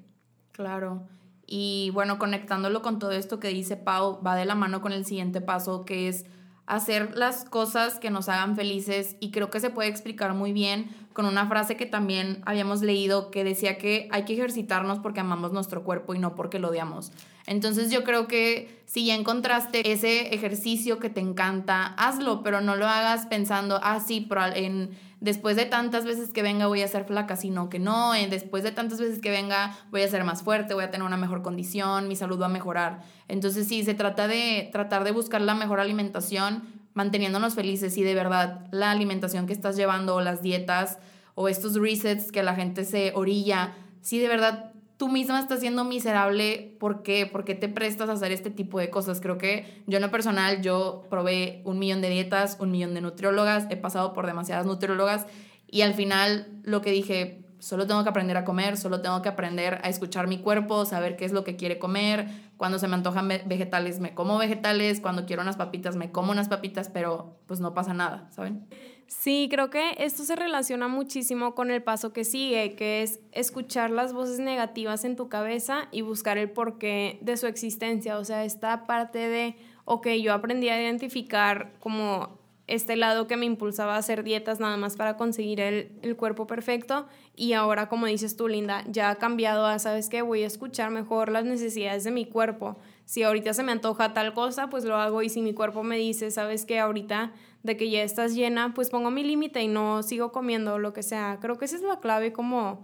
Claro. 0.51 1.07
Y 1.55 1.91
bueno, 1.91 2.17
conectándolo 2.17 2.81
con 2.81 2.97
todo 2.97 3.11
esto 3.11 3.39
que 3.39 3.49
dice 3.49 3.77
Pau, 3.77 4.19
va 4.25 4.35
de 4.35 4.43
la 4.43 4.55
mano 4.55 4.81
con 4.81 4.91
el 4.91 5.05
siguiente 5.05 5.39
paso, 5.39 5.85
que 5.85 6.07
es 6.07 6.25
hacer 6.65 7.15
las 7.15 7.45
cosas 7.45 7.99
que 7.99 8.09
nos 8.09 8.27
hagan 8.27 8.55
felices 8.55 9.17
y 9.19 9.29
creo 9.29 9.51
que 9.51 9.59
se 9.59 9.69
puede 9.69 9.87
explicar 9.87 10.33
muy 10.33 10.51
bien 10.51 10.89
con 11.13 11.27
una 11.27 11.47
frase 11.47 11.77
que 11.77 11.85
también 11.85 12.41
habíamos 12.47 12.81
leído 12.81 13.29
que 13.29 13.43
decía 13.43 13.77
que 13.77 14.09
hay 14.11 14.25
que 14.25 14.33
ejercitarnos 14.33 14.97
porque 14.97 15.19
amamos 15.19 15.53
nuestro 15.53 15.83
cuerpo 15.83 16.15
y 16.15 16.17
no 16.17 16.33
porque 16.33 16.57
lo 16.57 16.69
odiamos. 16.69 17.11
Entonces 17.45 17.91
yo 17.91 18.03
creo 18.03 18.27
que 18.27 18.81
si 18.87 19.05
ya 19.05 19.13
encontraste 19.13 19.91
ese 19.91 20.33
ejercicio 20.33 20.97
que 20.97 21.11
te 21.11 21.21
encanta, 21.21 21.85
hazlo, 21.99 22.41
pero 22.41 22.61
no 22.61 22.75
lo 22.75 22.87
hagas 22.87 23.27
pensando, 23.27 23.79
ah, 23.83 23.99
sí, 23.99 24.27
en 24.55 24.89
después 25.23 25.55
de 25.55 25.65
tantas 25.65 26.03
veces 26.03 26.33
que 26.33 26.43
venga 26.43 26.67
voy 26.67 26.81
a 26.81 26.87
ser 26.89 27.05
flaca, 27.05 27.37
sino 27.37 27.69
que 27.69 27.79
no, 27.79 28.13
eh, 28.13 28.27
después 28.29 28.61
de 28.61 28.71
tantas 28.71 28.99
veces 28.99 29.19
que 29.19 29.31
venga 29.31 29.73
voy 29.89 30.01
a 30.01 30.07
ser 30.09 30.25
más 30.25 30.43
fuerte, 30.43 30.73
voy 30.73 30.83
a 30.83 30.91
tener 30.91 31.07
una 31.07 31.15
mejor 31.15 31.41
condición, 31.41 32.09
mi 32.09 32.17
salud 32.17 32.41
va 32.41 32.47
a 32.47 32.49
mejorar. 32.49 33.03
Entonces 33.29 33.65
sí, 33.65 33.85
se 33.85 33.93
trata 33.93 34.27
de 34.27 34.67
tratar 34.73 35.05
de 35.05 35.11
buscar 35.11 35.39
la 35.39 35.55
mejor 35.55 35.79
alimentación, 35.79 36.63
manteniéndonos 36.93 37.55
felices 37.55 37.97
y 37.97 38.03
de 38.03 38.13
verdad 38.15 38.67
la 38.71 38.91
alimentación 38.91 39.47
que 39.47 39.53
estás 39.53 39.77
llevando 39.77 40.15
o 40.15 40.21
las 40.21 40.41
dietas 40.41 40.99
o 41.35 41.47
estos 41.47 41.75
resets 41.75 42.33
que 42.33 42.43
la 42.43 42.55
gente 42.55 42.83
se 42.83 43.13
orilla, 43.15 43.75
si 44.01 44.19
de 44.19 44.27
verdad 44.27 44.72
tú 44.97 45.09
misma 45.09 45.39
estás 45.39 45.59
siendo 45.59 45.83
miserable, 45.83 46.75
¿por 46.79 47.03
qué? 47.03 47.25
¿Por 47.25 47.43
qué 47.45 47.55
te 47.55 47.69
prestas 47.69 48.09
a 48.09 48.13
hacer 48.13 48.31
este 48.31 48.49
tipo 48.49 48.79
de 48.79 48.89
cosas? 48.89 49.21
Creo 49.21 49.37
que 49.37 49.83
yo 49.87 49.97
en 49.97 50.01
lo 50.01 50.11
personal, 50.11 50.61
yo 50.61 51.03
probé 51.09 51.61
un 51.65 51.79
millón 51.79 52.01
de 52.01 52.09
dietas, 52.09 52.57
un 52.59 52.71
millón 52.71 52.93
de 52.93 53.01
nutriólogas, 53.01 53.67
he 53.69 53.77
pasado 53.77 54.13
por 54.13 54.27
demasiadas 54.27 54.65
nutriólogas 54.65 55.25
y 55.67 55.81
al 55.81 55.93
final 55.93 56.47
lo 56.63 56.81
que 56.81 56.91
dije, 56.91 57.43
solo 57.59 57.87
tengo 57.87 58.03
que 58.03 58.09
aprender 58.09 58.37
a 58.37 58.43
comer, 58.43 58.77
solo 58.77 59.01
tengo 59.01 59.21
que 59.21 59.29
aprender 59.29 59.79
a 59.83 59.89
escuchar 59.89 60.27
mi 60.27 60.37
cuerpo, 60.37 60.85
saber 60.85 61.15
qué 61.15 61.25
es 61.25 61.31
lo 61.31 61.43
que 61.43 61.55
quiere 61.55 61.79
comer, 61.79 62.27
cuando 62.57 62.77
se 62.77 62.87
me 62.87 62.95
antojan 62.95 63.27
vegetales 63.27 63.99
me 63.99 64.13
como 64.13 64.37
vegetales, 64.37 64.99
cuando 64.99 65.25
quiero 65.25 65.41
unas 65.41 65.57
papitas 65.57 65.95
me 65.95 66.11
como 66.11 66.31
unas 66.31 66.49
papitas, 66.49 66.89
pero 66.89 67.39
pues 67.47 67.59
no 67.59 67.73
pasa 67.73 67.93
nada, 67.93 68.27
¿saben? 68.31 68.67
Sí, 69.07 69.47
creo 69.49 69.69
que 69.69 69.95
esto 69.99 70.23
se 70.23 70.35
relaciona 70.35 70.87
muchísimo 70.87 71.55
con 71.55 71.71
el 71.71 71.83
paso 71.83 72.13
que 72.13 72.23
sigue, 72.23 72.75
que 72.75 73.03
es 73.03 73.19
escuchar 73.31 73.89
las 73.89 74.13
voces 74.13 74.39
negativas 74.39 75.05
en 75.05 75.15
tu 75.15 75.29
cabeza 75.29 75.87
y 75.91 76.01
buscar 76.01 76.37
el 76.37 76.51
porqué 76.51 77.19
de 77.21 77.37
su 77.37 77.47
existencia. 77.47 78.17
O 78.17 78.25
sea, 78.25 78.43
esta 78.43 78.85
parte 78.85 79.19
de, 79.19 79.55
ok, 79.85 80.07
yo 80.21 80.33
aprendí 80.33 80.69
a 80.69 80.81
identificar 80.81 81.73
como 81.79 82.43
este 82.67 82.95
lado 82.95 83.27
que 83.27 83.37
me 83.37 83.45
impulsaba 83.45 83.95
a 83.95 83.97
hacer 83.97 84.23
dietas 84.23 84.59
nada 84.59 84.77
más 84.77 84.95
para 84.95 85.17
conseguir 85.17 85.59
el, 85.59 85.91
el, 86.01 86.15
cuerpo 86.15 86.47
perfecto 86.47 87.07
y 87.35 87.53
ahora 87.53 87.89
como 87.89 88.05
dices 88.05 88.37
tú 88.37 88.47
Linda 88.47 88.85
ya 88.87 89.09
ha 89.09 89.15
cambiado 89.15 89.65
a 89.65 89.79
sabes 89.79 90.07
que 90.07 90.21
voy 90.21 90.43
a 90.43 90.47
escuchar 90.47 90.89
mejor 90.89 91.29
las 91.29 91.43
necesidades 91.43 92.05
de 92.05 92.11
mi 92.11 92.25
cuerpo. 92.25 92.77
Si 93.05 93.21
ahorita 93.21 93.53
se 93.53 93.63
me 93.63 93.73
antoja 93.73 94.13
tal 94.13 94.33
cosa 94.33 94.69
pues 94.69 94.85
lo 94.85 94.95
hago 94.95 95.21
y 95.21 95.29
si 95.29 95.41
mi 95.41 95.53
cuerpo 95.53 95.83
me 95.83 95.97
dice 95.97 96.31
sabes 96.31 96.65
que 96.65 96.79
ahorita 96.79 97.33
de 97.63 97.77
que 97.77 97.89
ya 97.89 98.03
estás 98.03 98.35
llena, 98.35 98.73
pues 98.73 98.89
pongo 98.89 99.09
mi 99.09 99.23
límite 99.23 99.61
y 99.61 99.67
no 99.67 100.03
sigo 100.03 100.31
comiendo 100.31 100.77
lo 100.79 100.93
que 100.93 101.01
sea. 101.01 101.39
Creo 101.41 101.57
que 101.57 101.65
esa 101.65 101.77
es 101.77 101.81
la 101.81 101.99
clave 101.99 102.33
como 102.33 102.83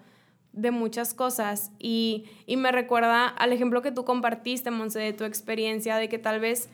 de 0.54 0.72
muchas 0.72 1.14
cosas 1.14 1.72
y, 1.78 2.26
me 2.48 2.72
recuerda 2.72 3.28
al 3.28 3.54
ejemplo 3.54 3.82
que 3.82 3.92
tú 3.92 4.04
compartiste, 4.04 4.72
Monse, 4.72 5.00
de 5.00 5.14
tu 5.14 5.24
experiencia, 5.26 5.98
de 5.98 6.10
que 6.10 6.18
tal 6.18 6.40
vez 6.40 6.70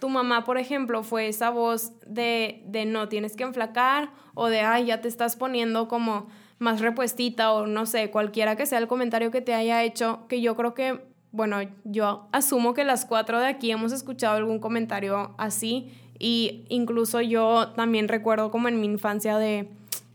tu 0.00 0.08
mamá, 0.08 0.44
por 0.44 0.58
ejemplo, 0.58 1.02
fue 1.02 1.28
esa 1.28 1.50
voz 1.50 1.92
de, 2.06 2.62
de 2.66 2.86
no 2.86 3.08
tienes 3.08 3.36
que 3.36 3.42
enflacar 3.42 4.10
o 4.34 4.46
de, 4.46 4.60
ay, 4.60 4.86
ya 4.86 5.00
te 5.00 5.08
estás 5.08 5.36
poniendo 5.36 5.88
como 5.88 6.28
más 6.58 6.80
repuestita 6.80 7.52
o 7.52 7.66
no 7.66 7.86
sé, 7.86 8.10
cualquiera 8.10 8.56
que 8.56 8.66
sea 8.66 8.78
el 8.78 8.86
comentario 8.86 9.30
que 9.30 9.40
te 9.40 9.54
haya 9.54 9.82
hecho, 9.82 10.26
que 10.28 10.40
yo 10.40 10.56
creo 10.56 10.74
que, 10.74 11.00
bueno, 11.32 11.58
yo 11.84 12.28
asumo 12.32 12.74
que 12.74 12.84
las 12.84 13.04
cuatro 13.04 13.40
de 13.40 13.46
aquí 13.46 13.70
hemos 13.70 13.92
escuchado 13.92 14.36
algún 14.36 14.60
comentario 14.60 15.34
así 15.38 15.92
y 16.18 16.64
incluso 16.68 17.20
yo 17.20 17.68
también 17.76 18.08
recuerdo 18.08 18.50
como 18.50 18.68
en 18.68 18.80
mi 18.80 18.86
infancia 18.86 19.38
de, 19.38 19.68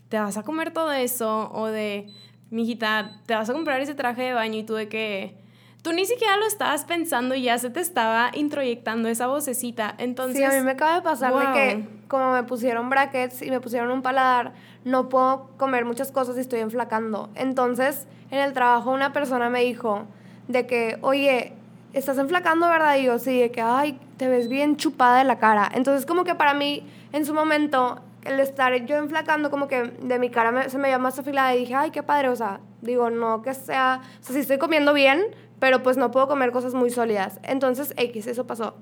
te 0.08 0.18
vas 0.18 0.36
a 0.36 0.42
comer 0.42 0.72
todo 0.72 0.92
eso, 0.92 1.50
o 1.52 1.66
de, 1.66 2.08
mijita, 2.50 3.20
te 3.26 3.34
vas 3.34 3.48
a 3.48 3.52
comprar 3.52 3.80
ese 3.80 3.94
traje 3.94 4.22
de 4.22 4.32
baño 4.32 4.58
y 4.58 4.64
tú 4.64 4.74
de 4.74 4.88
que, 4.88 5.36
tú 5.84 5.92
ni 5.92 6.06
siquiera 6.06 6.38
lo 6.38 6.46
estabas 6.46 6.84
pensando 6.84 7.34
y 7.34 7.42
ya 7.42 7.58
se 7.58 7.68
te 7.68 7.80
estaba 7.80 8.30
introyectando 8.32 9.08
esa 9.08 9.26
vocecita. 9.26 9.94
Entonces, 9.98 10.38
sí, 10.38 10.42
a 10.42 10.58
mí 10.58 10.64
me 10.64 10.72
acaba 10.72 10.94
de 10.94 11.02
pasar 11.02 11.34
de 11.34 11.52
que 11.52 11.88
como 12.08 12.32
me 12.32 12.42
pusieron 12.44 12.88
brackets 12.88 13.42
y 13.42 13.50
me 13.50 13.60
pusieron 13.60 13.90
un 13.90 14.00
paladar, 14.00 14.54
no 14.84 15.10
puedo 15.10 15.50
comer 15.58 15.84
muchas 15.84 16.10
cosas 16.10 16.38
y 16.38 16.40
estoy 16.40 16.60
enflacando. 16.60 17.28
Entonces, 17.34 18.06
en 18.30 18.38
el 18.38 18.54
trabajo 18.54 18.92
una 18.92 19.12
persona 19.12 19.50
me 19.50 19.60
dijo 19.60 20.06
de 20.48 20.66
que, 20.66 20.98
oye, 21.02 21.52
estás 21.94 22.18
enflacando, 22.18 22.68
¿verdad? 22.68 22.96
Y 22.96 23.04
yo, 23.04 23.18
sí, 23.18 23.40
de 23.40 23.50
que, 23.50 23.60
ay, 23.60 23.98
te 24.16 24.28
ves 24.28 24.48
bien 24.48 24.76
chupada 24.76 25.18
de 25.18 25.24
la 25.24 25.38
cara. 25.38 25.70
Entonces, 25.74 26.06
como 26.06 26.24
que 26.24 26.34
para 26.34 26.54
mí, 26.54 26.86
en 27.12 27.24
su 27.24 27.34
momento, 27.34 28.00
el 28.24 28.40
estar 28.40 28.74
yo 28.86 28.96
enflacando, 28.96 29.50
como 29.50 29.68
que 29.68 29.82
de 29.82 30.18
mi 30.18 30.30
cara 30.30 30.68
se 30.68 30.76
me 30.78 30.84
veía 30.84 30.98
más 30.98 31.18
afilada 31.18 31.54
y 31.54 31.60
dije, 31.60 31.74
ay, 31.74 31.90
qué 31.90 32.02
padre, 32.02 32.28
o 32.28 32.36
sea, 32.36 32.60
digo, 32.80 33.10
no 33.10 33.42
que 33.42 33.54
sea, 33.54 34.00
o 34.20 34.24
sea, 34.24 34.34
sí 34.34 34.40
estoy 34.40 34.58
comiendo 34.58 34.92
bien, 34.92 35.22
pero 35.58 35.82
pues 35.82 35.96
no 35.96 36.10
puedo 36.10 36.28
comer 36.28 36.50
cosas 36.52 36.74
muy 36.74 36.90
sólidas. 36.90 37.40
Entonces, 37.42 37.94
X, 37.96 38.26
eso 38.26 38.46
pasó. 38.46 38.74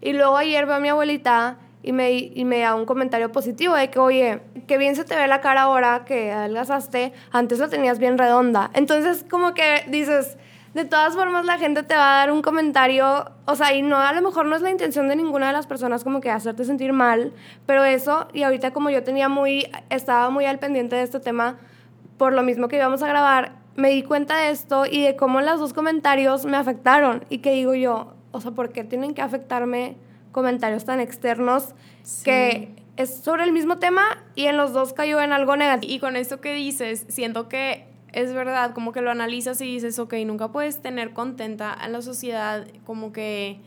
Y 0.00 0.12
luego 0.12 0.36
ayer 0.36 0.66
veo 0.66 0.76
a 0.76 0.80
mi 0.80 0.88
abuelita 0.88 1.58
y 1.82 1.92
me, 1.92 2.12
y 2.12 2.44
me 2.44 2.60
da 2.60 2.74
un 2.74 2.84
comentario 2.84 3.30
positivo 3.32 3.74
de 3.74 3.90
que, 3.90 3.98
oye, 3.98 4.40
qué 4.66 4.76
bien 4.76 4.96
se 4.96 5.04
te 5.04 5.14
ve 5.14 5.26
la 5.28 5.40
cara 5.40 5.62
ahora 5.62 6.04
que 6.04 6.32
adelgazaste, 6.32 7.12
antes 7.30 7.58
la 7.58 7.68
tenías 7.68 7.98
bien 7.98 8.18
redonda. 8.18 8.70
Entonces, 8.74 9.24
como 9.28 9.54
que 9.54 9.84
dices, 9.88 10.36
de 10.76 10.84
todas 10.84 11.14
formas 11.14 11.46
la 11.46 11.56
gente 11.56 11.82
te 11.82 11.96
va 11.96 12.16
a 12.16 12.18
dar 12.18 12.30
un 12.30 12.42
comentario, 12.42 13.30
o 13.46 13.56
sea, 13.56 13.72
y 13.72 13.80
no, 13.80 13.96
a 13.96 14.12
lo 14.12 14.20
mejor 14.20 14.44
no 14.44 14.54
es 14.54 14.60
la 14.60 14.70
intención 14.70 15.08
de 15.08 15.16
ninguna 15.16 15.46
de 15.46 15.54
las 15.54 15.66
personas 15.66 16.04
como 16.04 16.20
que 16.20 16.30
hacerte 16.30 16.66
sentir 16.66 16.92
mal, 16.92 17.32
pero 17.64 17.82
eso, 17.86 18.28
y 18.34 18.42
ahorita 18.42 18.74
como 18.74 18.90
yo 18.90 19.02
tenía 19.02 19.30
muy, 19.30 19.70
estaba 19.88 20.28
muy 20.28 20.44
al 20.44 20.58
pendiente 20.58 20.94
de 20.94 21.02
este 21.02 21.18
tema, 21.18 21.56
por 22.18 22.34
lo 22.34 22.42
mismo 22.42 22.68
que 22.68 22.76
íbamos 22.76 23.02
a 23.02 23.08
grabar, 23.08 23.52
me 23.74 23.88
di 23.88 24.02
cuenta 24.02 24.36
de 24.36 24.50
esto 24.50 24.84
y 24.84 25.02
de 25.02 25.16
cómo 25.16 25.40
los 25.40 25.58
dos 25.58 25.72
comentarios 25.72 26.44
me 26.44 26.58
afectaron 26.58 27.24
y 27.30 27.38
que 27.38 27.52
digo 27.52 27.74
yo, 27.74 28.12
o 28.32 28.42
sea, 28.42 28.50
¿por 28.50 28.70
qué 28.70 28.84
tienen 28.84 29.14
que 29.14 29.22
afectarme 29.22 29.96
comentarios 30.30 30.84
tan 30.84 31.00
externos 31.00 31.74
que 32.22 32.74
es 32.98 33.16
sobre 33.16 33.44
el 33.44 33.52
mismo 33.52 33.78
tema 33.78 34.02
y 34.34 34.44
en 34.44 34.58
los 34.58 34.74
dos 34.74 34.92
cayó 34.92 35.22
en 35.22 35.32
algo 35.32 35.56
negativo? 35.56 35.90
Y 35.90 36.00
con 36.00 36.16
esto 36.16 36.42
que 36.42 36.52
dices, 36.52 37.06
siento 37.08 37.48
que 37.48 37.95
es 38.16 38.32
verdad, 38.32 38.72
como 38.72 38.92
que 38.92 39.02
lo 39.02 39.10
analizas 39.10 39.60
y 39.60 39.66
dices, 39.66 39.98
ok, 39.98 40.14
nunca 40.24 40.48
puedes 40.48 40.80
tener 40.80 41.12
contenta 41.12 41.70
a 41.70 41.86
la 41.88 42.00
sociedad, 42.00 42.66
como 42.86 43.12
que 43.12 43.60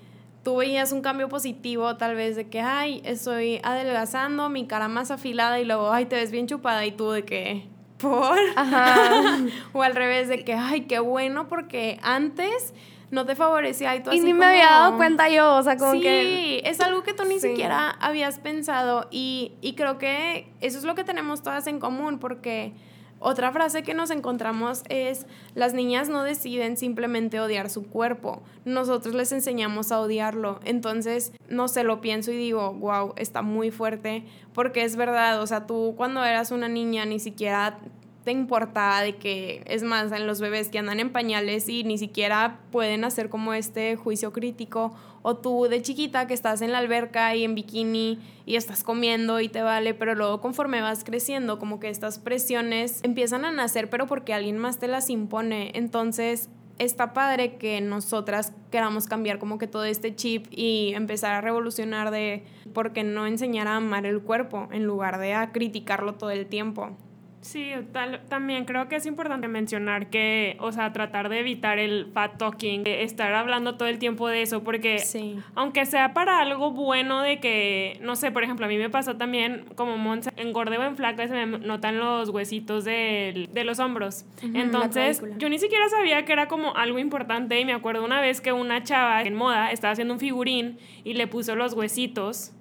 tú 0.44 0.58
veías 0.58 0.92
un 0.92 1.04
cambio 1.04 1.30
positivo 1.30 1.98
tal 1.98 2.16
vez 2.16 2.36
de 2.36 2.48
que, 2.48 2.60
ay, 2.60 3.00
estoy 3.06 3.62
adelgazando, 3.62 4.50
mi 4.50 4.66
cara 4.66 4.88
más 4.88 5.12
afilada 5.12 5.60
y 5.60 5.66
luego, 5.66 5.92
ay, 5.92 6.06
te 6.06 6.16
ves 6.16 6.32
bien 6.32 6.48
chupada 6.48 6.84
y 6.88 6.92
tú 6.92 7.12
de 7.12 7.26
que, 7.26 7.68
por. 8.00 8.40
Ajá. 8.56 9.38
o 9.74 9.84
al 9.84 9.94
revés 9.94 10.30
de 10.30 10.44
que, 10.44 10.56
ay, 10.56 10.82
qué 10.82 10.98
bueno 10.98 11.48
porque 11.48 12.00
antes 12.02 12.74
no 13.12 13.28
te 13.28 13.36
favorecía 13.36 13.96
y 13.98 14.02
tú 14.02 14.12
y 14.12 14.20
ni 14.20 14.34
me 14.34 14.46
había 14.48 14.66
dado 14.66 14.98
cuenta 14.98 15.30
yo, 15.30 15.58
o 15.58 15.62
sea, 15.62 15.78
como 15.78 15.92
sí, 15.92 16.02
que... 16.02 16.62
es 16.66 16.80
algo 16.80 17.04
que 17.04 17.14
tú 17.14 17.24
ni 17.26 17.40
siquiera 17.40 17.92
habías 18.00 18.40
pensado 18.40 19.08
y, 19.12 19.52
y 19.62 19.74
creo 19.74 20.00
que 20.00 20.52
eso 20.60 20.80
es 20.80 20.86
lo 20.86 20.96
que 20.96 21.04
tenemos 21.04 21.44
todas 21.44 21.68
en 21.68 21.80
común 21.80 22.18
porque 22.18 22.74
otra 23.20 23.52
frase 23.52 23.84
que 23.84 23.94
nos 23.94 24.12
encontramos 24.12 24.84
es, 24.90 25.26
las 25.54 25.74
niñas 25.74 26.10
no 26.10 26.24
deciden 26.24 26.78
simplemente 26.78 27.40
odiar 27.40 27.70
su 27.70 27.88
cuerpo, 27.88 28.42
nosotros 28.66 29.14
les 29.14 29.32
enseñamos 29.32 29.92
a 29.92 30.00
odiarlo. 30.00 30.60
Entonces, 30.64 31.34
no 31.50 31.68
sé, 31.68 31.84
lo 31.84 32.00
pienso 32.00 32.32
y 32.32 32.38
digo, 32.38 32.74
wow, 32.74 33.14
está 33.18 33.42
muy 33.42 33.72
fuerte, 33.72 34.24
porque 34.54 34.84
es 34.84 34.96
verdad, 34.96 35.42
o 35.42 35.48
sea, 35.48 35.68
tú 35.68 35.94
cuando 35.98 36.24
eras 36.24 36.52
una 36.52 36.70
niña 36.70 37.06
ni 37.06 37.20
siquiera 37.20 37.80
te 38.24 38.32
importaba 38.32 39.02
de 39.02 39.16
que, 39.16 39.64
es 39.66 39.84
más, 39.84 40.12
en 40.12 40.28
los 40.28 40.42
bebés 40.42 40.70
que 40.70 40.80
andan 40.80 41.00
en 41.00 41.12
pañales 41.12 41.70
y 41.70 41.84
ni 41.84 41.98
siquiera 41.98 42.60
pueden 42.72 43.04
hacer 43.04 43.30
como 43.30 43.54
este 43.54 43.96
juicio 43.96 44.34
crítico, 44.34 44.94
o 45.22 45.36
tú 45.36 45.68
de 45.70 45.82
chiquita 45.82 46.28
que 46.28 46.34
estás 46.34 46.62
en 46.62 46.72
la 46.72 46.78
alberca 46.78 47.36
y 47.36 47.44
en 47.44 47.56
bikini 47.56 48.20
y 48.46 48.56
estás 48.56 48.84
comiendo 48.84 49.40
y 49.40 49.50
te 49.50 49.62
vale, 49.62 49.94
pero 49.94 50.16
luego 50.16 50.42
conforme 50.42 50.82
vas 50.82 51.04
creciendo, 51.04 51.60
como 51.60 51.80
que 51.80 51.90
estas 51.90 52.20
presiones 52.20 53.00
empiezan 53.04 53.46
a 53.46 53.52
nacer, 53.52 53.90
pero 53.90 54.08
porque 54.08 54.34
alguien 54.34 54.58
más 54.58 54.80
te 54.80 54.88
las 54.88 55.10
impone. 55.10 55.72
Entonces, 55.76 56.50
está 56.78 57.14
padre 57.14 57.58
que 57.58 57.82
nosotras 57.82 58.54
queramos 58.72 59.08
cambiar 59.08 59.38
como 59.38 59.58
que 59.58 59.68
todo 59.68 59.84
este 59.84 60.16
chip 60.16 60.48
y 60.50 60.94
empezar 60.96 61.34
a 61.34 61.42
revolucionar 61.42 62.12
de 62.12 62.44
por 62.74 62.94
qué 62.94 63.04
no 63.04 63.28
enseñar 63.28 63.68
a 63.68 63.76
amar 63.76 64.06
el 64.06 64.22
cuerpo 64.22 64.70
en 64.72 64.86
lugar 64.86 65.20
de 65.20 65.34
a 65.34 65.52
criticarlo 65.52 66.16
todo 66.16 66.32
el 66.32 66.48
tiempo. 66.48 66.96
Sí, 67.42 67.72
tal, 67.94 68.22
también 68.28 68.66
creo 68.66 68.90
que 68.90 68.98
es 68.98 69.06
importante 69.06 69.48
mencionar 69.48 70.10
que, 70.10 70.58
o 70.60 70.72
sea, 70.72 70.92
tratar 70.92 71.30
de 71.30 71.40
evitar 71.40 71.80
el 71.80 72.08
fat 72.14 72.38
talking, 72.38 72.84
estar 72.86 73.34
hablando 73.34 73.76
todo 73.76 73.88
el 73.88 73.98
tiempo 73.98 74.28
de 74.28 74.42
eso, 74.42 74.64
porque 74.64 75.02
aunque 75.56 75.86
sea 75.86 76.14
para 76.14 76.40
algo 76.40 76.72
bueno 76.72 77.22
de 77.22 77.40
que, 77.40 77.98
no 78.02 78.16
sé, 78.16 78.32
por 78.32 78.44
ejemplo, 78.44 78.66
a 78.66 78.70
mí 78.70 78.78
me 78.78 78.90
pasó 78.90 79.16
también 79.16 79.66
como 79.76 79.98
Monza, 79.98 80.32
engordé 80.36 80.78
o 80.78 80.84
en 80.84 80.98
flaca 80.98 81.28
se 81.28 81.46
me 81.46 81.60
notan 81.60 81.98
los 81.98 82.30
huesitos 82.30 82.84
de, 82.84 83.48
de 83.52 83.64
los 83.64 83.80
hombros. 83.80 84.26
Entonces, 84.42 85.24
yo 85.38 85.50
ni 85.50 85.60
siquiera 85.60 85.88
sabía 85.90 86.26
que 86.26 86.34
era 86.34 86.48
como 86.48 86.76
algo 86.76 87.00
importante 87.00 87.60
y 87.60 87.66
me 87.66 87.74
acuerdo 87.74 88.04
una 88.04 88.20
vez 88.20 88.42
que 88.42 88.52
una 88.52 88.84
chava 88.84 89.22
en 89.22 89.36
moda 89.36 89.72
estaba 89.72 89.94
haciendo 89.94 90.14
un 90.14 90.20
figurín 90.20 90.78
y 91.06 91.14
le 91.14 91.28
puso 91.28 91.56
los 91.56 91.74
huesitos 91.74 92.52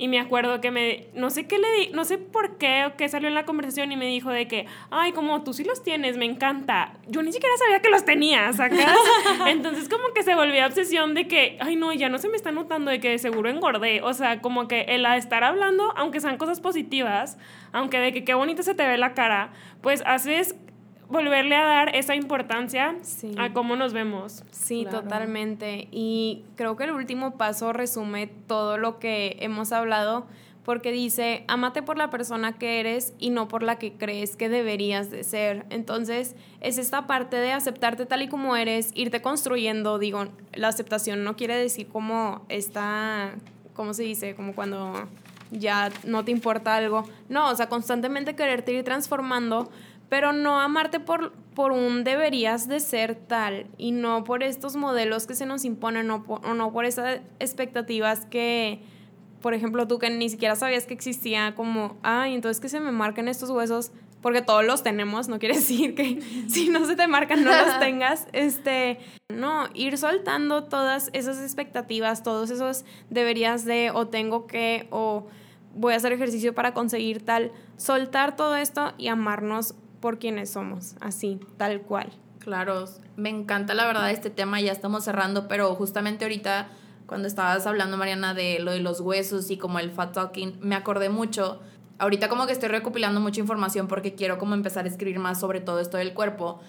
y 0.00 0.08
me 0.08 0.18
acuerdo 0.18 0.62
que 0.62 0.70
me, 0.70 1.08
no 1.12 1.28
sé 1.28 1.46
qué 1.46 1.58
le 1.58 1.70
di, 1.72 1.88
no 1.92 2.06
sé 2.06 2.16
por 2.16 2.56
qué 2.56 2.86
o 2.86 2.96
qué 2.96 3.06
salió 3.10 3.28
en 3.28 3.34
la 3.34 3.44
conversación 3.44 3.92
y 3.92 3.98
me 3.98 4.06
dijo 4.06 4.30
de 4.30 4.48
que, 4.48 4.64
ay, 4.90 5.12
como 5.12 5.42
tú 5.44 5.52
sí 5.52 5.62
los 5.62 5.82
tienes, 5.82 6.16
me 6.16 6.24
encanta. 6.24 6.94
Yo 7.06 7.22
ni 7.22 7.34
siquiera 7.34 7.54
sabía 7.58 7.82
que 7.82 7.90
los 7.90 8.06
tenía, 8.06 8.50
¿sacas? 8.54 8.96
Entonces 9.46 9.90
como 9.90 10.14
que 10.14 10.22
se 10.22 10.34
volvió 10.34 10.64
obsesión 10.64 11.12
de 11.12 11.28
que, 11.28 11.58
ay, 11.60 11.76
no, 11.76 11.92
ya 11.92 12.08
no 12.08 12.16
se 12.16 12.30
me 12.30 12.36
está 12.36 12.50
notando 12.50 12.90
de 12.90 12.98
que 12.98 13.10
de 13.10 13.18
seguro 13.18 13.50
engordé. 13.50 14.00
O 14.00 14.14
sea, 14.14 14.40
como 14.40 14.68
que 14.68 14.86
el 14.88 15.04
estar 15.04 15.44
hablando, 15.44 15.92
aunque 15.98 16.20
sean 16.20 16.38
cosas 16.38 16.62
positivas, 16.62 17.36
aunque 17.72 17.98
de 17.98 18.14
que 18.14 18.24
qué 18.24 18.32
bonita 18.32 18.62
se 18.62 18.74
te 18.74 18.86
ve 18.86 18.96
la 18.96 19.12
cara, 19.12 19.52
pues 19.82 20.02
haces 20.06 20.54
volverle 21.10 21.56
a 21.56 21.64
dar 21.64 21.94
esa 21.94 22.14
importancia 22.14 22.96
a 23.36 23.52
cómo 23.52 23.76
nos 23.76 23.92
vemos. 23.92 24.44
Sí, 24.50 24.86
totalmente. 24.90 25.88
Y 25.90 26.44
creo 26.56 26.76
que 26.76 26.84
el 26.84 26.92
último 26.92 27.36
paso 27.36 27.72
resume 27.72 28.28
todo 28.46 28.78
lo 28.78 28.98
que 28.98 29.36
hemos 29.40 29.72
hablado 29.72 30.26
porque 30.64 30.92
dice, 30.92 31.44
amate 31.48 31.82
por 31.82 31.96
la 31.96 32.10
persona 32.10 32.58
que 32.58 32.80
eres 32.80 33.14
y 33.18 33.30
no 33.30 33.48
por 33.48 33.62
la 33.62 33.78
que 33.78 33.94
crees 33.94 34.36
que 34.36 34.48
deberías 34.48 35.10
de 35.10 35.24
ser. 35.24 35.66
Entonces, 35.70 36.36
es 36.60 36.78
esta 36.78 37.06
parte 37.06 37.36
de 37.36 37.52
aceptarte 37.52 38.06
tal 38.06 38.22
y 38.22 38.28
como 38.28 38.54
eres, 38.56 38.90
irte 38.94 39.22
construyendo, 39.22 39.98
digo, 39.98 40.26
la 40.54 40.68
aceptación 40.68 41.24
no 41.24 41.34
quiere 41.34 41.56
decir 41.56 41.88
como 41.88 42.44
está, 42.48 43.34
¿cómo 43.74 43.94
se 43.94 44.02
dice? 44.02 44.36
Como 44.36 44.54
cuando 44.54 45.08
ya 45.50 45.90
no 46.04 46.24
te 46.24 46.30
importa 46.30 46.76
algo. 46.76 47.04
No, 47.28 47.50
o 47.50 47.56
sea, 47.56 47.68
constantemente 47.68 48.36
quererte 48.36 48.72
ir 48.72 48.84
transformando, 48.84 49.70
pero 50.10 50.32
no 50.34 50.60
amarte 50.60 51.00
por, 51.00 51.32
por 51.54 51.72
un 51.72 52.04
deberías 52.04 52.68
de 52.68 52.80
ser 52.80 53.14
tal 53.14 53.68
y 53.78 53.92
no 53.92 54.24
por 54.24 54.42
estos 54.42 54.76
modelos 54.76 55.26
que 55.26 55.34
se 55.34 55.46
nos 55.46 55.64
imponen 55.64 56.10
o, 56.10 56.24
o 56.26 56.54
no 56.54 56.72
por 56.72 56.84
esas 56.84 57.20
expectativas 57.38 58.26
que, 58.26 58.82
por 59.40 59.54
ejemplo, 59.54 59.86
tú 59.88 59.98
que 59.98 60.10
ni 60.10 60.28
siquiera 60.28 60.56
sabías 60.56 60.84
que 60.84 60.94
existía 60.94 61.54
como, 61.54 61.96
ay, 62.02 62.34
entonces 62.34 62.60
que 62.60 62.68
se 62.68 62.80
me 62.80 62.90
marquen 62.90 63.28
estos 63.28 63.50
huesos, 63.50 63.92
porque 64.20 64.42
todos 64.42 64.64
los 64.64 64.82
tenemos, 64.82 65.28
no 65.28 65.38
quiere 65.38 65.54
decir 65.58 65.94
que 65.94 66.20
si 66.48 66.68
no 66.68 66.84
se 66.86 66.96
te 66.96 67.06
marcan 67.06 67.44
no 67.44 67.50
los 67.50 67.78
tengas, 67.78 68.26
este, 68.32 68.98
no, 69.28 69.68
ir 69.74 69.96
soltando 69.96 70.64
todas 70.64 71.10
esas 71.12 71.40
expectativas, 71.40 72.24
todos 72.24 72.50
esos 72.50 72.84
deberías 73.10 73.64
de 73.64 73.92
o 73.92 74.08
tengo 74.08 74.48
que 74.48 74.88
o 74.90 75.28
voy 75.76 75.94
a 75.94 75.96
hacer 75.96 76.12
ejercicio 76.12 76.52
para 76.52 76.74
conseguir 76.74 77.24
tal, 77.24 77.52
soltar 77.76 78.34
todo 78.34 78.56
esto 78.56 78.92
y 78.98 79.06
amarnos 79.06 79.76
por 80.00 80.18
quienes 80.18 80.50
somos, 80.50 80.94
así, 81.00 81.40
tal 81.56 81.82
cual. 81.82 82.10
Claro, 82.38 82.86
me 83.16 83.28
encanta 83.28 83.74
la 83.74 83.86
verdad 83.86 84.10
este 84.10 84.30
tema, 84.30 84.60
ya 84.60 84.72
estamos 84.72 85.04
cerrando, 85.04 85.46
pero 85.46 85.74
justamente 85.74 86.24
ahorita 86.24 86.68
cuando 87.10 87.26
estabas 87.26 87.66
hablando, 87.66 87.96
Mariana, 87.96 88.34
de 88.34 88.60
lo 88.60 88.70
de 88.70 88.78
los 88.78 89.00
huesos 89.00 89.50
y 89.50 89.56
como 89.56 89.80
el 89.80 89.90
fat 89.90 90.12
talking, 90.12 90.54
me 90.60 90.76
acordé 90.76 91.08
mucho. 91.08 91.60
Ahorita 91.98 92.28
como 92.28 92.46
que 92.46 92.52
estoy 92.52 92.68
recopilando 92.68 93.20
mucha 93.20 93.40
información 93.40 93.88
porque 93.88 94.14
quiero 94.14 94.38
como 94.38 94.54
empezar 94.54 94.84
a 94.84 94.88
escribir 94.88 95.18
más 95.18 95.40
sobre 95.40 95.60
todo 95.60 95.80
esto 95.80 95.96
del 95.96 96.14
cuerpo. 96.14 96.60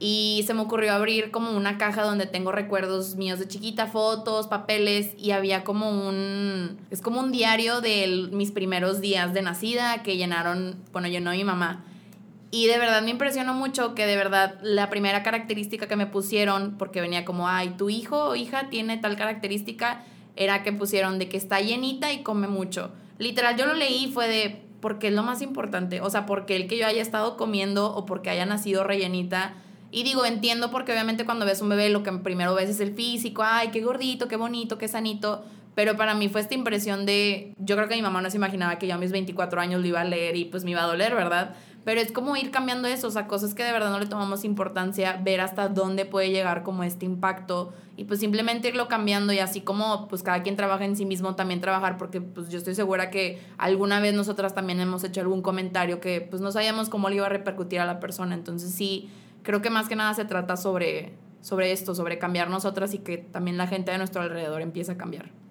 Y 0.00 0.42
se 0.48 0.52
me 0.52 0.62
ocurrió 0.62 0.92
abrir 0.92 1.30
como 1.30 1.52
una 1.52 1.78
caja 1.78 2.02
donde 2.02 2.26
tengo 2.26 2.50
recuerdos 2.50 3.14
míos 3.14 3.38
de 3.38 3.46
chiquita, 3.46 3.86
fotos, 3.86 4.48
papeles 4.48 5.14
y 5.16 5.30
había 5.30 5.62
como 5.62 5.88
un... 5.88 6.76
Es 6.90 7.00
como 7.00 7.20
un 7.20 7.30
diario 7.30 7.80
de 7.80 8.28
mis 8.32 8.50
primeros 8.50 9.00
días 9.00 9.32
de 9.32 9.42
nacida 9.42 10.02
que 10.02 10.16
llenaron, 10.16 10.74
bueno, 10.92 11.06
llenó 11.06 11.30
mi 11.30 11.44
mamá. 11.44 11.84
Y 12.54 12.68
de 12.68 12.78
verdad 12.78 13.02
me 13.02 13.10
impresionó 13.10 13.52
mucho 13.52 13.96
que 13.96 14.06
de 14.06 14.14
verdad 14.14 14.60
la 14.62 14.88
primera 14.88 15.24
característica 15.24 15.88
que 15.88 15.96
me 15.96 16.06
pusieron, 16.06 16.76
porque 16.78 17.00
venía 17.00 17.24
como, 17.24 17.48
ay, 17.48 17.70
tu 17.70 17.90
hijo 17.90 18.26
o 18.26 18.36
hija 18.36 18.68
tiene 18.70 18.96
tal 18.96 19.16
característica, 19.16 20.04
era 20.36 20.62
que 20.62 20.72
pusieron 20.72 21.18
de 21.18 21.28
que 21.28 21.36
está 21.36 21.60
llenita 21.60 22.12
y 22.12 22.22
come 22.22 22.46
mucho. 22.46 22.92
Literal, 23.18 23.56
yo 23.56 23.66
lo 23.66 23.74
leí 23.74 24.04
y 24.04 24.12
fue 24.12 24.28
de, 24.28 24.62
porque 24.80 25.08
es 25.08 25.14
lo 25.14 25.24
más 25.24 25.42
importante. 25.42 26.00
O 26.00 26.10
sea, 26.10 26.26
porque 26.26 26.54
el 26.54 26.68
que 26.68 26.78
yo 26.78 26.86
haya 26.86 27.02
estado 27.02 27.36
comiendo 27.36 27.92
o 27.92 28.06
porque 28.06 28.30
haya 28.30 28.46
nacido 28.46 28.84
rellenita. 28.84 29.54
Y 29.90 30.04
digo, 30.04 30.24
entiendo 30.24 30.70
porque 30.70 30.92
obviamente 30.92 31.24
cuando 31.24 31.46
ves 31.46 31.60
un 31.60 31.70
bebé 31.70 31.88
lo 31.88 32.04
que 32.04 32.12
primero 32.12 32.54
ves 32.54 32.70
es 32.70 32.78
el 32.78 32.94
físico, 32.94 33.42
ay, 33.44 33.70
qué 33.72 33.80
gordito, 33.80 34.28
qué 34.28 34.36
bonito, 34.36 34.78
qué 34.78 34.86
sanito. 34.86 35.44
Pero 35.74 35.96
para 35.96 36.14
mí 36.14 36.28
fue 36.28 36.40
esta 36.40 36.54
impresión 36.54 37.04
de, 37.04 37.52
yo 37.58 37.74
creo 37.74 37.88
que 37.88 37.96
mi 37.96 38.02
mamá 38.02 38.22
no 38.22 38.30
se 38.30 38.36
imaginaba 38.36 38.78
que 38.78 38.86
yo 38.86 38.94
a 38.94 38.98
mis 38.98 39.10
24 39.10 39.60
años 39.60 39.80
lo 39.80 39.88
iba 39.88 40.02
a 40.02 40.04
leer 40.04 40.36
y 40.36 40.44
pues 40.44 40.62
me 40.62 40.70
iba 40.70 40.84
a 40.84 40.86
doler, 40.86 41.16
¿verdad? 41.16 41.56
Pero 41.84 42.00
es 42.00 42.12
como 42.12 42.34
ir 42.36 42.50
cambiando 42.50 42.88
eso, 42.88 43.08
o 43.08 43.10
sea, 43.10 43.26
cosas 43.26 43.54
que 43.54 43.62
de 43.62 43.70
verdad 43.70 43.90
no 43.90 43.98
le 43.98 44.06
tomamos 44.06 44.44
importancia, 44.44 45.20
ver 45.22 45.40
hasta 45.40 45.68
dónde 45.68 46.06
puede 46.06 46.30
llegar 46.30 46.62
como 46.62 46.82
este 46.82 47.04
impacto 47.04 47.74
y 47.96 48.04
pues 48.04 48.20
simplemente 48.20 48.68
irlo 48.68 48.88
cambiando 48.88 49.32
y 49.32 49.38
así 49.38 49.60
como 49.60 50.08
pues 50.08 50.22
cada 50.22 50.42
quien 50.42 50.56
trabaja 50.56 50.84
en 50.84 50.96
sí 50.96 51.04
mismo, 51.04 51.36
también 51.36 51.60
trabajar 51.60 51.98
porque 51.98 52.20
pues 52.20 52.48
yo 52.48 52.58
estoy 52.58 52.74
segura 52.74 53.10
que 53.10 53.40
alguna 53.58 54.00
vez 54.00 54.14
nosotras 54.14 54.54
también 54.54 54.80
hemos 54.80 55.04
hecho 55.04 55.20
algún 55.20 55.42
comentario 55.42 56.00
que 56.00 56.20
pues 56.22 56.40
no 56.40 56.50
sabíamos 56.50 56.88
cómo 56.88 57.10
le 57.10 57.16
iba 57.16 57.26
a 57.26 57.28
repercutir 57.28 57.80
a 57.80 57.84
la 57.84 58.00
persona. 58.00 58.34
Entonces 58.34 58.72
sí, 58.72 59.10
creo 59.42 59.60
que 59.60 59.68
más 59.68 59.88
que 59.88 59.94
nada 59.94 60.14
se 60.14 60.24
trata 60.24 60.56
sobre, 60.56 61.12
sobre 61.42 61.70
esto, 61.70 61.94
sobre 61.94 62.18
cambiar 62.18 62.48
nosotras 62.48 62.94
y 62.94 62.98
que 62.98 63.18
también 63.18 63.58
la 63.58 63.66
gente 63.66 63.92
de 63.92 63.98
nuestro 63.98 64.22
alrededor 64.22 64.62
empiece 64.62 64.92
a 64.92 64.96
cambiar. 64.96 65.43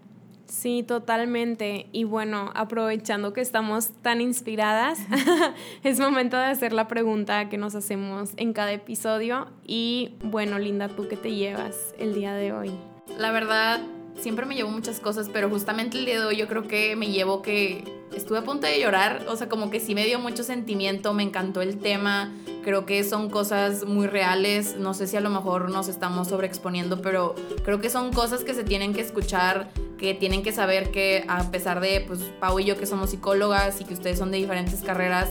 Sí, 0.53 0.83
totalmente. 0.83 1.87
Y 1.91 2.03
bueno, 2.03 2.51
aprovechando 2.53 3.33
que 3.33 3.41
estamos 3.41 3.89
tan 4.03 4.21
inspiradas, 4.21 4.99
es 5.83 5.99
momento 5.99 6.37
de 6.37 6.45
hacer 6.45 6.73
la 6.73 6.87
pregunta 6.87 7.49
que 7.49 7.57
nos 7.57 7.73
hacemos 7.73 8.33
en 8.37 8.53
cada 8.53 8.71
episodio. 8.71 9.47
Y 9.65 10.13
bueno, 10.23 10.59
Linda, 10.59 10.89
¿tú 10.89 11.07
qué 11.07 11.17
te 11.17 11.33
llevas 11.33 11.95
el 11.97 12.13
día 12.13 12.35
de 12.35 12.53
hoy? 12.53 12.71
La 13.17 13.31
verdad, 13.31 13.81
siempre 14.19 14.45
me 14.45 14.55
llevo 14.55 14.69
muchas 14.69 14.99
cosas, 14.99 15.29
pero 15.31 15.49
justamente 15.49 15.97
el 15.97 16.05
día 16.05 16.19
de 16.19 16.25
hoy 16.25 16.37
yo 16.37 16.47
creo 16.47 16.67
que 16.67 16.95
me 16.95 17.07
llevo 17.07 17.41
que 17.41 17.83
estuve 18.15 18.37
a 18.37 18.43
punto 18.43 18.67
de 18.67 18.79
llorar, 18.79 19.25
o 19.27 19.35
sea, 19.35 19.49
como 19.49 19.69
que 19.69 19.79
sí 19.79 19.95
me 19.95 20.05
dio 20.05 20.19
mucho 20.19 20.43
sentimiento, 20.43 21.13
me 21.13 21.23
encantó 21.23 21.61
el 21.61 21.79
tema, 21.79 22.31
creo 22.63 22.85
que 22.85 23.03
son 23.03 23.29
cosas 23.29 23.85
muy 23.85 24.07
reales, 24.07 24.75
no 24.77 24.93
sé 24.93 25.07
si 25.07 25.17
a 25.17 25.21
lo 25.21 25.29
mejor 25.29 25.69
nos 25.71 25.87
estamos 25.87 26.27
sobreexponiendo, 26.27 27.01
pero 27.01 27.35
creo 27.63 27.79
que 27.79 27.89
son 27.89 28.13
cosas 28.13 28.43
que 28.43 28.53
se 28.53 28.63
tienen 28.63 28.93
que 28.93 29.01
escuchar, 29.01 29.69
que 29.97 30.13
tienen 30.13 30.43
que 30.43 30.51
saber 30.51 30.91
que 30.91 31.25
a 31.27 31.49
pesar 31.51 31.79
de, 31.79 32.01
pues, 32.01 32.19
Pau 32.39 32.59
y 32.59 32.65
yo 32.65 32.77
que 32.77 32.85
somos 32.85 33.09
psicólogas 33.09 33.81
y 33.81 33.85
que 33.85 33.93
ustedes 33.93 34.19
son 34.19 34.31
de 34.31 34.37
diferentes 34.37 34.81
carreras, 34.83 35.29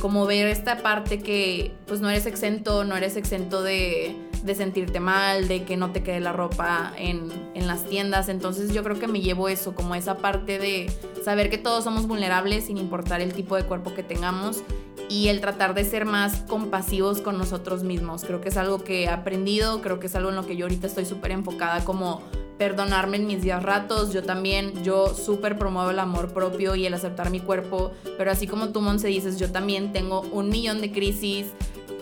como 0.00 0.26
ver 0.26 0.48
esta 0.48 0.78
parte 0.78 1.20
que 1.20 1.72
pues 1.86 2.00
no 2.00 2.10
eres 2.10 2.26
exento, 2.26 2.84
no 2.84 2.96
eres 2.96 3.16
exento 3.16 3.62
de, 3.62 4.14
de 4.44 4.54
sentirte 4.54 5.00
mal, 5.00 5.48
de 5.48 5.64
que 5.64 5.76
no 5.76 5.90
te 5.90 6.02
quede 6.02 6.20
la 6.20 6.32
ropa 6.32 6.92
en, 6.96 7.32
en, 7.54 7.66
las 7.66 7.84
tiendas. 7.84 8.28
Entonces 8.28 8.72
yo 8.72 8.84
creo 8.84 8.98
que 8.98 9.08
me 9.08 9.20
llevo 9.20 9.48
eso, 9.48 9.74
como 9.74 9.94
esa 9.94 10.18
parte 10.18 10.58
de 10.58 10.92
saber 11.24 11.48
que 11.48 11.58
todos 11.58 11.84
somos 11.84 12.06
vulnerables 12.06 12.66
sin 12.66 12.76
importar 12.76 13.22
el 13.22 13.32
tipo 13.32 13.56
de 13.56 13.64
cuerpo 13.64 13.94
que 13.94 14.02
tengamos 14.02 14.62
y 15.08 15.28
el 15.28 15.40
tratar 15.40 15.74
de 15.74 15.84
ser 15.84 16.04
más 16.04 16.42
compasivos 16.42 17.22
con 17.22 17.38
nosotros 17.38 17.84
mismos. 17.84 18.24
Creo 18.24 18.42
que 18.42 18.50
es 18.50 18.56
algo 18.58 18.84
que 18.84 19.04
he 19.04 19.08
aprendido, 19.08 19.80
creo 19.80 19.98
que 19.98 20.08
es 20.08 20.14
algo 20.14 20.28
en 20.28 20.36
lo 20.36 20.46
que 20.46 20.56
yo 20.56 20.66
ahorita 20.66 20.86
estoy 20.86 21.06
súper 21.06 21.30
enfocada 21.30 21.82
como 21.84 22.22
perdonarme 22.58 23.16
en 23.16 23.26
mis 23.26 23.42
días 23.42 23.62
ratos. 23.62 24.12
Yo 24.12 24.22
también, 24.22 24.84
yo 24.84 25.14
súper 25.14 25.58
promuevo 25.58 25.90
el 25.90 25.98
amor 25.98 26.32
propio 26.32 26.74
y 26.74 26.86
el 26.86 26.94
aceptar 26.94 27.30
mi 27.30 27.40
cuerpo, 27.40 27.92
pero 28.18 28.30
así 28.30 28.46
como 28.46 28.68
tú, 28.68 28.80
Monse, 28.80 29.08
dices, 29.08 29.38
yo 29.38 29.50
también 29.50 29.92
tengo 29.92 30.20
un 30.32 30.48
millón 30.50 30.80
de 30.80 30.92
crisis. 30.92 31.46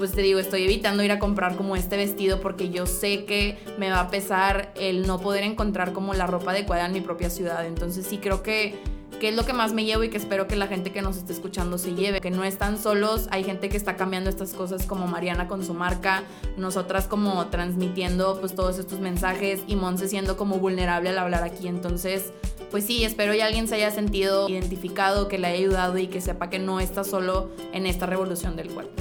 Pues 0.03 0.11
te 0.11 0.23
digo, 0.23 0.41
estoy 0.41 0.65
evitando 0.65 1.05
ir 1.05 1.13
a 1.13 1.21
comprar 1.21 1.55
como 1.55 1.77
este 1.77 1.97
vestido 1.97 2.41
porque 2.41 2.71
yo 2.71 2.87
sé 2.87 3.25
que 3.25 3.57
me 3.79 3.89
va 3.89 4.01
a 4.01 4.11
pesar 4.11 4.73
el 4.75 5.07
no 5.07 5.21
poder 5.21 5.45
encontrar 5.45 5.93
como 5.93 6.13
la 6.13 6.27
ropa 6.27 6.51
adecuada 6.51 6.87
en 6.87 6.93
mi 6.93 7.01
propia 7.01 7.31
ciudad. 7.31 7.65
Entonces 7.65 8.05
sí 8.09 8.19
creo 8.19 8.43
que 8.43 8.75
que 9.21 9.29
es 9.29 9.37
lo 9.37 9.47
que 9.47 9.53
más 9.53 9.73
me 9.73 9.85
llevo 9.85 10.03
y 10.03 10.11
que 10.11 10.17
espero 10.17 10.49
que 10.49 10.57
la 10.57 10.67
gente 10.67 10.91
que 10.91 11.03
nos 11.03 11.19
esté 11.19 11.33
escuchando 11.33 11.79
se 11.79 11.95
lleve, 11.95 12.21
que 12.21 12.33
no 12.33 12.43
están 12.43 12.79
solos, 12.79 13.29
hay 13.31 13.45
gente 13.45 13.69
que 13.69 13.77
está 13.77 13.95
cambiando 13.95 14.29
estas 14.29 14.55
cosas 14.55 14.87
como 14.87 15.07
Mariana 15.07 15.47
con 15.47 15.65
su 15.65 15.73
marca, 15.73 16.25
nosotras 16.57 17.07
como 17.07 17.47
transmitiendo 17.47 18.41
pues 18.41 18.57
todos 18.57 18.79
estos 18.79 18.99
mensajes 18.99 19.61
y 19.69 19.77
Monse 19.77 20.09
siendo 20.09 20.37
como 20.37 20.57
vulnerable 20.57 21.11
al 21.11 21.19
hablar 21.19 21.45
aquí, 21.45 21.69
entonces 21.69 22.33
pues 22.73 22.85
sí, 22.85 23.05
espero 23.05 23.35
ya 23.35 23.47
alguien 23.47 23.69
se 23.69 23.77
haya 23.77 23.93
sentido 23.93 24.49
identificado, 24.49 25.29
que 25.29 25.39
le 25.39 25.47
haya 25.47 25.59
ayudado 25.59 25.99
y 25.99 26.09
que 26.09 26.21
sepa 26.21 26.51
que 26.51 26.59
no 26.59 26.81
está 26.81 27.05
solo 27.05 27.51
en 27.73 27.87
esta 27.87 28.07
revolución 28.07 28.57
del 28.57 28.71
cuerpo. 28.71 29.01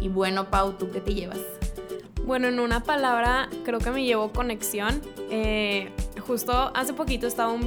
Y 0.00 0.08
bueno, 0.08 0.50
Pau, 0.50 0.72
¿tú 0.72 0.90
qué 0.90 1.00
te 1.00 1.14
llevas? 1.14 1.40
Bueno, 2.24 2.48
en 2.48 2.60
una 2.60 2.82
palabra 2.82 3.48
creo 3.64 3.78
que 3.78 3.90
me 3.90 4.04
llevo 4.04 4.32
conexión. 4.32 5.00
Eh, 5.30 5.90
justo 6.20 6.70
hace 6.74 6.92
poquito 6.92 7.26
estaba, 7.26 7.50
un 7.50 7.66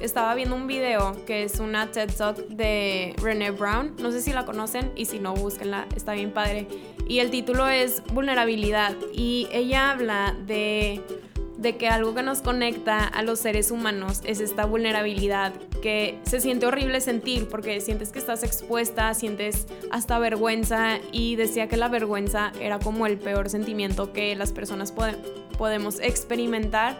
estaba 0.00 0.34
viendo 0.34 0.56
un 0.56 0.66
video 0.66 1.24
que 1.24 1.44
es 1.44 1.60
una 1.60 1.86
TED 1.92 2.10
Talk 2.12 2.36
de 2.48 3.14
René 3.22 3.52
Brown. 3.52 3.94
No 4.02 4.10
sé 4.10 4.20
si 4.20 4.32
la 4.32 4.44
conocen 4.44 4.90
y 4.96 5.04
si 5.04 5.20
no, 5.20 5.34
búsquenla, 5.34 5.86
está 5.94 6.14
bien 6.14 6.32
padre. 6.32 6.66
Y 7.06 7.20
el 7.20 7.30
título 7.30 7.68
es 7.68 8.02
Vulnerabilidad 8.12 8.96
y 9.12 9.46
ella 9.52 9.92
habla 9.92 10.36
de 10.46 11.00
de 11.62 11.76
que 11.76 11.88
algo 11.88 12.14
que 12.14 12.22
nos 12.22 12.42
conecta 12.42 13.06
a 13.06 13.22
los 13.22 13.38
seres 13.38 13.70
humanos 13.70 14.20
es 14.24 14.40
esta 14.40 14.66
vulnerabilidad 14.66 15.52
que 15.80 16.18
se 16.24 16.40
siente 16.40 16.66
horrible 16.66 17.00
sentir 17.00 17.48
porque 17.48 17.80
sientes 17.80 18.10
que 18.10 18.18
estás 18.18 18.42
expuesta, 18.42 19.14
sientes 19.14 19.68
hasta 19.92 20.18
vergüenza 20.18 20.98
y 21.12 21.36
decía 21.36 21.68
que 21.68 21.76
la 21.76 21.88
vergüenza 21.88 22.52
era 22.60 22.80
como 22.80 23.06
el 23.06 23.16
peor 23.16 23.48
sentimiento 23.48 24.12
que 24.12 24.34
las 24.34 24.52
personas 24.52 24.92
podemos 25.56 26.00
experimentar. 26.00 26.96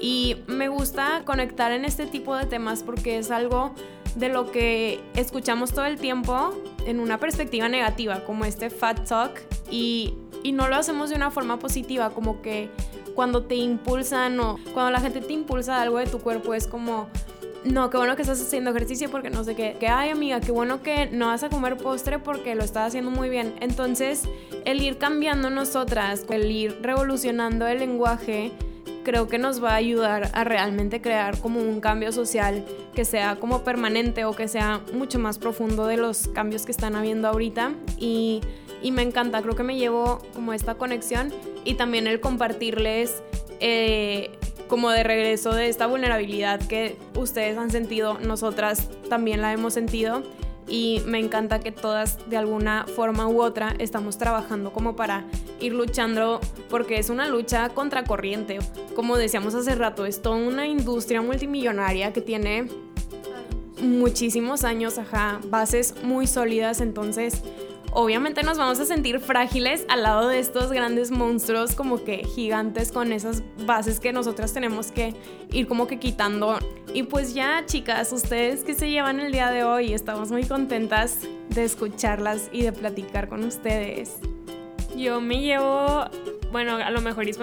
Y 0.00 0.36
me 0.46 0.68
gusta 0.68 1.22
conectar 1.24 1.72
en 1.72 1.84
este 1.84 2.06
tipo 2.06 2.36
de 2.36 2.46
temas 2.46 2.82
porque 2.82 3.18
es 3.18 3.30
algo 3.30 3.74
de 4.14 4.28
lo 4.28 4.52
que 4.52 5.00
escuchamos 5.16 5.72
todo 5.72 5.86
el 5.86 5.98
tiempo 5.98 6.54
en 6.86 7.00
una 7.00 7.18
perspectiva 7.18 7.68
negativa, 7.68 8.20
como 8.24 8.44
este 8.44 8.70
fat 8.70 9.08
talk, 9.08 9.40
y, 9.70 10.14
y 10.44 10.52
no 10.52 10.68
lo 10.68 10.76
hacemos 10.76 11.10
de 11.10 11.16
una 11.16 11.30
forma 11.30 11.58
positiva, 11.58 12.10
como 12.10 12.42
que 12.42 12.70
cuando 13.14 13.44
te 13.44 13.54
impulsan 13.54 14.38
o 14.40 14.58
cuando 14.72 14.90
la 14.90 15.00
gente 15.00 15.20
te 15.20 15.32
impulsa 15.32 15.80
algo 15.80 15.98
de 15.98 16.06
tu 16.06 16.18
cuerpo 16.18 16.54
es 16.54 16.66
como 16.66 17.08
no, 17.64 17.88
qué 17.88 17.96
bueno 17.96 18.14
que 18.14 18.22
estás 18.22 18.40
haciendo 18.42 18.70
ejercicio 18.70 19.10
porque 19.10 19.30
no 19.30 19.42
sé 19.42 19.54
qué. 19.54 19.76
Que, 19.80 19.88
ay, 19.88 20.10
amiga, 20.10 20.40
qué 20.40 20.52
bueno 20.52 20.82
que 20.82 21.06
no 21.06 21.28
vas 21.28 21.42
a 21.44 21.48
comer 21.48 21.78
postre 21.78 22.18
porque 22.18 22.54
lo 22.54 22.62
estás 22.62 22.88
haciendo 22.88 23.10
muy 23.10 23.30
bien. 23.30 23.54
Entonces, 23.60 24.24
el 24.66 24.82
ir 24.82 24.98
cambiando 24.98 25.48
nosotras, 25.48 26.26
el 26.28 26.50
ir 26.50 26.78
revolucionando 26.82 27.66
el 27.66 27.78
lenguaje, 27.78 28.52
creo 29.04 29.28
que 29.28 29.38
nos 29.38 29.62
va 29.62 29.72
a 29.72 29.76
ayudar 29.76 30.30
a 30.32 30.44
realmente 30.44 31.00
crear 31.00 31.38
como 31.38 31.60
un 31.60 31.80
cambio 31.80 32.12
social 32.12 32.64
que 32.94 33.04
sea 33.04 33.36
como 33.36 33.62
permanente 33.62 34.24
o 34.24 34.32
que 34.32 34.48
sea 34.48 34.80
mucho 34.92 35.18
más 35.18 35.38
profundo 35.38 35.86
de 35.86 35.96
los 35.96 36.28
cambios 36.28 36.64
que 36.64 36.72
están 36.72 36.96
habiendo 36.96 37.28
ahorita. 37.28 37.72
Y, 37.98 38.40
y 38.82 38.90
me 38.90 39.02
encanta, 39.02 39.42
creo 39.42 39.54
que 39.54 39.62
me 39.62 39.76
llevo 39.76 40.20
como 40.34 40.52
esta 40.52 40.74
conexión 40.74 41.32
y 41.64 41.74
también 41.74 42.06
el 42.06 42.20
compartirles 42.20 43.22
eh, 43.60 44.30
como 44.68 44.90
de 44.90 45.02
regreso 45.02 45.54
de 45.54 45.68
esta 45.68 45.86
vulnerabilidad 45.86 46.60
que 46.66 46.96
ustedes 47.14 47.56
han 47.58 47.70
sentido, 47.70 48.18
nosotras 48.18 48.88
también 49.08 49.40
la 49.40 49.52
hemos 49.52 49.74
sentido 49.74 50.22
y 50.68 51.02
me 51.06 51.18
encanta 51.18 51.60
que 51.60 51.72
todas 51.72 52.18
de 52.28 52.36
alguna 52.36 52.86
forma 52.86 53.28
u 53.28 53.42
otra 53.42 53.74
estamos 53.78 54.18
trabajando 54.18 54.72
como 54.72 54.96
para 54.96 55.24
ir 55.60 55.72
luchando 55.72 56.40
porque 56.70 56.98
es 56.98 57.10
una 57.10 57.28
lucha 57.28 57.68
contracorriente. 57.70 58.58
Como 58.94 59.16
decíamos 59.16 59.54
hace 59.54 59.74
rato, 59.74 60.06
es 60.06 60.22
toda 60.22 60.36
una 60.36 60.66
industria 60.66 61.22
multimillonaria 61.22 62.12
que 62.12 62.20
tiene 62.20 62.68
muchísimos 63.82 64.64
años, 64.64 64.98
ajá, 64.98 65.40
bases 65.48 65.94
muy 66.02 66.26
sólidas, 66.26 66.80
entonces 66.80 67.42
obviamente 67.94 68.42
nos 68.42 68.58
vamos 68.58 68.80
a 68.80 68.84
sentir 68.84 69.20
frágiles 69.20 69.86
al 69.88 70.02
lado 70.02 70.28
de 70.28 70.40
estos 70.40 70.70
grandes 70.70 71.10
monstruos 71.10 71.74
como 71.74 72.04
que 72.04 72.24
gigantes 72.24 72.92
con 72.92 73.12
esas 73.12 73.42
bases 73.64 74.00
que 74.00 74.12
nosotras 74.12 74.52
tenemos 74.52 74.90
que 74.90 75.14
ir 75.52 75.66
como 75.66 75.86
que 75.86 75.98
quitando. 75.98 76.58
Y 76.92 77.04
pues 77.04 77.34
ya 77.34 77.64
chicas, 77.66 78.12
ustedes 78.12 78.64
que 78.64 78.74
se 78.74 78.90
llevan 78.90 79.20
el 79.20 79.32
día 79.32 79.50
de 79.50 79.64
hoy, 79.64 79.94
estamos 79.94 80.30
muy 80.30 80.44
contentas 80.44 81.20
de 81.50 81.64
escucharlas 81.64 82.50
y 82.52 82.62
de 82.62 82.72
platicar 82.72 83.28
con 83.28 83.44
ustedes. 83.44 84.18
Yo 84.96 85.20
me 85.20 85.40
llevo, 85.40 86.04
bueno, 86.52 86.76
a 86.76 86.90
lo 86.90 87.00
mejor 87.00 87.28
es 87.28 87.38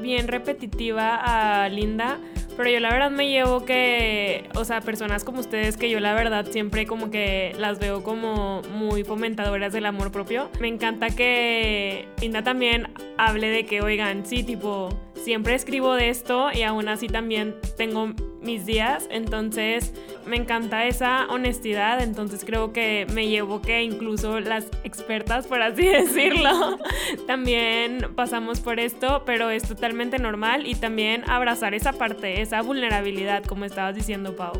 bien 0.00 0.28
repetitiva 0.28 1.16
a 1.16 1.68
Linda 1.68 2.18
pero 2.56 2.70
yo 2.70 2.80
la 2.80 2.90
verdad 2.90 3.10
me 3.10 3.28
llevo 3.28 3.64
que, 3.64 4.48
o 4.54 4.64
sea, 4.64 4.80
personas 4.80 5.24
como 5.24 5.40
ustedes 5.40 5.76
que 5.76 5.90
yo 5.90 6.00
la 6.00 6.14
verdad 6.14 6.46
siempre 6.50 6.86
como 6.86 7.10
que 7.10 7.54
las 7.58 7.78
veo 7.78 8.02
como 8.02 8.62
muy 8.72 9.04
fomentadoras 9.04 9.72
del 9.72 9.86
amor 9.86 10.10
propio. 10.10 10.48
Me 10.60 10.68
encanta 10.68 11.10
que 11.10 12.08
Linda 12.20 12.42
también 12.42 12.88
hable 13.18 13.48
de 13.48 13.66
que, 13.66 13.82
oigan, 13.82 14.24
sí, 14.26 14.42
tipo, 14.42 14.88
siempre 15.22 15.54
escribo 15.54 15.94
de 15.94 16.08
esto 16.08 16.50
y 16.52 16.62
aún 16.62 16.88
así 16.88 17.08
también 17.08 17.54
tengo 17.76 18.14
mis 18.40 18.64
días, 18.64 19.08
entonces 19.10 19.92
me 20.24 20.36
encanta 20.36 20.86
esa 20.86 21.26
honestidad, 21.28 22.00
entonces 22.00 22.44
creo 22.44 22.72
que 22.72 23.06
me 23.12 23.28
llevo 23.28 23.60
que 23.60 23.82
incluso 23.82 24.40
las 24.40 24.66
expertas, 24.84 25.46
por 25.46 25.62
así 25.62 25.86
decirlo, 25.86 26.78
también 27.26 28.14
pasamos 28.14 28.60
por 28.60 28.78
esto, 28.78 29.22
pero 29.26 29.50
es 29.50 29.64
totalmente 29.64 30.18
normal 30.18 30.66
y 30.66 30.74
también 30.74 31.28
abrazar 31.28 31.74
esa 31.74 31.92
parte, 31.92 32.40
esa 32.40 32.62
vulnerabilidad, 32.62 33.44
como 33.44 33.64
estabas 33.64 33.94
diciendo, 33.94 34.36
Pau. 34.36 34.52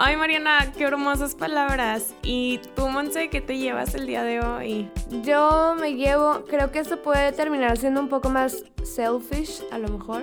Ay, 0.00 0.16
Mariana, 0.16 0.72
qué 0.78 0.84
hermosas 0.84 1.34
palabras. 1.34 2.14
¿Y 2.22 2.60
tú, 2.76 2.86
Monse, 2.86 3.30
qué 3.30 3.40
te 3.40 3.58
llevas 3.58 3.96
el 3.96 4.06
día 4.06 4.22
de 4.22 4.38
hoy? 4.38 4.88
Yo 5.24 5.74
me 5.74 5.94
llevo, 5.94 6.44
creo 6.48 6.70
que 6.70 6.78
esto 6.78 7.02
puede 7.02 7.32
terminar 7.32 7.76
siendo 7.78 8.00
un 8.00 8.08
poco 8.08 8.30
más 8.30 8.62
selfish, 8.84 9.60
a 9.72 9.78
lo 9.78 9.88
mejor 9.88 10.22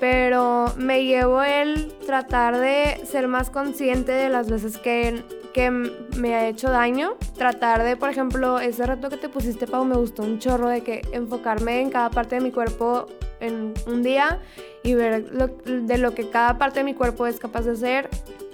pero 0.00 0.66
me 0.76 1.04
llevo 1.04 1.42
el 1.42 1.92
tratar 2.06 2.58
de 2.58 3.00
ser 3.06 3.28
más 3.28 3.50
consciente 3.50 4.12
de 4.12 4.28
las 4.28 4.50
veces 4.50 4.76
que, 4.76 5.24
que 5.54 5.70
me 5.70 6.34
ha 6.34 6.48
hecho 6.48 6.68
daño. 6.68 7.16
Tratar 7.38 7.82
de, 7.82 7.96
por 7.96 8.10
ejemplo, 8.10 8.58
ese 8.58 8.84
reto 8.86 9.08
que 9.08 9.16
te 9.16 9.28
pusiste, 9.28 9.66
Pau, 9.66 9.84
me 9.84 9.96
gustó 9.96 10.22
un 10.22 10.38
chorro 10.40 10.68
de 10.68 10.82
que 10.82 11.02
enfocarme 11.12 11.80
en 11.80 11.90
cada 11.90 12.10
parte 12.10 12.34
de 12.34 12.40
mi 12.42 12.50
cuerpo 12.50 13.06
en 13.40 13.72
un 13.86 14.02
día 14.02 14.40
y 14.82 14.94
ver 14.94 15.30
de 15.30 15.98
lo 15.98 16.14
que 16.14 16.28
cada 16.28 16.58
parte 16.58 16.80
de 16.80 16.84
mi 16.84 16.94
cuerpo 16.94 17.26
es 17.26 17.38
capaz 17.38 17.62
de 17.62 17.72
hacer 17.72 18.10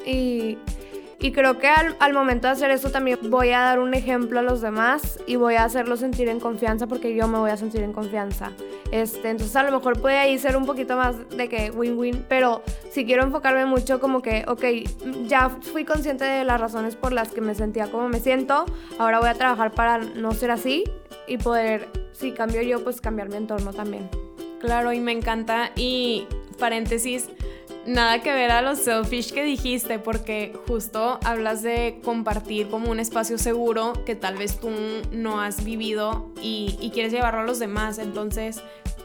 y 0.07 0.59
y 1.23 1.33
creo 1.33 1.59
que 1.59 1.69
al, 1.69 2.15
momento 2.15 2.47
de 2.47 2.55
hacer 2.55 2.71
eso 2.71 2.91
también 2.91 3.19
voy 3.29 3.51
a 3.51 3.61
dar 3.61 3.79
un 3.79 3.93
ejemplo 3.93 4.39
a 4.39 4.43
los 4.43 4.63
demás 4.63 5.19
y 5.27 5.37
voy 5.37 5.55
a 5.55 5.65
hacerlos 5.65 6.01
sentir 6.01 6.29
en 6.29 6.41
confianza 6.41 6.87
porque 6.87 7.15
yo 7.15 7.29
me 7.29 7.39
voy 7.39 7.51
a 7.51 7.59
sentir 7.59 7.83
en 7.83 7.93
confianza. 7.93 8.53
Este, 8.91 9.29
entonces 9.29 9.55
a 9.55 9.63
lo 9.63 9.71
mejor 9.71 10.01
puede 10.01 10.17
ahí 10.17 10.39
ser 10.39 10.57
un 10.57 10.65
poquito 10.65 10.97
más 10.97 11.29
de 11.29 11.51
que 11.51 11.71
win-win, 11.71 12.25
pero 12.27 12.63
si 12.91 13.05
quiero 13.05 13.23
enfocarme 13.23 13.67
mucho 13.67 14.01
como 14.01 14.23
que, 14.23 14.47
ok, 14.49 14.65
ya 15.27 15.51
fui 15.51 15.85
consciente 15.85 16.25
de 16.25 16.45
las 16.45 16.59
razones 16.59 16.97
por 16.97 17.13
las 17.13 17.33
que 17.33 17.43
me 17.43 17.55
sentía 17.55 17.91
como 17.91 18.09
me 18.09 18.21
siento, 18.21 18.65
ahora 18.99 19.21
voy 19.21 19.29
a 19.29 19.35
trabajar 19.35 19.73
para 19.73 19.99
no 19.99 20.33
ser 20.33 20.51
así 20.51 20.85
y 21.27 21.37
poder, 21.37 21.91
si 22.13 22.33
cambio 22.33 22.63
yo, 22.63 22.83
pues 22.83 23.03
cambiar 23.03 23.29
mi 23.29 23.37
entorno 23.37 23.75
también. 23.75 24.09
Claro, 24.59 24.93
y 24.93 25.01
me 25.01 25.13
encanta. 25.13 25.71
Y 25.77 26.27
paréntesis, 26.59 27.29
nada 27.87 28.21
que 28.21 28.33
ver 28.33 28.51
a 28.51 28.63
los 28.63 28.79
selfish 28.79 29.33
que 29.33 29.45
dijiste, 29.45 29.99
porque 29.99 30.53
justo 30.67 31.19
hablas 31.25 31.63
de 31.63 32.01
compartir 32.05 32.69
como 32.69 32.91
un 32.91 33.01
espacio 33.01 33.39
seguro 33.39 33.93
que 34.05 34.15
tal 34.15 34.37
vez 34.37 34.59
tú 34.59 34.71
no 35.13 35.41
has 35.41 35.65
vivido 35.65 36.31
y, 36.43 36.79
y 36.81 36.91
quieres 36.91 37.13
llevarlo 37.13 37.41
a 37.41 37.45
los 37.45 37.59
demás. 37.59 37.99
Entonces, 37.99 38.63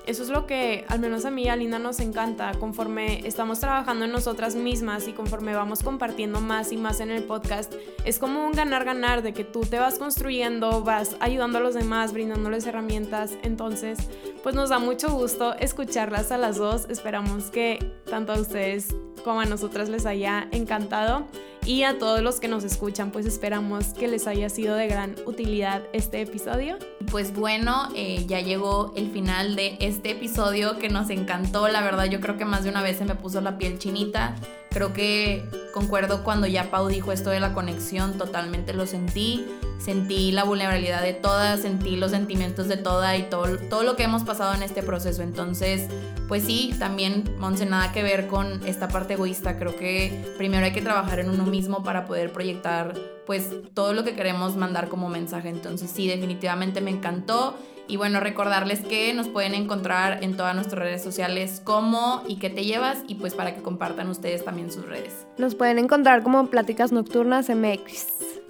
eso 0.07 0.23
es 0.23 0.29
lo 0.29 0.45
que 0.45 0.85
al 0.87 0.99
menos 0.99 1.25
a 1.25 1.31
mí 1.31 1.47
a 1.47 1.55
Linda 1.55 1.79
nos 1.79 1.99
encanta. 1.99 2.51
Conforme 2.59 3.25
estamos 3.27 3.59
trabajando 3.59 4.05
en 4.05 4.11
nosotras 4.11 4.55
mismas 4.55 5.07
y 5.07 5.13
conforme 5.13 5.53
vamos 5.55 5.83
compartiendo 5.83 6.41
más 6.41 6.71
y 6.71 6.77
más 6.77 6.99
en 6.99 7.11
el 7.11 7.23
podcast, 7.23 7.73
es 8.03 8.19
como 8.19 8.45
un 8.45 8.51
ganar-ganar 8.51 9.21
de 9.21 9.33
que 9.33 9.43
tú 9.43 9.61
te 9.61 9.79
vas 9.79 9.97
construyendo, 9.97 10.81
vas 10.81 11.15
ayudando 11.19 11.57
a 11.57 11.61
los 11.61 11.73
demás, 11.73 12.13
brindándoles 12.13 12.65
herramientas. 12.65 13.33
Entonces, 13.43 13.99
pues 14.43 14.55
nos 14.55 14.69
da 14.69 14.79
mucho 14.79 15.11
gusto 15.11 15.55
escucharlas 15.55 16.31
a 16.31 16.37
las 16.37 16.57
dos. 16.57 16.87
Esperamos 16.89 17.45
que 17.45 17.93
tanto 18.09 18.33
a 18.33 18.39
ustedes 18.39 18.95
como 19.23 19.41
a 19.41 19.45
nosotras 19.45 19.89
les 19.89 20.05
haya 20.05 20.47
encantado 20.51 21.25
y 21.65 21.81
a 21.81 21.97
todos 21.97 22.21
los 22.21 22.39
que 22.39 22.47
nos 22.47 22.63
escuchan, 22.63 23.11
pues 23.11 23.25
esperamos 23.25 23.85
que 23.87 24.07
les 24.07 24.27
haya 24.27 24.49
sido 24.49 24.75
de 24.75 24.87
gran 24.87 25.15
utilidad 25.25 25.81
este 25.93 26.21
episodio. 26.21 26.77
Pues 27.09 27.33
bueno, 27.33 27.89
eh, 27.95 28.23
ya 28.27 28.39
llegó 28.39 28.93
el 28.95 29.09
final 29.09 29.55
de 29.55 29.75
este 29.79 29.94
episodio 30.03 30.77
que 30.77 30.89
nos 30.89 31.09
encantó, 31.09 31.67
la 31.67 31.81
verdad 31.81 32.05
yo 32.05 32.19
creo 32.21 32.37
que 32.37 32.45
más 32.45 32.63
de 32.63 32.69
una 32.69 32.81
vez 32.81 32.97
se 32.97 33.05
me 33.05 33.15
puso 33.15 33.41
la 33.41 33.57
piel 33.57 33.79
chinita 33.79 34.35
Creo 34.75 34.91
que 34.91 35.45
concuerdo 35.73 36.25
cuando 36.25 36.47
ya 36.47 36.69
Pau 36.69 36.89
dijo 36.89 37.13
esto 37.13 37.29
de 37.29 37.39
la 37.39 37.53
conexión, 37.53 38.17
totalmente 38.17 38.73
lo 38.73 38.85
sentí. 38.85 39.45
Sentí 39.79 40.33
la 40.33 40.43
vulnerabilidad 40.43 41.01
de 41.01 41.13
todas, 41.13 41.61
sentí 41.61 41.95
los 41.95 42.11
sentimientos 42.11 42.67
de 42.67 42.75
toda 42.75 43.15
y 43.15 43.29
todo, 43.29 43.57
todo 43.69 43.83
lo 43.83 43.95
que 43.95 44.03
hemos 44.03 44.25
pasado 44.25 44.53
en 44.53 44.63
este 44.63 44.83
proceso. 44.83 45.21
Entonces, 45.21 45.87
pues 46.27 46.43
sí, 46.43 46.75
también, 46.77 47.23
Monse, 47.39 47.65
nada 47.65 47.93
que 47.93 48.03
ver 48.03 48.27
con 48.27 48.67
esta 48.67 48.89
parte 48.89 49.13
egoísta. 49.13 49.57
Creo 49.57 49.77
que 49.77 50.25
primero 50.37 50.65
hay 50.65 50.73
que 50.73 50.81
trabajar 50.81 51.21
en 51.21 51.29
uno 51.29 51.45
mismo 51.45 51.81
para 51.81 52.03
poder 52.03 52.33
proyectar 52.33 52.95
pues 53.25 53.51
todo 53.73 53.93
lo 53.93 54.03
que 54.03 54.13
queremos 54.13 54.57
mandar 54.57 54.89
como 54.89 55.07
mensaje. 55.07 55.47
Entonces 55.47 55.89
sí, 55.89 56.09
definitivamente 56.09 56.81
me 56.81 56.91
encantó. 56.91 57.55
Y 57.87 57.97
bueno, 57.97 58.19
recordarles 58.19 58.81
que 58.81 59.13
nos 59.13 59.27
pueden 59.27 59.53
encontrar 59.53 60.23
en 60.23 60.37
todas 60.37 60.55
nuestras 60.55 60.81
redes 60.81 61.03
sociales 61.03 61.61
como 61.63 62.23
y 62.27 62.37
qué 62.37 62.49
te 62.49 62.63
llevas 62.63 62.99
y 63.07 63.15
pues 63.15 63.33
para 63.35 63.55
que 63.55 63.61
compartan 63.61 64.09
ustedes 64.09 64.43
también 64.43 64.71
sus 64.71 64.85
redes. 64.85 65.27
Nos 65.37 65.55
pueden 65.55 65.79
encontrar 65.79 66.23
como 66.23 66.47
Pláticas 66.47 66.91
Nocturnas 66.91 67.49
MX. 67.49 68.07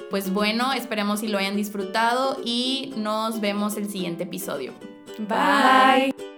Pues 0.10 0.32
bueno, 0.32 0.72
esperemos 0.74 1.20
si 1.22 1.28
lo 1.28 1.38
hayan 1.38 1.56
disfrutado 1.56 2.38
y 2.46 2.94
nos 2.96 3.42
vemos 3.42 3.76
el 3.78 3.90
siguiente 3.90 4.24
episodio. 4.24 4.74
Bye. 5.18 6.35